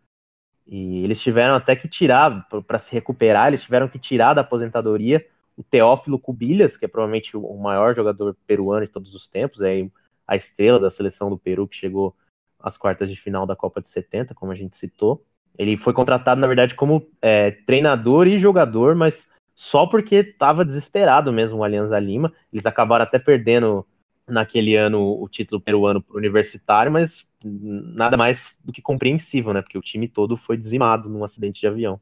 [0.66, 5.24] e eles tiveram até que tirar, para se recuperar, eles tiveram que tirar da aposentadoria
[5.60, 9.86] o Teófilo Cubilhas, que é provavelmente o maior jogador peruano de todos os tempos, é
[10.26, 12.16] a estrela da seleção do Peru que chegou
[12.58, 15.22] às quartas de final da Copa de 70, como a gente citou.
[15.58, 21.30] Ele foi contratado, na verdade, como é, treinador e jogador, mas só porque estava desesperado
[21.30, 22.32] mesmo o Alianza Lima.
[22.50, 23.86] Eles acabaram até perdendo
[24.26, 29.60] naquele ano o título peruano universitário, mas nada mais do que compreensível, né?
[29.60, 32.00] Porque o time todo foi dizimado num acidente de avião.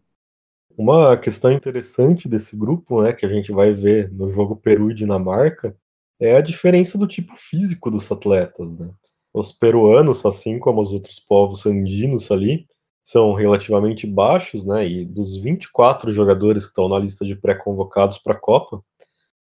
[0.78, 4.94] Uma questão interessante desse grupo, né, que a gente vai ver no jogo Peru e
[4.94, 5.76] Dinamarca,
[6.20, 8.78] é a diferença do tipo físico dos atletas.
[8.78, 8.88] Né?
[9.34, 12.64] Os peruanos, assim como os outros povos andinos ali,
[13.02, 14.86] são relativamente baixos, né?
[14.86, 18.80] E dos 24 jogadores que estão na lista de pré-convocados para a Copa,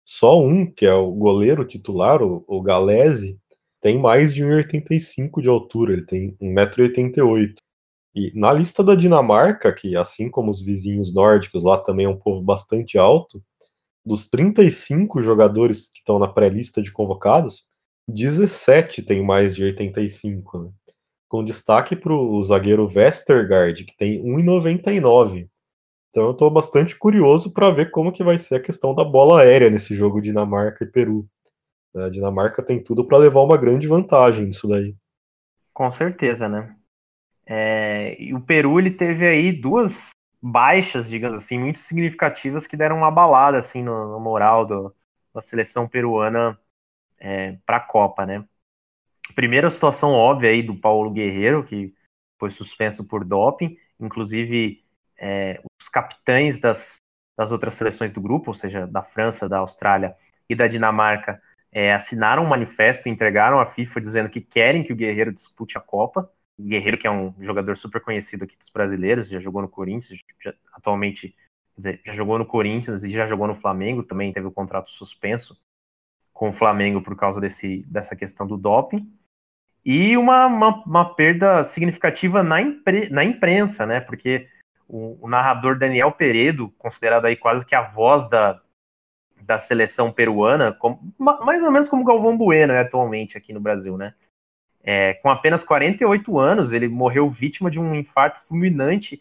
[0.02, 3.38] só um, que é o goleiro titular, o, o Galese,
[3.82, 7.56] tem mais de 1,85 de altura, ele tem 1,88m.
[8.16, 12.18] E na lista da Dinamarca, que assim como os vizinhos nórdicos, lá também é um
[12.18, 13.42] povo bastante alto,
[14.02, 17.64] dos 35 jogadores que estão na pré-lista de convocados,
[18.08, 20.70] 17 tem mais de 85, né?
[21.28, 25.48] com destaque para o zagueiro Westergaard, que tem 1,99.
[26.08, 29.42] Então eu estou bastante curioso para ver como que vai ser a questão da bola
[29.42, 31.28] aérea nesse jogo Dinamarca e Peru.
[31.94, 34.94] A Dinamarca tem tudo para levar uma grande vantagem nisso daí.
[35.74, 36.75] Com certeza, né?
[37.46, 40.10] É, e o Peru ele teve aí duas
[40.42, 44.94] baixas, digamos assim, muito significativas que deram uma balada assim no, no moral do,
[45.32, 46.58] da seleção peruana
[47.18, 48.44] é, para a Copa, né?
[49.34, 51.94] Primeira situação óbvia aí do Paulo Guerreiro, que
[52.38, 54.84] foi suspenso por doping, inclusive
[55.18, 56.96] é, os capitães das,
[57.36, 60.14] das outras seleções do grupo, ou seja, da França, da Austrália
[60.48, 61.42] e da Dinamarca,
[61.72, 65.80] é, assinaram um manifesto entregaram à FIFA dizendo que querem que o Guerreiro dispute a
[65.80, 66.30] Copa.
[66.58, 70.54] Guerreiro, que é um jogador super conhecido aqui dos brasileiros, já jogou no Corinthians, já,
[70.72, 71.28] atualmente,
[71.74, 74.90] quer dizer, já jogou no Corinthians e já jogou no Flamengo, também teve o contrato
[74.90, 75.58] suspenso
[76.32, 79.10] com o Flamengo por causa desse, dessa questão do doping.
[79.84, 84.00] E uma, uma, uma perda significativa na, impre, na imprensa, né?
[84.00, 84.48] Porque
[84.88, 88.60] o, o, narrador Daniel Peredo, considerado aí quase que a voz da,
[89.40, 93.96] da seleção peruana, como, mais ou menos como Galvão Bueno é atualmente aqui no Brasil,
[93.96, 94.14] né?
[94.88, 99.20] É, com apenas 48 anos, ele morreu vítima de um infarto fulminante,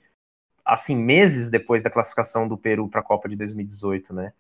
[0.64, 4.32] assim, meses depois da classificação do Peru para a Copa de 2018, né?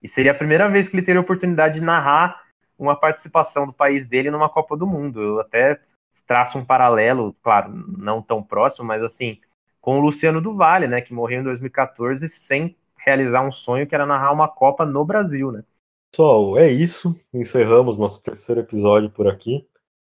[0.00, 2.44] E seria a primeira vez que ele teria a oportunidade de narrar
[2.78, 5.20] uma participação do país dele numa Copa do Mundo.
[5.20, 5.80] Eu até
[6.24, 9.40] traço um paralelo, claro, não tão próximo, mas assim,
[9.80, 13.94] com o Luciano do Vale, né, que morreu em 2014 sem realizar um sonho que
[13.94, 15.64] era narrar uma Copa no Brasil, né?
[16.12, 17.18] Pessoal, é isso.
[17.34, 19.66] Encerramos nosso terceiro episódio por aqui.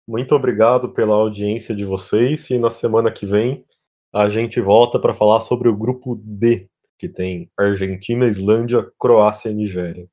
[0.06, 3.64] Muito obrigado pela audiência de vocês e na semana que vem
[4.12, 6.68] a gente volta para falar sobre o grupo D,
[6.98, 10.06] que tem Argentina, Islândia, Croácia e Nigéria.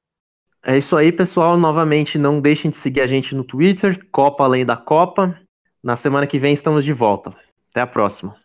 [0.64, 1.58] É isso aí, pessoal.
[1.58, 5.40] Novamente, não deixem de seguir a gente no Twitter, Copa Além da Copa.
[5.84, 7.34] Na semana que vem estamos de volta.
[7.70, 8.36] Até a próxima.